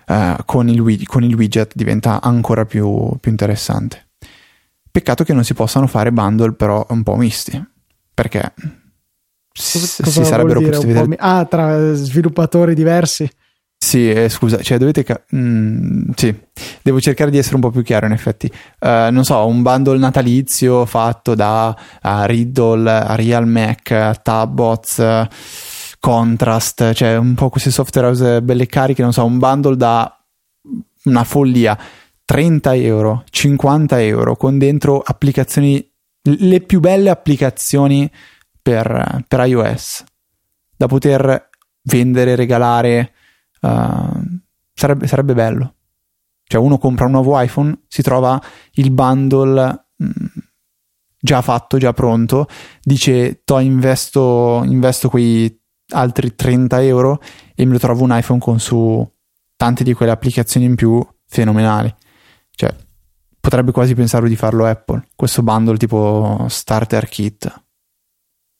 uh, 0.07 0.13
con, 0.43 0.67
il, 0.67 1.07
con 1.07 1.23
il, 1.23 1.33
widget 1.33 1.71
diventa 1.75 2.21
ancora 2.21 2.65
più, 2.65 3.15
più, 3.21 3.31
interessante. 3.31 4.09
Peccato 4.91 5.23
che 5.23 5.31
non 5.31 5.45
si 5.45 5.53
possano 5.53 5.87
fare 5.87 6.11
bundle 6.11 6.55
però 6.55 6.85
un 6.89 7.03
po' 7.03 7.15
misti, 7.15 7.63
perché 8.13 8.53
si, 9.53 9.79
si 9.79 10.25
sarebbero 10.25 10.59
potuti 10.59 10.87
vedere... 10.87 11.07
Mi- 11.07 11.15
ah, 11.17 11.45
tra 11.45 11.93
sviluppatori 11.93 12.75
diversi? 12.75 13.29
Sì, 13.83 14.09
eh, 14.09 14.29
scusa, 14.29 14.61
cioè 14.61 14.77
dovete... 14.77 15.03
Ca- 15.03 15.21
mm, 15.35 16.11
sì, 16.15 16.33
devo 16.81 17.01
cercare 17.01 17.29
di 17.29 17.37
essere 17.37 17.55
un 17.55 17.61
po' 17.61 17.69
più 17.69 17.83
chiaro 17.83 18.05
in 18.05 18.13
effetti. 18.13 18.49
Uh, 18.79 19.11
non 19.11 19.25
so, 19.25 19.45
un 19.45 19.61
bundle 19.61 19.97
natalizio 19.97 20.85
fatto 20.85 21.35
da 21.35 21.77
uh, 22.01 22.09
Riddle, 22.23 23.17
Real 23.17 23.45
Mac, 23.45 24.21
Tabbots, 24.21 25.27
Contrast, 25.99 26.93
cioè 26.93 27.17
un 27.17 27.33
po' 27.33 27.49
queste 27.49 27.71
software 27.71 28.07
house 28.07 28.41
belle 28.41 28.67
cariche, 28.67 29.01
non 29.01 29.11
so, 29.11 29.25
un 29.25 29.37
bundle 29.37 29.75
da 29.75 30.17
una 31.03 31.25
follia, 31.25 31.77
30 32.23 32.75
euro, 32.75 33.25
50 33.29 34.01
euro, 34.01 34.37
con 34.37 34.57
dentro 34.57 35.01
applicazioni, 35.05 35.85
le 36.21 36.61
più 36.61 36.79
belle 36.79 37.09
applicazioni 37.09 38.09
per, 38.61 39.25
per 39.27 39.45
iOS, 39.45 40.05
da 40.77 40.87
poter 40.87 41.49
vendere, 41.81 42.35
regalare 42.35 43.11
uh, 43.63 44.39
sarebbe, 44.73 45.07
sarebbe, 45.07 45.33
bello. 45.33 45.75
Cioè 46.43 46.61
uno 46.61 46.77
compra 46.77 47.05
un 47.05 47.11
nuovo 47.11 47.39
iPhone, 47.39 47.83
si 47.87 48.01
trova 48.01 48.41
il 48.73 48.91
bundle 48.91 49.87
mh, 49.95 50.05
mm, 50.05 50.25
già 51.19 51.41
fatto, 51.41 51.77
già 51.77 51.93
pronto, 51.93 52.47
dice 52.81 53.41
to 53.43 53.59
investo, 53.59 54.61
investo 54.65 55.09
quei 55.09 55.59
altri 55.89 56.35
30 56.35 56.81
euro 56.83 57.19
e 57.55 57.65
me 57.65 57.73
lo 57.73 57.79
trovo 57.79 58.03
un 58.03 58.15
iPhone 58.15 58.39
con 58.39 58.59
su 58.59 59.09
tante 59.55 59.83
di 59.83 59.93
quelle 59.93 60.11
applicazioni 60.11 60.65
in 60.65 60.75
più 60.75 61.05
fenomenali. 61.27 61.93
Cioè, 62.51 62.75
potrebbe 63.39 63.71
quasi 63.71 63.95
pensare 63.95 64.27
di 64.27 64.35
farlo 64.35 64.65
Apple, 64.65 65.07
questo 65.15 65.43
bundle 65.43 65.77
tipo 65.77 66.45
starter 66.49 67.07
kit. 67.07 67.63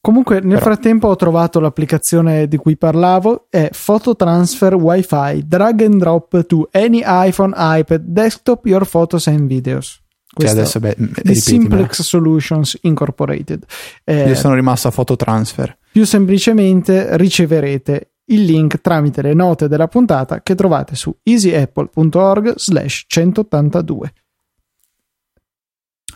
Comunque, 0.03 0.41
nel 0.41 0.57
Però... 0.57 0.65
frattempo 0.65 1.07
ho 1.07 1.15
trovato 1.15 1.61
l'applicazione 1.61 2.49
di 2.49 2.57
cui 2.57 2.75
parlavo, 2.75 3.47
è 3.49 3.69
Photo 3.85 4.17
Transfer 4.17 4.73
Wi-Fi, 4.75 5.45
drag 5.47 5.81
and 5.81 5.97
drop 5.97 6.45
to 6.45 6.67
any 6.73 7.01
iPhone, 7.05 7.53
iPad, 7.55 8.01
desktop, 8.03 8.65
your 8.65 8.85
photos 8.85 9.27
and 9.27 9.47
videos. 9.47 10.01
Questo 10.29 10.59
adesso, 10.59 10.81
beh, 10.81 10.97
di 10.97 11.35
Simplex 11.35 12.01
Solutions 12.01 12.77
Incorporated. 12.81 13.63
Eh, 14.03 14.27
Io 14.27 14.35
sono 14.35 14.55
rimasto 14.55 14.89
a 14.89 14.91
Photo 14.91 15.15
Transfer. 15.15 15.77
Più 15.89 16.05
semplicemente 16.05 17.15
riceverete 17.15 18.15
il 18.25 18.43
link 18.43 18.81
tramite 18.81 19.21
le 19.21 19.33
note 19.33 19.69
della 19.69 19.87
puntata 19.87 20.41
che 20.41 20.53
trovate 20.53 20.95
su 20.95 21.15
easyapple.org 21.23 22.55
slash 22.57 23.05
182. 23.07 24.13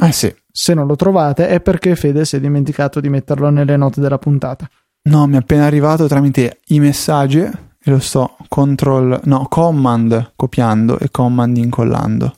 Eh 0.01 0.11
sì. 0.11 0.35
Se 0.59 0.73
non 0.73 0.87
lo 0.87 0.95
trovate 0.95 1.49
è 1.49 1.61
perché 1.61 1.95
Fede 1.95 2.25
si 2.25 2.35
è 2.35 2.39
dimenticato 2.39 2.99
di 2.99 3.09
metterlo 3.09 3.51
nelle 3.51 3.77
note 3.77 4.01
della 4.01 4.17
puntata. 4.17 4.67
No, 5.03 5.27
mi 5.27 5.35
è 5.35 5.37
appena 5.37 5.65
arrivato 5.67 6.07
tramite 6.07 6.61
i 6.69 6.79
messaggi 6.79 7.41
e 7.41 7.91
lo 7.91 7.99
sto 7.99 8.37
control, 8.47 9.21
no, 9.25 9.45
command 9.47 10.31
copiando 10.35 10.97
e 10.97 11.11
command 11.11 11.55
incollando. 11.57 12.37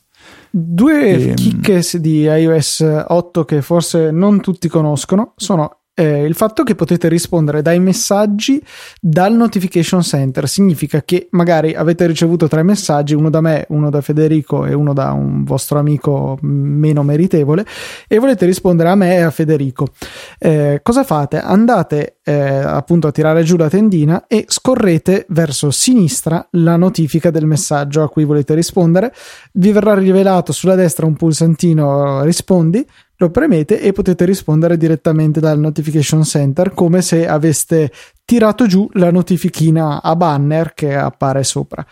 Due 0.49 1.01
e... 1.01 1.27
Ehm. 1.29 1.35
chicche 1.35 1.81
di 2.01 2.23
iOS 2.23 3.05
8 3.07 3.45
che 3.45 3.61
forse 3.61 4.11
non 4.11 4.41
tutti 4.41 4.67
conoscono 4.67 5.31
sono 5.37 5.78
eh, 5.99 6.23
il 6.23 6.33
fatto 6.33 6.63
che 6.63 6.75
potete 6.75 7.09
rispondere 7.09 7.61
dai 7.61 7.77
messaggi 7.81 8.63
dal 9.01 9.33
notification 9.33 10.01
center 10.01 10.47
significa 10.47 11.01
che 11.03 11.27
magari 11.31 11.73
avete 11.73 12.07
ricevuto 12.07 12.47
tre 12.47 12.63
messaggi, 12.63 13.15
uno 13.15 13.29
da 13.29 13.41
me, 13.41 13.65
uno 13.67 13.89
da 13.89 13.99
Federico 13.99 14.65
e 14.65 14.73
uno 14.73 14.93
da 14.93 15.11
un 15.11 15.43
vostro 15.43 15.77
amico 15.77 16.37
meno 16.41 17.03
meritevole 17.03 17.65
e 18.07 18.17
volete 18.17 18.45
rispondere 18.45 18.87
a 18.87 18.95
me 18.95 19.17
e 19.17 19.21
a 19.23 19.29
Federico. 19.29 19.89
Eh, 20.37 20.79
cosa 20.81 21.03
fate? 21.03 21.37
Andate 21.37 22.19
eh, 22.23 22.33
appunto 22.33 23.07
a 23.07 23.11
tirare 23.11 23.43
giù 23.43 23.57
la 23.57 23.67
tendina 23.67 24.23
e 24.27 24.45
scorrete 24.47 25.25
verso 25.29 25.69
sinistra 25.69 26.47
la 26.51 26.77
notifica 26.77 27.29
del 27.29 27.45
messaggio 27.45 28.03
a 28.03 28.09
cui 28.09 28.23
volete 28.23 28.53
rispondere. 28.53 29.13
Vi 29.51 29.73
verrà 29.73 29.95
rivelato 29.95 30.53
sulla 30.53 30.75
destra 30.75 31.05
un 31.05 31.15
pulsantino 31.15 32.23
rispondi 32.23 32.85
lo 33.19 33.29
premete 33.31 33.81
e 33.81 33.91
potete 33.91 34.23
rispondere 34.23 34.77
direttamente 34.77 35.41
dal 35.41 35.59
notification 35.59 36.23
center 36.23 36.73
come 36.73 37.01
se 37.01 37.27
aveste 37.27 37.91
tirato 38.23 38.65
giù 38.65 38.87
la 38.93 39.11
notifichina 39.11 40.01
a 40.01 40.15
banner 40.15 40.73
che 40.73 40.95
appare 40.95 41.43
sopra. 41.43 41.85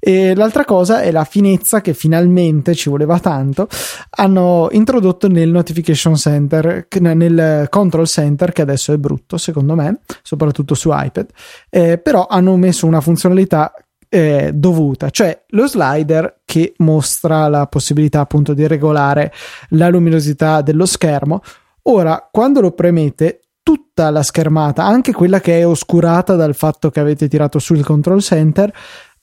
E 0.00 0.34
l'altra 0.34 0.64
cosa 0.64 1.02
è 1.02 1.12
la 1.12 1.24
finezza 1.24 1.80
che 1.80 1.94
finalmente 1.94 2.74
ci 2.74 2.88
voleva 2.88 3.20
tanto 3.20 3.68
hanno 4.10 4.68
introdotto 4.72 5.28
nel 5.28 5.50
notification 5.50 6.16
center, 6.16 6.88
nel 6.98 7.66
control 7.68 8.08
center 8.08 8.52
che 8.52 8.62
adesso 8.62 8.92
è 8.92 8.96
brutto 8.96 9.36
secondo 9.36 9.76
me, 9.76 10.00
soprattutto 10.22 10.74
su 10.74 10.90
iPad, 10.92 11.28
eh, 11.70 11.98
però 11.98 12.26
hanno 12.26 12.56
messo 12.56 12.86
una 12.86 13.00
funzionalità 13.00 13.72
eh, 14.14 14.50
dovuta, 14.52 15.08
cioè 15.08 15.44
lo 15.48 15.66
slider 15.66 16.40
che 16.44 16.74
mostra 16.78 17.48
la 17.48 17.66
possibilità 17.66 18.20
appunto 18.20 18.52
di 18.52 18.66
regolare 18.66 19.32
la 19.70 19.88
luminosità 19.88 20.60
dello 20.60 20.84
schermo. 20.84 21.40
Ora, 21.84 22.28
quando 22.30 22.60
lo 22.60 22.72
premete, 22.72 23.40
tutta 23.62 24.10
la 24.10 24.22
schermata, 24.22 24.84
anche 24.84 25.14
quella 25.14 25.40
che 25.40 25.60
è 25.60 25.66
oscurata 25.66 26.34
dal 26.34 26.54
fatto 26.54 26.90
che 26.90 27.00
avete 27.00 27.26
tirato 27.26 27.58
sul 27.58 27.82
control 27.82 28.20
center, 28.20 28.70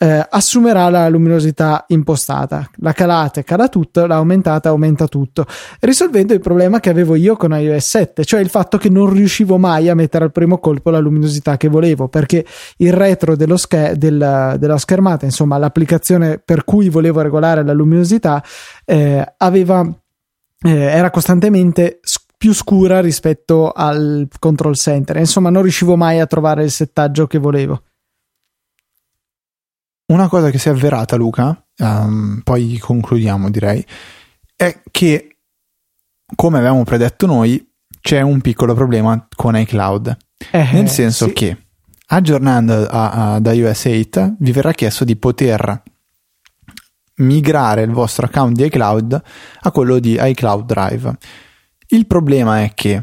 eh, 0.02 0.26
assumerà 0.30 0.90
la 0.90 1.10
luminosità 1.10 1.84
impostata. 1.90 2.70
La 2.78 2.94
calate, 2.94 3.44
cala 3.44 3.68
tutto, 3.68 4.06
la 4.06 4.16
aumentate, 4.16 4.70
aumenta 4.70 5.08
tutto, 5.08 5.46
risolvendo 5.82 6.34
il 6.34 6.40
problema 6.40 6.80
che 6.80 6.90
avevo 6.90 7.16
io 7.16 7.36
con 7.36 7.52
iOS 7.52 7.86
7, 7.86 8.24
cioè 8.24 8.40
il 8.40 8.50
fatto 8.50 8.78
che 8.78 8.90
non 8.90 9.12
riuscivo 9.12 9.58
mai 9.58 9.90
a 9.90 9.96
mettere 9.96 10.24
al 10.24 10.32
primo 10.32 10.58
colpo 10.58 10.90
la 10.90 11.00
luminosità 11.00 11.58
che 11.58 11.68
volevo, 11.68 12.08
perché 12.08 12.46
il 12.78 12.94
retro 12.94 13.36
scher- 13.58 13.96
del, 13.98 14.56
della 14.58 14.78
schermata, 14.78 15.26
insomma 15.26 15.58
l'applicazione 15.58 16.40
per 16.40 16.64
cui 16.64 16.88
volevo 16.88 17.20
regolare 17.20 17.64
la 17.66 17.74
luminosità, 17.74 18.42
eh, 18.86 19.34
aveva, 19.36 19.86
eh, 20.62 20.70
era 20.70 21.10
costantemente 21.10 22.00
più 22.38 22.54
scura 22.54 23.02
rispetto 23.02 23.70
al 23.72 24.30
control 24.40 24.78
center. 24.78 25.18
Insomma, 25.18 25.50
non 25.50 25.62
riuscivo 25.62 25.98
mai 25.98 26.22
a 26.22 26.26
trovare 26.26 26.64
il 26.64 26.72
settaggio 26.72 27.28
che 27.28 27.38
volevo. 27.38 27.82
Una 30.10 30.28
cosa 30.28 30.50
che 30.50 30.58
si 30.58 30.70
è 30.70 30.72
avverata, 30.72 31.16
Luca, 31.16 31.66
um, 31.78 32.42
poi 32.44 32.78
concludiamo 32.80 33.50
direi, 33.50 33.86
è 34.56 34.82
che, 34.90 35.38
come 36.36 36.58
avevamo 36.58 36.84
predetto 36.84 37.28
noi, 37.28 37.64
c'è 38.02 38.22
un 38.22 38.42
piccolo 38.42 38.74
problema 38.74 39.28
con 39.36 39.56
iCloud. 39.56 40.18
Eh, 40.52 40.70
nel 40.72 40.90
senso 40.90 41.28
sì. 41.28 41.34
che 41.34 41.58
aggiornando 42.08 42.88
ad 42.90 43.46
iOS 43.46 43.86
8 43.86 44.36
vi 44.40 44.52
verrà 44.52 44.72
chiesto 44.72 45.04
di 45.04 45.16
poter 45.16 45.84
migrare 47.16 47.84
il 47.84 47.92
vostro 47.92 48.26
account 48.26 48.56
di 48.56 48.66
iCloud 48.66 49.22
a 49.62 49.72
quello 49.72 50.00
di 50.00 50.18
iCloud 50.20 50.66
Drive. 50.66 51.18
Il 51.88 52.08
problema 52.08 52.62
è 52.64 52.74
che 52.74 53.02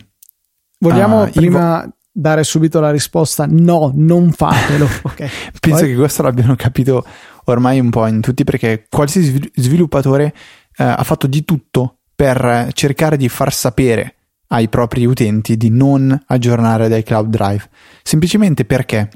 Vogliamo 0.79 1.23
uh, 1.23 1.31
prima 1.31 1.83
vo- 1.83 1.96
dare 2.19 2.45
subito 2.45 2.81
la 2.81 2.91
risposta 2.91 3.47
no, 3.47 3.93
non 3.95 4.33
fatelo. 4.33 4.89
Okay. 5.17 5.29
Penso 5.61 5.81
Poi... 5.81 5.89
che 5.91 5.97
questo 5.97 6.23
l'abbiano 6.23 6.57
capito 6.57 7.05
ormai 7.45 7.79
un 7.79 7.91
po' 7.91 8.07
in 8.07 8.21
tutti 8.21 8.45
perché 8.45 8.87
qualsiasi 8.89 9.51
sviluppatore 9.55 10.35
eh, 10.77 10.85
ha 10.85 11.03
fatto 11.05 11.27
di 11.27 11.45
tutto 11.45 11.99
per 12.15 12.71
cercare 12.73 13.17
di 13.17 13.29
far 13.29 13.53
sapere 13.53 14.15
ai 14.49 14.69
propri 14.69 15.05
utenti 15.05 15.57
di 15.57 15.69
non 15.71 16.19
aggiornare 16.27 16.89
dai 16.89 17.03
cloud 17.03 17.29
drive, 17.29 17.69
semplicemente 18.03 18.65
perché 18.65 19.09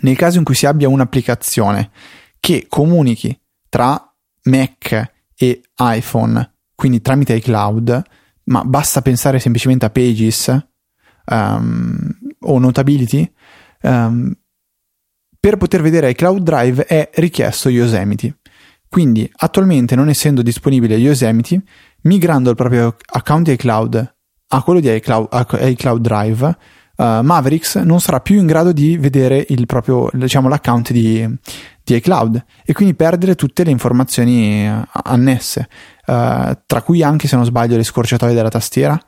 nel 0.00 0.16
caso 0.16 0.38
in 0.38 0.44
cui 0.44 0.54
si 0.54 0.66
abbia 0.66 0.88
un'applicazione 0.88 1.90
che 2.40 2.66
comunichi 2.68 3.38
tra 3.68 4.12
Mac 4.44 5.12
e 5.34 5.62
iPhone, 5.76 6.54
quindi 6.74 7.00
tramite 7.00 7.34
iCloud, 7.34 8.02
ma 8.44 8.64
basta 8.64 9.02
pensare 9.02 9.38
semplicemente 9.38 9.84
a 9.84 9.90
Pages, 9.90 10.68
um, 11.30 12.10
o 12.40 12.58
Notability, 12.58 13.30
um, 13.82 14.32
per 15.40 15.56
poter 15.56 15.82
vedere 15.82 16.10
iCloud 16.10 16.42
Drive 16.42 16.84
è 16.84 17.10
richiesto 17.14 17.68
Yosemite. 17.68 18.38
Quindi, 18.88 19.30
attualmente 19.36 19.94
non 19.94 20.08
essendo 20.08 20.42
disponibile 20.42 20.96
Yosemite, 20.96 21.62
migrando 22.02 22.50
il 22.50 22.56
proprio 22.56 22.96
account 23.12 23.48
iCloud 23.48 24.14
a 24.48 24.62
quello 24.62 24.80
di 24.80 24.92
iCloud, 24.94 25.28
iCloud 25.60 26.00
Drive, 26.00 26.56
uh, 26.96 27.20
Mavericks 27.22 27.76
non 27.76 28.00
sarà 28.00 28.20
più 28.20 28.38
in 28.38 28.46
grado 28.46 28.72
di 28.72 28.96
vedere 28.96 29.44
il 29.50 29.66
proprio, 29.66 30.08
diciamo, 30.12 30.48
l'account 30.48 30.90
di, 30.90 31.38
di 31.84 31.94
iCloud 31.96 32.44
e 32.64 32.72
quindi 32.72 32.94
perdere 32.94 33.34
tutte 33.34 33.62
le 33.62 33.70
informazioni 33.70 34.66
uh, 34.66 34.82
annesse, 35.04 35.68
uh, 36.06 36.58
tra 36.64 36.82
cui 36.82 37.02
anche, 37.02 37.28
se 37.28 37.36
non 37.36 37.44
sbaglio, 37.44 37.76
le 37.76 37.84
scorciatoie 37.84 38.34
della 38.34 38.48
tastiera, 38.48 38.98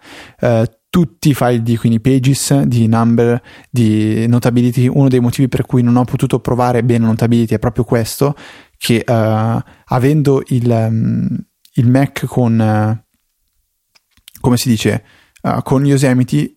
tutti 0.91 1.31
i 1.31 1.35
file 1.35 1.63
di 1.63 1.77
quindi 1.77 2.01
pages, 2.01 2.63
di 2.63 2.89
number, 2.89 3.41
di 3.71 4.27
notability. 4.27 4.89
Uno 4.89 5.09
dei 5.09 5.21
motivi 5.21 5.49
per 5.49 5.65
cui 5.65 5.83
non 5.83 5.97
ho 5.97 6.05
potuto 6.05 6.41
provare 6.41 6.83
bene 6.83 7.07
notability 7.07 7.55
è 7.55 7.59
proprio 7.61 7.85
questo, 7.85 8.35
che 8.77 9.05
uh, 9.07 9.59
avendo 9.87 10.43
il, 10.49 10.69
um, 10.69 11.29
il, 11.75 11.89
Mac 11.89 12.27
con, 12.27 12.59
uh, 12.59 13.17
come 14.41 14.57
si 14.57 14.69
dice, 14.69 15.05
uh, 15.43 15.63
con 15.63 15.87
Yosemite, 15.87 16.57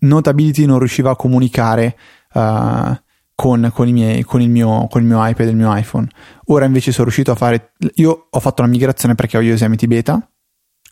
notability 0.00 0.66
non 0.66 0.78
riusciva 0.78 1.12
a 1.12 1.16
comunicare 1.16 1.96
con, 2.30 3.70
con, 3.72 3.88
miei, 3.90 4.22
con, 4.22 4.40
il 4.40 4.50
mio, 4.50 4.86
con, 4.88 5.00
il 5.00 5.06
mio, 5.06 5.26
iPad 5.26 5.46
e 5.46 5.50
il 5.50 5.56
mio 5.56 5.74
iPhone. 5.74 6.08
Ora 6.46 6.66
invece 6.66 6.90
sono 6.90 7.04
riuscito 7.04 7.30
a 7.30 7.36
fare, 7.36 7.72
io 7.94 8.26
ho 8.30 8.40
fatto 8.40 8.62
la 8.62 8.68
migrazione 8.68 9.14
perché 9.14 9.36
ho 9.36 9.40
Yosemite 9.40 9.86
Beta, 9.86 10.30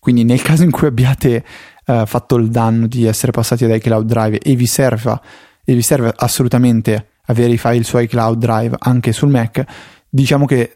quindi 0.00 0.24
nel 0.24 0.42
caso 0.42 0.62
in 0.62 0.70
cui 0.70 0.86
abbiate 0.86 1.44
uh, 1.86 2.06
fatto 2.06 2.36
il 2.36 2.48
danno 2.48 2.86
di 2.86 3.06
essere 3.06 3.32
passati 3.32 3.64
ad 3.64 3.74
iCloud 3.74 4.06
Drive 4.06 4.38
e 4.38 4.54
vi, 4.54 4.66
serva, 4.66 5.20
e 5.64 5.74
vi 5.74 5.82
serve 5.82 6.12
assolutamente 6.14 7.08
avere 7.26 7.52
i 7.52 7.58
file 7.58 7.82
su 7.82 7.98
iCloud 7.98 8.38
Drive 8.38 8.76
anche 8.78 9.12
sul 9.12 9.30
Mac, 9.30 9.64
diciamo 10.08 10.46
che 10.46 10.74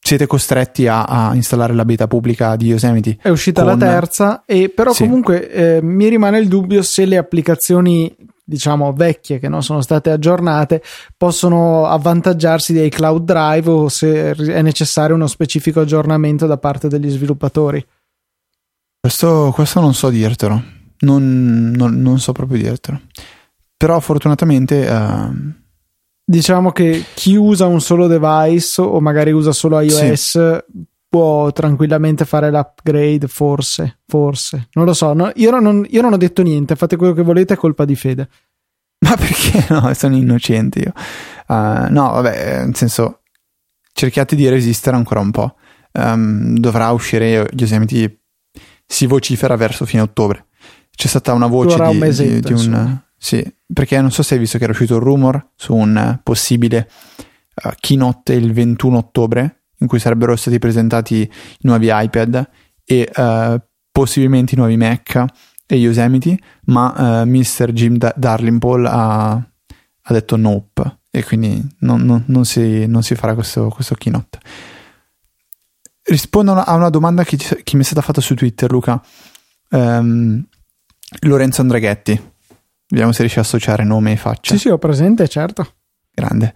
siete 0.00 0.26
costretti 0.26 0.86
a, 0.86 1.04
a, 1.04 1.34
installare 1.34 1.74
la 1.74 1.84
beta 1.84 2.06
pubblica 2.06 2.56
di 2.56 2.66
Yosemite. 2.66 3.18
È 3.20 3.28
uscita 3.28 3.62
con... 3.62 3.72
la 3.72 3.76
terza, 3.76 4.42
e 4.46 4.70
però 4.70 4.92
sì. 4.92 5.02
comunque 5.02 5.50
eh, 5.50 5.82
mi 5.82 6.08
rimane 6.08 6.38
il 6.38 6.48
dubbio 6.48 6.82
se 6.82 7.04
le 7.04 7.16
applicazioni 7.16 8.14
diciamo 8.48 8.94
vecchie 8.94 9.38
che 9.38 9.50
non 9.50 9.62
sono 9.62 9.82
state 9.82 10.10
aggiornate 10.10 10.82
possono 11.18 11.84
avvantaggiarsi 11.84 12.72
dei 12.72 12.88
cloud 12.88 13.22
drive 13.22 13.70
o 13.70 13.88
se 13.90 14.30
è 14.30 14.62
necessario 14.62 15.14
uno 15.14 15.26
specifico 15.26 15.80
aggiornamento 15.80 16.46
da 16.46 16.56
parte 16.56 16.88
degli 16.88 17.10
sviluppatori. 17.10 17.84
Questo, 19.08 19.52
questo 19.54 19.80
non 19.80 19.94
so 19.94 20.10
dirtelo, 20.10 20.62
non, 20.98 21.72
non, 21.74 21.98
non, 21.98 22.20
so 22.20 22.32
proprio 22.32 22.58
dirtelo. 22.58 23.00
Però 23.74 23.98
fortunatamente... 24.00 24.86
Uh... 24.86 25.52
Diciamo 26.22 26.72
che 26.72 27.06
chi 27.14 27.34
usa 27.34 27.64
un 27.64 27.80
solo 27.80 28.06
device 28.06 28.82
o 28.82 29.00
magari 29.00 29.30
usa 29.30 29.52
solo 29.52 29.80
iOS 29.80 30.12
sì. 30.20 30.62
può 31.08 31.50
tranquillamente 31.52 32.26
fare 32.26 32.50
l'upgrade, 32.50 33.28
forse, 33.28 34.00
forse, 34.06 34.68
non 34.72 34.84
lo 34.84 34.92
so, 34.92 35.14
no, 35.14 35.32
io, 35.36 35.58
non, 35.58 35.86
io, 35.88 36.02
non, 36.02 36.12
ho 36.12 36.18
detto 36.18 36.42
niente, 36.42 36.76
fate 36.76 36.96
quello 36.96 37.14
che 37.14 37.22
volete, 37.22 37.54
è 37.54 37.56
colpa 37.56 37.86
di 37.86 37.96
Fede. 37.96 38.28
Ma 39.08 39.16
perché 39.16 39.64
no? 39.70 39.90
Sono 39.94 40.16
innocente 40.16 40.80
io. 40.80 40.92
Uh, 41.46 41.90
no, 41.90 42.10
vabbè, 42.10 42.64
nel 42.66 42.76
senso, 42.76 43.20
cerchiate 43.90 44.36
di 44.36 44.46
resistere 44.50 44.96
ancora 44.96 45.20
un 45.20 45.30
po'. 45.30 45.54
Um, 45.92 46.58
dovrà 46.58 46.90
uscire 46.90 47.48
Yosemite, 47.56 48.17
si 48.90 49.06
vocifera 49.06 49.54
verso 49.54 49.84
fine 49.84 50.02
ottobre. 50.02 50.46
C'è 50.90 51.06
stata 51.06 51.32
una 51.34 51.46
voce 51.46 51.76
di, 51.76 51.82
un 51.82 51.96
mesetto, 51.98 52.48
di, 52.48 52.54
di 52.54 52.66
un... 52.66 53.00
Sì, 53.16 53.54
perché 53.72 54.00
non 54.00 54.10
so 54.10 54.22
se 54.22 54.34
hai 54.34 54.40
visto 54.40 54.56
che 54.58 54.64
era 54.64 54.72
uscito 54.72 54.96
il 54.96 55.02
rumor 55.02 55.50
su 55.54 55.74
un 55.74 56.18
possibile 56.22 56.88
uh, 57.64 57.70
keynote 57.78 58.32
il 58.32 58.52
21 58.52 58.96
ottobre 58.96 59.64
in 59.78 59.86
cui 59.86 59.98
sarebbero 59.98 60.34
stati 60.36 60.58
presentati 60.58 61.20
i 61.20 61.30
nuovi 61.62 61.88
iPad 61.90 62.48
e 62.84 63.10
uh, 63.14 63.60
possibilmente 63.92 64.54
i 64.54 64.56
nuovi 64.56 64.76
Mac 64.76 65.24
e 65.66 65.76
Yosemite, 65.76 66.38
ma 66.66 67.22
uh, 67.22 67.26
Mr. 67.26 67.72
Jim 67.72 67.96
da- 67.98 68.14
Darlingpole 68.16 68.88
ha, 68.88 69.32
ha, 69.32 70.12
detto 70.12 70.36
nope 70.36 71.00
e 71.10 71.22
quindi 71.22 71.62
non, 71.80 72.00
non, 72.02 72.24
non, 72.26 72.44
si, 72.44 72.86
non 72.86 73.02
si, 73.02 73.14
farà 73.14 73.34
questo, 73.34 73.68
questo, 73.68 73.94
keynote. 73.94 74.38
Rispondo 76.08 76.54
a 76.54 76.74
una 76.74 76.90
domanda 76.90 77.22
che, 77.24 77.36
che, 77.36 77.76
mi 77.76 77.82
è 77.82 77.84
stata 77.84 78.00
fatta 78.00 78.20
su 78.20 78.34
Twitter, 78.34 78.70
Luca. 78.70 79.00
Um, 79.70 80.44
Lorenzo 81.20 81.60
Andraghetti. 81.60 82.20
Vediamo 82.88 83.12
se 83.12 83.20
riesci 83.20 83.38
a 83.38 83.42
associare 83.42 83.84
nome 83.84 84.12
e 84.12 84.16
faccia. 84.16 84.54
Sì, 84.54 84.60
sì, 84.60 84.68
ho 84.68 84.78
presente, 84.78 85.28
certo. 85.28 85.66
Grande. 86.10 86.54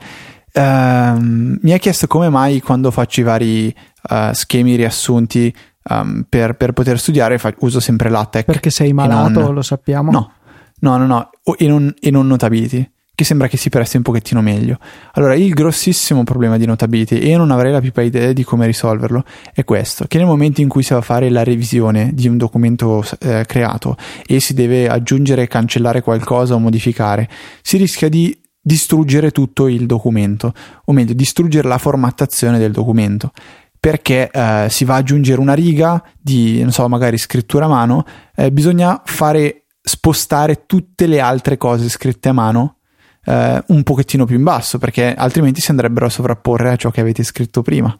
Uh, 0.54 1.18
mi 1.60 1.72
ha 1.72 1.78
chiesto 1.78 2.06
come 2.06 2.28
mai 2.28 2.60
quando 2.60 2.90
faccio 2.90 3.20
i 3.20 3.24
vari 3.24 3.74
uh, 4.10 4.32
schemi 4.32 4.74
riassunti 4.76 5.54
um, 5.84 6.26
per, 6.28 6.56
per, 6.56 6.72
poter 6.72 6.98
studiare 6.98 7.38
fa- 7.38 7.54
uso 7.58 7.80
sempre 7.80 8.08
LaTeX. 8.08 8.44
Perché 8.44 8.70
sei 8.70 8.92
malato, 8.92 9.40
non... 9.40 9.54
lo 9.54 9.62
sappiamo. 9.62 10.10
No, 10.10 10.32
no, 10.80 10.96
no, 10.96 11.06
no. 11.06 11.30
e, 11.56 11.66
non, 11.68 11.94
e 12.00 12.10
non 12.10 12.26
Notability 12.26 12.90
che 13.22 13.24
sembra 13.24 13.48
che 13.48 13.56
si 13.56 13.70
presti 13.70 13.96
un 13.96 14.02
pochettino 14.02 14.42
meglio. 14.42 14.78
Allora, 15.12 15.34
il 15.34 15.52
grossissimo 15.54 16.24
problema 16.24 16.58
di 16.58 16.66
Notability, 16.66 17.18
e 17.18 17.28
io 17.28 17.38
non 17.38 17.50
avrei 17.50 17.72
la 17.72 17.80
più 17.80 17.92
pallida 17.92 18.18
idea 18.18 18.32
di 18.32 18.44
come 18.44 18.66
risolverlo, 18.66 19.24
è 19.54 19.64
questo, 19.64 20.06
che 20.06 20.18
nel 20.18 20.26
momento 20.26 20.60
in 20.60 20.68
cui 20.68 20.82
si 20.82 20.92
va 20.92 20.98
a 20.98 21.02
fare 21.02 21.30
la 21.30 21.44
revisione 21.44 22.10
di 22.12 22.28
un 22.28 22.36
documento 22.36 23.04
eh, 23.20 23.44
creato 23.46 23.96
e 24.26 24.40
si 24.40 24.54
deve 24.54 24.88
aggiungere, 24.88 25.46
cancellare 25.46 26.02
qualcosa 26.02 26.54
o 26.54 26.58
modificare, 26.58 27.28
si 27.62 27.76
rischia 27.76 28.08
di 28.08 28.36
distruggere 28.60 29.30
tutto 29.30 29.68
il 29.68 29.86
documento, 29.86 30.52
o 30.84 30.92
meglio, 30.92 31.14
distruggere 31.14 31.68
la 31.68 31.78
formattazione 31.78 32.58
del 32.58 32.72
documento 32.72 33.30
perché 33.78 34.30
eh, 34.30 34.68
si 34.70 34.84
va 34.84 34.94
ad 34.94 35.00
aggiungere 35.00 35.40
una 35.40 35.54
riga 35.54 36.00
di, 36.16 36.62
non 36.62 36.70
so, 36.70 36.88
magari 36.88 37.18
scrittura 37.18 37.64
a 37.64 37.68
mano, 37.68 38.04
eh, 38.36 38.52
bisogna 38.52 39.02
fare 39.04 39.64
spostare 39.82 40.66
tutte 40.66 41.08
le 41.08 41.18
altre 41.18 41.56
cose 41.56 41.88
scritte 41.88 42.28
a 42.28 42.32
mano 42.32 42.76
eh, 43.24 43.62
un 43.66 43.82
pochettino 43.82 44.24
più 44.24 44.36
in 44.36 44.42
basso 44.42 44.78
perché 44.78 45.14
altrimenti 45.14 45.60
si 45.60 45.70
andrebbero 45.70 46.06
a 46.06 46.10
sovrapporre 46.10 46.70
a 46.70 46.76
ciò 46.76 46.90
che 46.90 47.00
avete 47.00 47.22
scritto 47.22 47.62
prima 47.62 47.96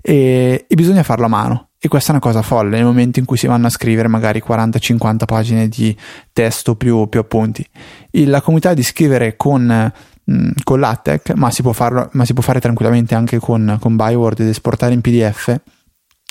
e, 0.00 0.64
e 0.68 0.74
bisogna 0.74 1.02
farlo 1.02 1.26
a 1.26 1.28
mano 1.28 1.68
e 1.78 1.88
questa 1.88 2.10
è 2.10 2.12
una 2.12 2.20
cosa 2.20 2.42
folle 2.42 2.76
nel 2.76 2.84
momento 2.84 3.18
in 3.18 3.24
cui 3.24 3.36
si 3.36 3.46
vanno 3.46 3.66
a 3.66 3.70
scrivere 3.70 4.08
magari 4.08 4.42
40-50 4.46 5.24
pagine 5.26 5.68
di 5.68 5.96
testo 6.32 6.76
più, 6.76 7.08
più 7.08 7.20
appunti 7.20 7.66
e 8.10 8.26
la 8.26 8.40
comunità 8.40 8.72
di 8.74 8.82
scrivere 8.82 9.36
con 9.36 9.92
mm, 10.30 10.50
con 10.62 10.80
LaTeX, 10.80 11.34
ma 11.34 11.50
si 11.50 11.62
può, 11.62 11.72
farlo, 11.72 12.08
ma 12.12 12.24
si 12.24 12.32
può 12.32 12.42
fare 12.42 12.60
tranquillamente 12.60 13.14
anche 13.14 13.38
con, 13.38 13.76
con 13.80 13.96
Byword 13.96 14.40
ed 14.40 14.48
esportare 14.48 14.94
in 14.94 15.00
PDF. 15.00 15.60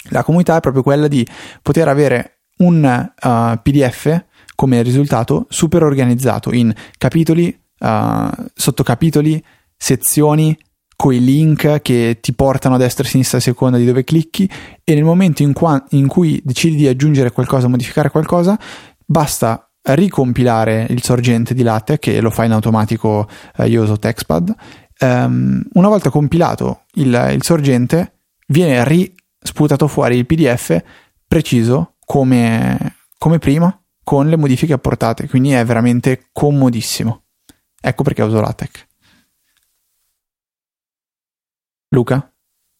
La 0.10 0.24
comunità 0.24 0.56
è 0.56 0.62
proprio 0.62 0.84
quella 0.84 1.08
di 1.08 1.28
poter 1.62 1.88
avere 1.88 2.44
un 2.60 2.84
uh, 2.84 3.60
PDF 3.62 4.26
come 4.56 4.82
risultato 4.84 5.48
super 5.50 5.84
organizzato 5.84 6.54
in 6.54 6.74
capitoli, 6.98 7.60
uh, 7.82 8.30
sottocapitoli, 8.54 9.44
sezioni, 9.76 10.58
con 10.96 11.14
i 11.14 11.24
link 11.24 11.82
che 11.82 12.20
ti 12.22 12.34
portano 12.34 12.76
a 12.76 12.78
destra, 12.78 13.04
a 13.04 13.08
sinistra, 13.08 13.40
a 13.40 13.42
seconda 13.42 13.78
di 13.78 13.86
dove 13.86 14.04
clicchi 14.04 14.48
e 14.84 14.94
nel 14.94 15.04
momento 15.04 15.42
in, 15.42 15.52
qua- 15.52 15.84
in 15.90 16.08
cui 16.08 16.40
decidi 16.44 16.76
di 16.76 16.88
aggiungere 16.88 17.32
qualcosa, 17.32 17.68
modificare 17.68 18.12
qualcosa, 18.12 18.56
basta 19.04 19.72
ricompilare 19.84 20.86
il 20.90 21.02
sorgente 21.02 21.54
di 21.54 21.64
latte 21.64 21.98
che 21.98 22.22
lo 22.22 22.30
fa 22.30 22.44
in 22.44 22.52
automatico 22.52 23.28
eh, 23.58 23.68
io 23.68 23.82
uso 23.82 23.98
TextPad 23.98 24.56
um, 25.00 25.64
una 25.74 25.88
volta 25.88 26.12
compilato 26.12 26.84
il, 26.96 27.30
il 27.34 27.44
sorgente 27.44 28.20
viene 28.50 28.84
risputato 28.84 29.88
fuori 29.88 30.18
il 30.18 30.28
pdf 30.28 30.84
preciso 31.28 31.96
come, 32.06 32.98
come 33.18 33.40
prima 33.40 33.76
con 34.04 34.30
le 34.30 34.38
modifiche 34.38 34.74
apportate 34.74 35.28
quindi 35.28 35.52
è 35.52 35.66
veramente 35.66 36.28
comodissimo 36.32 37.24
Ecco 37.82 38.04
perché 38.04 38.22
uso 38.22 38.40
LaTeX. 38.40 38.86
Luca? 41.90 42.32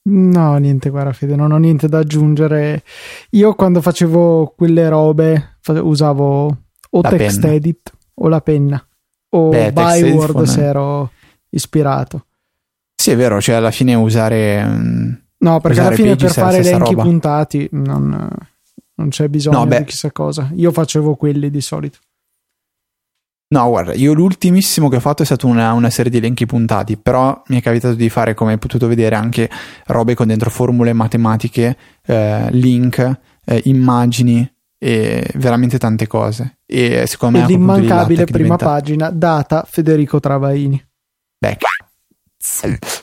No, 0.04 0.58
niente, 0.58 0.90
guarda 0.90 1.14
Fede, 1.14 1.36
non 1.36 1.52
ho 1.52 1.58
niente 1.58 1.88
da 1.88 2.00
aggiungere. 2.00 2.84
Io 3.32 3.54
quando 3.56 3.82
facevo 3.82 4.54
quelle 4.56 4.88
robe 4.90 5.58
usavo 5.68 6.58
o 6.90 7.02
la 7.02 7.10
TextEdit 7.10 7.90
penna. 7.90 8.04
o 8.16 8.28
la 8.28 8.42
penna 8.42 8.88
o 9.34 9.50
Beh, 9.50 9.72
Byword 9.72 10.44
se 10.44 10.64
ero 10.64 11.12
ispirato. 11.50 12.26
Sì, 12.96 13.12
è 13.12 13.16
vero, 13.16 13.42
cioè 13.42 13.56
alla 13.56 13.72
fine 13.72 13.94
usare... 13.96 14.64
Mm, 14.64 15.14
no, 15.40 15.60
perché 15.60 15.80
usare 15.80 15.88
alla 15.88 15.96
fine 15.96 16.16
per 16.16 16.32
fare 16.32 16.58
elenchi 16.58 16.92
roba. 16.92 17.04
puntati 17.04 17.70
non, 17.72 18.30
non 18.96 19.10
c'è 19.10 19.28
bisogno 19.28 19.66
no, 19.66 19.78
di 19.78 19.84
chissà 19.86 20.12
cosa. 20.12 20.50
Io 20.54 20.72
facevo 20.72 21.16
quelli 21.16 21.50
di 21.50 21.62
solito. 21.62 22.00
No, 23.52 23.68
guarda, 23.68 23.94
io 23.94 24.14
l'ultimissimo 24.14 24.88
che 24.88 24.96
ho 24.96 25.02
fatto 25.02 25.24
è 25.24 25.26
stato 25.26 25.46
una, 25.46 25.74
una, 25.74 25.90
serie 25.90 26.10
di 26.10 26.18
elenchi 26.18 26.46
puntati, 26.46 26.96
però 26.96 27.42
mi 27.48 27.58
è 27.58 27.62
capitato 27.62 27.96
di 27.96 28.10
fare, 28.10 28.34
come 28.34 28.54
hai 28.54 28.58
potuto 28.58 28.88
vedere, 28.88 29.16
anche 29.16 29.50
robe 29.88 30.16
con 30.16 30.28
dentro 30.28 30.50
formule 30.50 30.94
matematiche, 30.94 31.78
eh, 32.06 32.48
link, 32.52 33.20
eh, 33.44 33.62
immagini 33.66 34.50
e 34.78 35.30
veramente 35.36 35.78
tante 35.78 36.08
cose. 36.08 36.60
E 36.66 37.06
secondo 37.08 37.40
me... 37.40 37.44
E 37.44 37.48
l'immancabile 37.48 38.24
prima 38.24 38.56
diventa... 38.56 38.66
pagina, 38.66 39.10
data 39.10 39.66
Federico 39.68 40.22
Travaini. 40.22 40.82
Beh, 41.38 41.58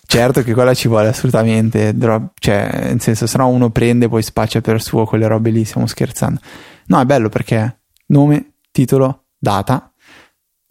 certo 0.06 0.42
che 0.42 0.54
quella 0.54 0.72
ci 0.72 0.88
vuole 0.88 1.08
assolutamente, 1.08 1.94
cioè, 2.38 2.70
nel 2.84 3.02
senso, 3.02 3.26
se 3.26 3.36
no 3.36 3.48
uno 3.48 3.68
prende 3.68 4.08
poi 4.08 4.22
spaccia 4.22 4.62
per 4.62 4.80
suo 4.80 5.04
quelle 5.04 5.26
robe 5.26 5.50
lì, 5.50 5.66
stiamo 5.66 5.86
scherzando. 5.86 6.40
No, 6.86 7.00
è 7.00 7.04
bello 7.04 7.28
perché 7.28 7.80
nome, 8.06 8.52
titolo, 8.70 9.24
data 9.38 9.92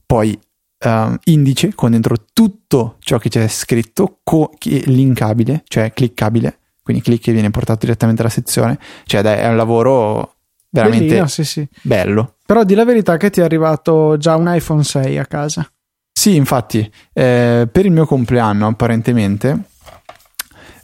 poi 0.07 0.39
uh, 0.85 1.15
indice 1.25 1.75
con 1.75 1.91
dentro 1.91 2.15
tutto 2.33 2.95
ciò 2.99 3.17
che 3.19 3.29
c'è 3.29 3.47
scritto, 3.47 4.19
co- 4.23 4.51
linkabile, 4.63 5.63
cioè 5.67 5.91
cliccabile, 5.93 6.59
quindi 6.81 7.03
clicchi 7.03 7.29
e 7.29 7.33
viene 7.33 7.51
portato 7.51 7.85
direttamente 7.85 8.21
alla 8.21 8.31
sezione, 8.31 8.79
cioè 9.05 9.21
dai, 9.21 9.37
è 9.37 9.47
un 9.47 9.57
lavoro 9.57 10.35
veramente 10.69 11.07
Bellino, 11.07 11.27
sì, 11.27 11.43
sì. 11.43 11.67
bello. 11.81 12.35
Però 12.45 12.63
di 12.63 12.73
la 12.73 12.85
verità 12.85 13.17
che 13.17 13.29
ti 13.29 13.41
è 13.41 13.43
arrivato 13.43 14.17
già 14.17 14.35
un 14.35 14.51
iPhone 14.51 14.83
6 14.83 15.17
a 15.17 15.25
casa. 15.25 15.69
Sì, 16.11 16.35
infatti, 16.35 16.89
eh, 17.13 17.67
per 17.69 17.85
il 17.85 17.91
mio 17.91 18.05
compleanno 18.05 18.67
apparentemente 18.67 19.65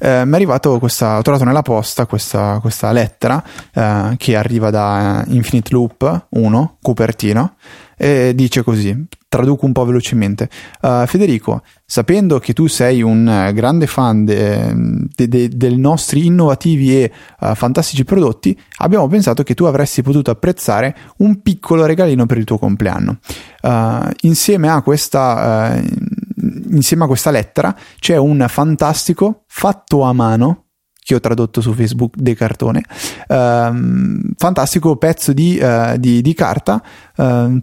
eh, 0.04 0.26
mi 0.26 0.34
è 0.34 0.36
arrivato 0.36 0.80
questa, 0.80 1.18
ho 1.18 1.22
trovato 1.22 1.46
nella 1.46 1.62
posta 1.62 2.06
questa, 2.06 2.60
questa 2.60 2.92
lettera 2.92 3.42
eh, 3.74 4.16
che 4.18 4.36
arriva 4.36 4.70
da 4.70 5.24
Infinite 5.28 5.72
Loop 5.72 6.26
1, 6.30 6.78
Cupertino, 6.82 7.56
e 8.04 8.36
dice 8.36 8.64
così, 8.64 9.06
traduco 9.30 9.66
un 9.66 9.72
po' 9.72 9.86
velocemente. 9.86 10.50
Uh, 10.82 11.06
Federico, 11.06 11.62
sapendo 11.86 12.38
che 12.40 12.52
tu 12.52 12.68
sei 12.68 13.02
un 13.02 13.52
grande 13.54 13.88
fan 13.88 14.26
dei 14.26 15.08
de, 15.16 15.28
de, 15.30 15.48
de 15.48 15.70
nostri 15.78 16.26
innovativi 16.26 17.02
e 17.02 17.12
uh, 17.40 17.56
fantastici 17.56 18.04
prodotti, 18.04 18.60
abbiamo 18.80 19.08
pensato 19.08 19.44
che 19.44 19.54
tu 19.54 19.64
avresti 19.64 20.02
potuto 20.02 20.32
apprezzare 20.32 20.94
un 21.20 21.42
piccolo 21.42 21.86
regalino 21.86 22.26
per 22.26 22.38
il 22.38 22.44
tuo 22.44 22.58
compleanno. 22.58 23.20
Uh, 23.62 24.10
insieme 24.24 24.68
a 24.68 24.82
questa 24.82 25.82
insieme 26.72 27.06
a 27.06 27.08
questa 27.08 27.32
lettera 27.32 27.74
c'è 28.00 28.18
un 28.18 28.46
fantastico 28.50 29.44
fatto 29.48 30.02
a 30.02 30.12
mano 30.12 30.66
che 31.00 31.16
ho 31.16 31.20
tradotto 31.22 31.62
su 31.62 31.72
Facebook 31.74 32.16
de 32.18 32.34
cartone 32.34 32.82
um, 33.28 34.22
fantastico 34.36 34.98
pezzo 34.98 35.32
di, 35.32 35.58
uh, 35.62 35.98
di, 35.98 36.22
di 36.22 36.34
carta 36.34 36.82
uh, 37.18 37.60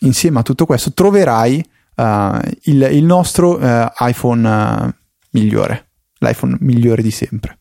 insieme 0.00 0.40
a 0.40 0.42
tutto 0.42 0.66
questo 0.66 0.92
troverai 0.92 1.64
uh, 1.96 2.38
il, 2.64 2.88
il, 2.92 3.04
nostro 3.04 3.58
uh, 3.58 3.86
iPhone 4.00 4.48
uh, 4.48 4.90
migliore, 5.30 5.90
l'iPhone 6.18 6.56
migliore 6.60 7.02
di 7.02 7.10
sempre. 7.10 7.58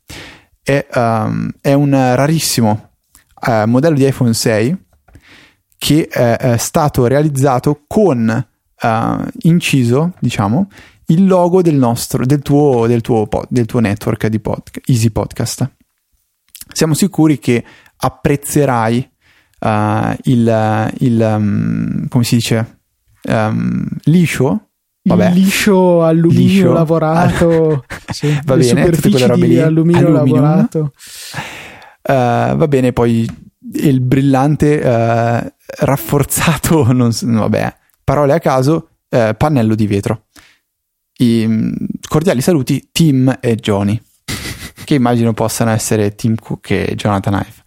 È, 0.62 0.86
um, 0.94 1.50
è 1.62 1.74
un 1.74 1.92
rarissimo 1.92 2.90
modello 3.66 3.96
di 3.96 4.08
iPhone 4.08 4.34
6 4.34 4.86
che 5.78 6.08
è 6.08 6.58
stato 6.58 7.06
realizzato 7.06 7.84
con 7.86 8.48
inciso, 9.42 10.14
diciamo, 10.20 10.68
il 11.08 11.28
logo 11.28 11.62
del 11.62 11.76
nostro, 11.76 12.26
del 12.26 12.42
tuo, 12.42 12.88
del 12.88 13.02
tuo, 13.02 13.28
del 13.50 13.66
tuo 13.68 13.80
network 13.82 14.26
di 14.26 14.40
podcast, 14.40 14.90
Easy 14.90 15.12
Podcast. 15.12 15.72
siamo 16.72 16.96
sicuri 16.96 17.38
che 17.38 17.64
apprezzerai 17.98 19.12
uh, 19.60 20.16
il, 20.24 20.94
il 21.00 21.20
um, 21.22 22.08
come 22.08 22.24
si 22.24 22.36
dice? 22.36 22.80
Um, 23.28 23.88
liscio? 24.04 24.70
Vabbè. 25.04 25.30
Il 25.30 25.34
liscio 25.34 26.04
alluminio 26.04 26.48
liscio. 26.48 26.74
lavorato. 26.74 27.86
Sì, 28.16 28.40
va 28.46 28.56
bene 28.56 28.90
tutte 28.92 29.10
quelle 29.10 29.26
robe 29.26 29.48
lì. 29.48 29.60
alluminio 29.60 30.10
lavorato. 30.10 30.94
Uh, 32.02 32.56
va 32.56 32.68
bene 32.68 32.94
poi 32.94 33.28
il 33.74 34.00
brillante 34.00 34.78
uh, 34.78 35.52
rafforzato 35.80 36.90
non, 36.94 37.12
vabbè 37.12 37.76
parole 38.04 38.34
a 38.34 38.40
caso 38.40 38.90
uh, 39.10 39.36
pannello 39.36 39.76
di 39.76 39.88
vetro. 39.88 40.28
I, 41.18 41.46
mm, 41.48 41.74
cordiali 42.08 42.42
saluti 42.42 42.90
Tim 42.92 43.38
e 43.42 43.56
Johnny 43.56 44.00
che 44.86 44.94
immagino 44.94 45.34
possano 45.34 45.72
essere 45.72 46.14
Tim 46.16 46.36
Cook 46.36 46.70
e 46.70 46.94
Jonathan 46.96 47.34
Ive 47.34 47.64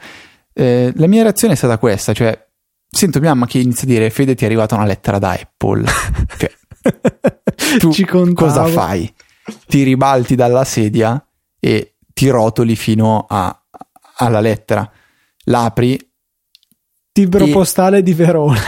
eh, 0.58 0.92
la 0.96 1.06
mia 1.06 1.22
reazione 1.22 1.54
è 1.54 1.56
stata 1.56 1.78
questa, 1.78 2.12
cioè 2.12 2.46
sento 2.90 3.20
mia 3.20 3.28
mamma 3.28 3.46
che 3.46 3.60
inizia 3.60 3.84
a 3.84 3.90
dire 3.90 4.10
Fede 4.10 4.34
ti 4.34 4.42
è 4.42 4.46
arrivata 4.46 4.74
una 4.74 4.86
lettera 4.86 5.20
da 5.20 5.30
Apple. 5.30 5.84
cioè, 6.36 6.50
tu 7.78 7.92
cosa 8.34 8.66
fai? 8.66 9.12
Ti 9.68 9.82
ribalti 9.84 10.34
dalla 10.34 10.64
sedia 10.64 11.24
e 11.60 11.94
ti 12.12 12.28
rotoli 12.28 12.74
fino 12.74 13.24
a, 13.28 13.56
alla 14.16 14.40
lettera. 14.40 14.90
L'apri. 15.44 15.96
Libro 17.12 17.44
e... 17.44 17.50
postale 17.50 18.02
di 18.02 18.14
Verona. 18.14 18.60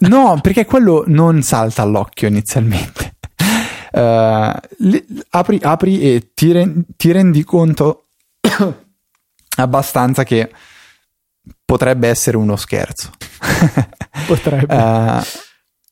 no, 0.00 0.38
perché 0.40 0.64
quello 0.64 1.02
non 1.08 1.42
salta 1.42 1.82
all'occhio 1.82 2.28
inizialmente. 2.28 3.16
Uh, 3.92 4.56
le, 4.78 5.04
apri, 5.28 5.58
apri, 5.60 6.00
e 6.00 6.30
ti, 6.32 6.50
re, 6.50 6.72
ti 6.96 7.12
rendi 7.12 7.44
conto 7.44 8.06
abbastanza 9.56 10.24
che 10.24 10.50
potrebbe 11.64 12.08
essere 12.08 12.36
uno 12.36 12.56
scherzo. 12.56 13.10
potrebbe. 14.26 14.74
uh, 14.74 15.22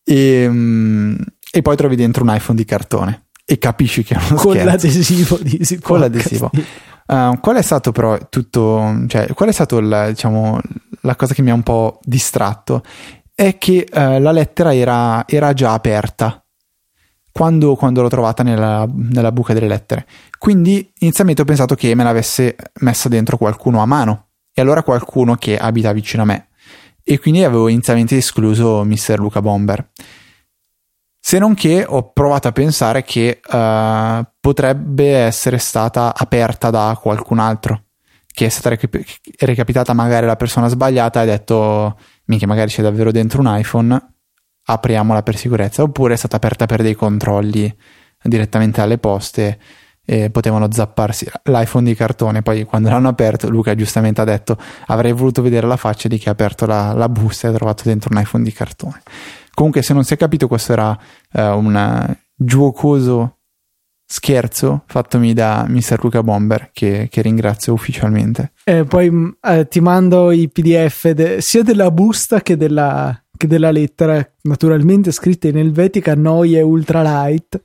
e, 0.04 0.46
um, 0.46 1.16
e, 1.50 1.62
poi 1.62 1.76
trovi 1.76 1.96
dentro 1.96 2.22
un 2.22 2.34
iPhone 2.34 2.56
di 2.56 2.64
cartone 2.64 3.28
e 3.44 3.58
capisci 3.58 4.02
che 4.02 4.14
è 4.14 4.18
uno 4.18 4.36
Con 4.40 4.52
scherzo. 4.52 4.64
l'adesivo 4.64 5.38
di 5.40 5.78
Con 5.80 6.00
l'adesivo. 6.00 6.50
Uh, 7.10 7.40
qual 7.40 7.56
è 7.56 7.62
stato 7.62 7.90
però 7.90 8.16
tutto, 8.28 9.02
cioè, 9.08 9.26
qual 9.34 9.48
è 9.48 9.52
stato 9.52 9.80
la, 9.80 10.10
diciamo, 10.10 10.60
la 11.00 11.16
cosa 11.16 11.34
che 11.34 11.42
mi 11.42 11.50
ha 11.50 11.54
un 11.54 11.64
po' 11.64 11.98
distratto? 12.04 12.84
È 13.34 13.58
che 13.58 13.84
uh, 13.90 14.20
la 14.20 14.30
lettera 14.30 14.72
era, 14.72 15.24
era 15.26 15.52
già 15.52 15.72
aperta 15.72 16.40
quando, 17.32 17.74
quando, 17.74 18.02
l'ho 18.02 18.08
trovata 18.08 18.44
nella, 18.44 18.86
nella 18.92 19.32
buca 19.32 19.52
delle 19.52 19.66
lettere. 19.66 20.06
Quindi 20.38 20.88
inizialmente 20.98 21.42
ho 21.42 21.44
pensato 21.44 21.74
che 21.74 21.92
me 21.96 22.04
l'avesse 22.04 22.54
messa 22.82 23.08
dentro 23.08 23.36
qualcuno 23.36 23.82
a 23.82 23.86
mano 23.86 24.29
allora 24.60 24.82
qualcuno 24.82 25.34
che 25.36 25.56
abita 25.56 25.92
vicino 25.92 26.22
a 26.22 26.26
me. 26.26 26.48
E 27.02 27.18
quindi 27.18 27.42
avevo 27.42 27.68
inizialmente 27.68 28.16
escluso 28.16 28.84
Mr. 28.84 29.18
Luca 29.18 29.40
Bomber. 29.40 29.90
Se 31.18 31.38
non 31.38 31.54
che 31.54 31.84
ho 31.86 32.12
provato 32.12 32.48
a 32.48 32.52
pensare 32.52 33.02
che 33.02 33.40
uh, 33.44 34.24
potrebbe 34.40 35.16
essere 35.16 35.58
stata 35.58 36.14
aperta 36.16 36.70
da 36.70 36.98
qualcun 37.00 37.38
altro, 37.38 37.84
che 38.26 38.46
è 38.46 38.48
stata 38.48 38.70
recap- 38.70 39.20
recapitata 39.38 39.92
magari 39.92 40.26
la 40.26 40.36
persona 40.36 40.68
sbagliata 40.68 41.20
e 41.20 41.22
ha 41.22 41.26
detto, 41.26 41.98
minchia, 42.24 42.46
magari 42.46 42.70
c'è 42.70 42.82
davvero 42.82 43.10
dentro 43.10 43.40
un 43.40 43.54
iPhone, 43.58 44.14
apriamola 44.64 45.22
per 45.22 45.36
sicurezza, 45.36 45.82
oppure 45.82 46.14
è 46.14 46.16
stata 46.16 46.36
aperta 46.36 46.66
per 46.66 46.82
dei 46.82 46.94
controlli 46.94 47.76
direttamente 48.22 48.80
alle 48.80 48.98
poste 48.98 49.58
e 50.12 50.28
potevano 50.28 50.66
zapparsi 50.72 51.30
l'iPhone 51.44 51.84
di 51.84 51.94
cartone. 51.94 52.42
Poi 52.42 52.64
quando 52.64 52.88
l'hanno 52.88 53.06
aperto, 53.06 53.48
Luca 53.48 53.76
giustamente 53.76 54.20
ha 54.20 54.24
detto: 54.24 54.58
Avrei 54.86 55.12
voluto 55.12 55.40
vedere 55.40 55.68
la 55.68 55.76
faccia 55.76 56.08
di 56.08 56.18
chi 56.18 56.28
ha 56.28 56.32
aperto 56.32 56.66
la, 56.66 56.92
la 56.94 57.08
busta 57.08 57.46
e 57.46 57.50
ha 57.50 57.54
trovato 57.54 57.84
dentro 57.84 58.10
un 58.12 58.20
iPhone 58.20 58.42
di 58.42 58.52
cartone. 58.52 59.02
Comunque, 59.54 59.82
se 59.82 59.94
non 59.94 60.02
si 60.02 60.14
è 60.14 60.16
capito, 60.16 60.48
questo 60.48 60.72
era 60.72 60.90
uh, 60.90 61.40
un 61.56 62.16
giocoso 62.34 63.36
scherzo 64.04 64.82
fattomi 64.86 65.32
da 65.32 65.66
Mr. 65.68 66.00
Luca 66.02 66.24
Bomber 66.24 66.70
che, 66.72 67.06
che 67.08 67.22
ringrazio 67.22 67.72
ufficialmente. 67.72 68.50
E 68.64 68.82
poi 68.82 69.32
eh, 69.42 69.68
ti 69.68 69.78
mando 69.78 70.32
i 70.32 70.48
PDF 70.48 71.10
de- 71.10 71.40
sia 71.40 71.62
della 71.62 71.92
busta 71.92 72.40
che 72.40 72.56
della, 72.56 73.16
della 73.30 73.70
lettera, 73.70 74.28
naturalmente 74.42 75.12
scritte 75.12 75.46
in 75.46 75.58
Helvetica 75.58 76.16
Noie 76.16 76.62
Ultralight. 76.62 77.62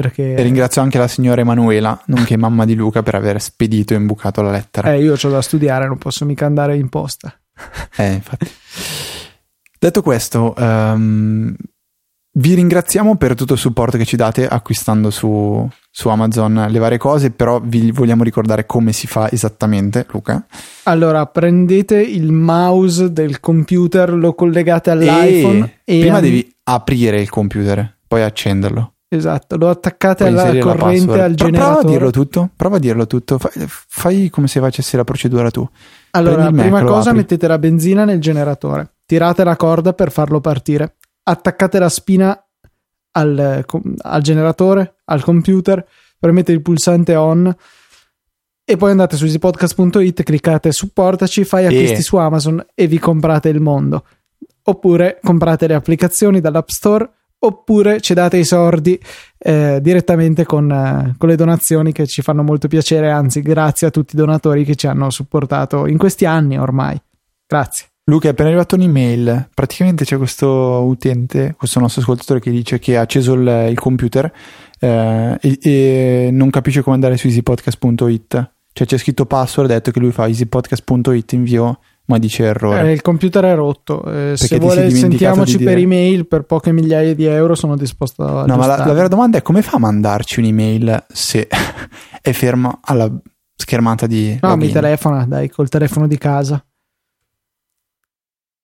Perché... 0.00 0.34
E 0.34 0.42
ringrazio 0.42 0.82
anche 0.82 0.98
la 0.98 1.08
signora 1.08 1.40
Emanuela, 1.40 2.00
nonché 2.06 2.36
mamma 2.36 2.64
di 2.64 2.74
Luca, 2.74 3.02
per 3.02 3.14
aver 3.14 3.40
spedito 3.40 3.94
e 3.94 3.96
imbucato 3.96 4.42
la 4.42 4.50
lettera. 4.50 4.92
Eh, 4.92 5.02
io 5.02 5.14
ho 5.20 5.28
da 5.28 5.42
studiare, 5.42 5.86
non 5.86 5.98
posso 5.98 6.24
mica 6.24 6.46
andare 6.46 6.76
in 6.76 6.88
posta. 6.88 7.32
Eh, 7.96 8.12
infatti. 8.12 8.48
Detto 9.80 10.02
questo, 10.02 10.54
um, 10.56 11.54
vi 12.32 12.54
ringraziamo 12.54 13.16
per 13.16 13.34
tutto 13.34 13.54
il 13.54 13.58
supporto 13.58 13.96
che 13.96 14.04
ci 14.04 14.16
date 14.16 14.46
acquistando 14.46 15.10
su, 15.10 15.68
su, 15.90 16.08
Amazon 16.08 16.66
le 16.68 16.78
varie 16.78 16.98
cose, 16.98 17.30
però 17.30 17.60
vi 17.60 17.90
vogliamo 17.90 18.22
ricordare 18.22 18.66
come 18.66 18.92
si 18.92 19.06
fa 19.06 19.30
esattamente, 19.30 20.06
Luca. 20.10 20.46
Allora, 20.84 21.26
prendete 21.26 22.00
il 22.00 22.30
mouse 22.30 23.12
del 23.12 23.40
computer, 23.40 24.12
lo 24.12 24.34
collegate 24.34 24.90
all'iPhone 24.90 25.78
e, 25.84 25.96
e 25.96 26.00
prima 26.00 26.16
an- 26.16 26.22
devi 26.22 26.54
aprire 26.64 27.20
il 27.20 27.28
computer, 27.28 27.98
poi 28.06 28.22
accenderlo. 28.22 28.92
Esatto, 29.10 29.56
lo 29.56 29.70
attaccate 29.70 30.26
alla 30.26 30.58
corrente 30.58 31.22
al 31.22 31.34
generatore. 31.34 31.50
Prova 31.50 31.80
a 31.80 31.84
dirlo 31.84 32.10
tutto, 32.10 32.50
prova 32.54 32.76
a 32.76 32.78
dirlo 32.78 33.06
tutto, 33.06 33.38
fai, 33.38 33.52
fai 33.66 34.28
come 34.28 34.48
se 34.48 34.60
facessi 34.60 34.96
la 34.96 35.04
procedura 35.04 35.50
tu. 35.50 35.66
Allora, 36.10 36.50
prima 36.50 36.82
cosa 36.84 37.12
mettete 37.12 37.46
la 37.46 37.58
benzina 37.58 38.04
nel 38.04 38.20
generatore, 38.20 38.96
tirate 39.06 39.44
la 39.44 39.56
corda 39.56 39.94
per 39.94 40.12
farlo 40.12 40.40
partire, 40.40 40.96
attaccate 41.22 41.78
la 41.78 41.88
spina 41.88 42.38
al, 43.12 43.64
al 43.96 44.22
generatore, 44.22 44.96
al 45.06 45.24
computer, 45.24 45.86
premete 46.18 46.52
il 46.52 46.60
pulsante 46.60 47.14
on 47.14 47.56
e 48.62 48.76
poi 48.76 48.90
andate 48.90 49.16
su 49.16 49.24
easypodcast.it, 49.24 50.22
cliccate 50.22 50.70
supportaci, 50.70 51.44
fai 51.44 51.64
acquisti 51.64 52.00
e... 52.00 52.02
su 52.02 52.16
Amazon 52.16 52.62
e 52.74 52.86
vi 52.86 52.98
comprate 52.98 53.48
il 53.48 53.60
mondo. 53.60 54.04
Oppure 54.64 55.18
comprate 55.22 55.66
le 55.66 55.72
applicazioni 55.72 56.42
dall'App 56.42 56.68
Store 56.68 57.10
oppure 57.40 58.00
ci 58.00 58.14
date 58.14 58.36
i 58.36 58.44
sordi 58.44 58.98
eh, 59.38 59.78
direttamente 59.80 60.44
con, 60.44 60.70
eh, 60.70 61.14
con, 61.16 61.28
le 61.28 61.36
donazioni 61.36 61.92
che 61.92 62.06
ci 62.06 62.22
fanno 62.22 62.42
molto 62.42 62.68
piacere, 62.68 63.10
anzi 63.10 63.42
grazie 63.42 63.86
a 63.86 63.90
tutti 63.90 64.14
i 64.14 64.18
donatori 64.18 64.64
che 64.64 64.74
ci 64.74 64.86
hanno 64.86 65.10
supportato 65.10 65.86
in 65.86 65.98
questi 65.98 66.24
anni 66.24 66.58
ormai. 66.58 67.00
Grazie. 67.46 67.86
Luca, 68.08 68.28
è 68.28 68.30
appena 68.30 68.48
arrivata 68.48 68.74
un'email, 68.74 69.50
praticamente 69.52 70.06
c'è 70.06 70.16
questo 70.16 70.48
utente, 70.48 71.54
questo 71.58 71.78
nostro 71.78 72.00
ascoltatore 72.00 72.40
che 72.40 72.50
dice 72.50 72.78
che 72.78 72.96
ha 72.96 73.02
acceso 73.02 73.34
il, 73.34 73.66
il 73.68 73.78
computer 73.78 74.32
eh, 74.80 75.38
e, 75.38 75.58
e, 75.60 76.28
non 76.32 76.48
capisce 76.48 76.80
come 76.82 76.94
andare 76.94 77.18
su 77.18 77.26
easypodcast.it. 77.26 78.50
Cioè 78.72 78.86
c'è 78.86 78.96
scritto 78.96 79.26
password, 79.26 79.70
ha 79.70 79.74
detto 79.74 79.90
che 79.90 80.00
lui 80.00 80.12
fa 80.12 80.26
easypodcast.it, 80.26 81.32
invio 81.32 81.80
ma 82.08 82.18
dice 82.18 82.44
errore. 82.44 82.88
Eh, 82.88 82.92
il 82.92 83.02
computer 83.02 83.44
è 83.44 83.54
rotto. 83.54 84.02
Eh, 84.04 84.36
se 84.36 84.58
vuole 84.58 84.90
sentiamoci 84.90 85.58
per 85.58 85.76
email 85.76 86.26
per 86.26 86.42
poche 86.42 86.72
migliaia 86.72 87.14
di 87.14 87.24
euro 87.24 87.54
sono 87.54 87.76
disposto 87.76 88.24
a... 88.24 88.44
No, 88.46 88.56
ma 88.56 88.66
la, 88.66 88.84
la, 88.84 88.92
vera 88.92 89.08
domanda 89.08 89.38
è 89.38 89.42
come 89.42 89.62
fa 89.62 89.76
a 89.76 89.78
mandarci 89.78 90.40
un'email 90.40 91.04
se 91.08 91.48
è 92.20 92.32
fermo 92.32 92.80
alla 92.82 93.10
schermata 93.54 94.06
di... 94.06 94.38
No, 94.40 94.48
login? 94.48 94.66
mi 94.66 94.72
telefona, 94.72 95.26
dai, 95.26 95.50
col 95.50 95.68
telefono 95.68 96.06
di 96.06 96.16
casa 96.16 96.62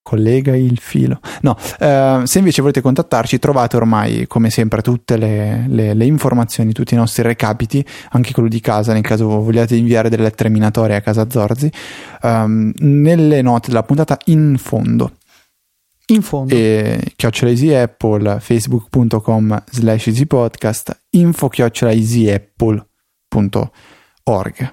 collega 0.05 0.55
il 0.55 0.79
filo. 0.79 1.19
No, 1.41 1.57
eh, 1.81 2.21
se 2.25 2.39
invece 2.39 2.61
volete 2.61 2.83
contattarci 2.83 3.41
trovate 3.41 3.77
ormai 3.77 4.27
come 4.29 4.51
sempre 4.51 4.83
tutte 4.83 5.17
le, 5.17 5.65
le, 5.67 5.95
le, 5.95 6.05
informazioni, 6.05 6.73
tutti 6.73 6.95
i 6.95 6.97
nostri 6.97 7.23
recapiti, 7.23 7.85
anche 8.11 8.33
quello 8.33 8.49
di 8.49 8.61
casa 8.61 8.93
nel 8.93 9.03
caso 9.03 9.27
vogliate 9.27 9.75
inviare 9.75 10.11
delle 10.11 10.23
lettere 10.25 10.51
minatorie 10.51 10.95
a 10.95 11.01
casa 11.01 11.29
Zorzi, 11.29 11.73
um, 12.23 12.71
nelle 12.77 13.43
note 13.43 13.69
della 13.69 13.83
puntata 13.83 14.17
in 14.27 14.57
fondo. 14.59 15.13
In 16.09 16.21
fondo. 16.21 16.55
E 16.55 17.13
chiocciola 17.17 17.51
Easy 17.51 17.73
Apple, 17.73 18.39
facebook.com 18.39 19.63
slash 19.71 20.09
easypodcast, 20.09 21.05
info 21.11 21.49
chiocciola 21.49 21.93
easyapple.org. 21.93 24.73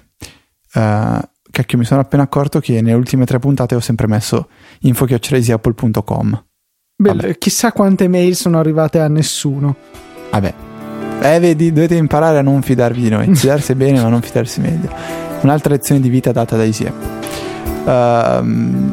Uh, 0.74 1.20
cacchio, 1.52 1.78
mi 1.78 1.84
sono 1.84 2.00
appena 2.00 2.24
accorto 2.24 2.58
che 2.58 2.80
nelle 2.80 2.96
ultime 2.96 3.24
tre 3.24 3.38
puntate 3.38 3.76
ho 3.76 3.80
sempre 3.80 4.08
messo 4.08 4.48
info.apple.com. 4.80 6.44
Bello, 6.96 7.32
chissà 7.38 7.70
quante 7.70 8.08
mail 8.08 8.34
sono 8.34 8.58
arrivate 8.58 8.98
a 8.98 9.06
nessuno. 9.06 9.76
Vabbè. 10.30 10.54
Eh, 11.20 11.38
vedi, 11.38 11.72
dovete 11.72 11.94
imparare 11.94 12.38
a 12.38 12.42
non 12.42 12.62
fidarvi 12.62 13.02
di 13.02 13.08
noi. 13.08 13.30
Fidarsi 13.36 13.74
bene, 13.76 14.02
ma 14.02 14.08
non 14.08 14.20
fidarsi 14.20 14.60
meglio. 14.60 14.90
Un'altra 15.42 15.72
lezione 15.72 16.00
di 16.00 16.08
vita 16.08 16.32
data 16.32 16.56
da 16.56 16.64
Easy 16.64 16.90
uh, 17.84 18.90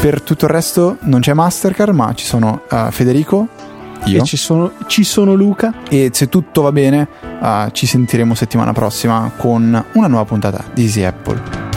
per 0.00 0.22
tutto 0.22 0.44
il 0.44 0.50
resto 0.50 0.96
non 1.00 1.20
c'è 1.20 1.32
Mastercard, 1.32 1.94
ma 1.94 2.12
ci 2.14 2.24
sono 2.24 2.62
uh, 2.70 2.90
Federico, 2.90 3.48
io. 4.04 4.22
E 4.22 4.24
ci 4.24 4.36
sono, 4.36 4.72
ci 4.86 5.04
sono 5.04 5.34
Luca. 5.34 5.74
E 5.88 6.10
se 6.12 6.28
tutto 6.28 6.62
va 6.62 6.72
bene, 6.72 7.08
uh, 7.40 7.70
ci 7.72 7.86
sentiremo 7.86 8.34
settimana 8.34 8.72
prossima 8.72 9.30
con 9.36 9.84
una 9.92 10.06
nuova 10.06 10.24
puntata 10.24 10.64
di 10.72 10.82
Easy 10.82 11.02
Apple. 11.02 11.67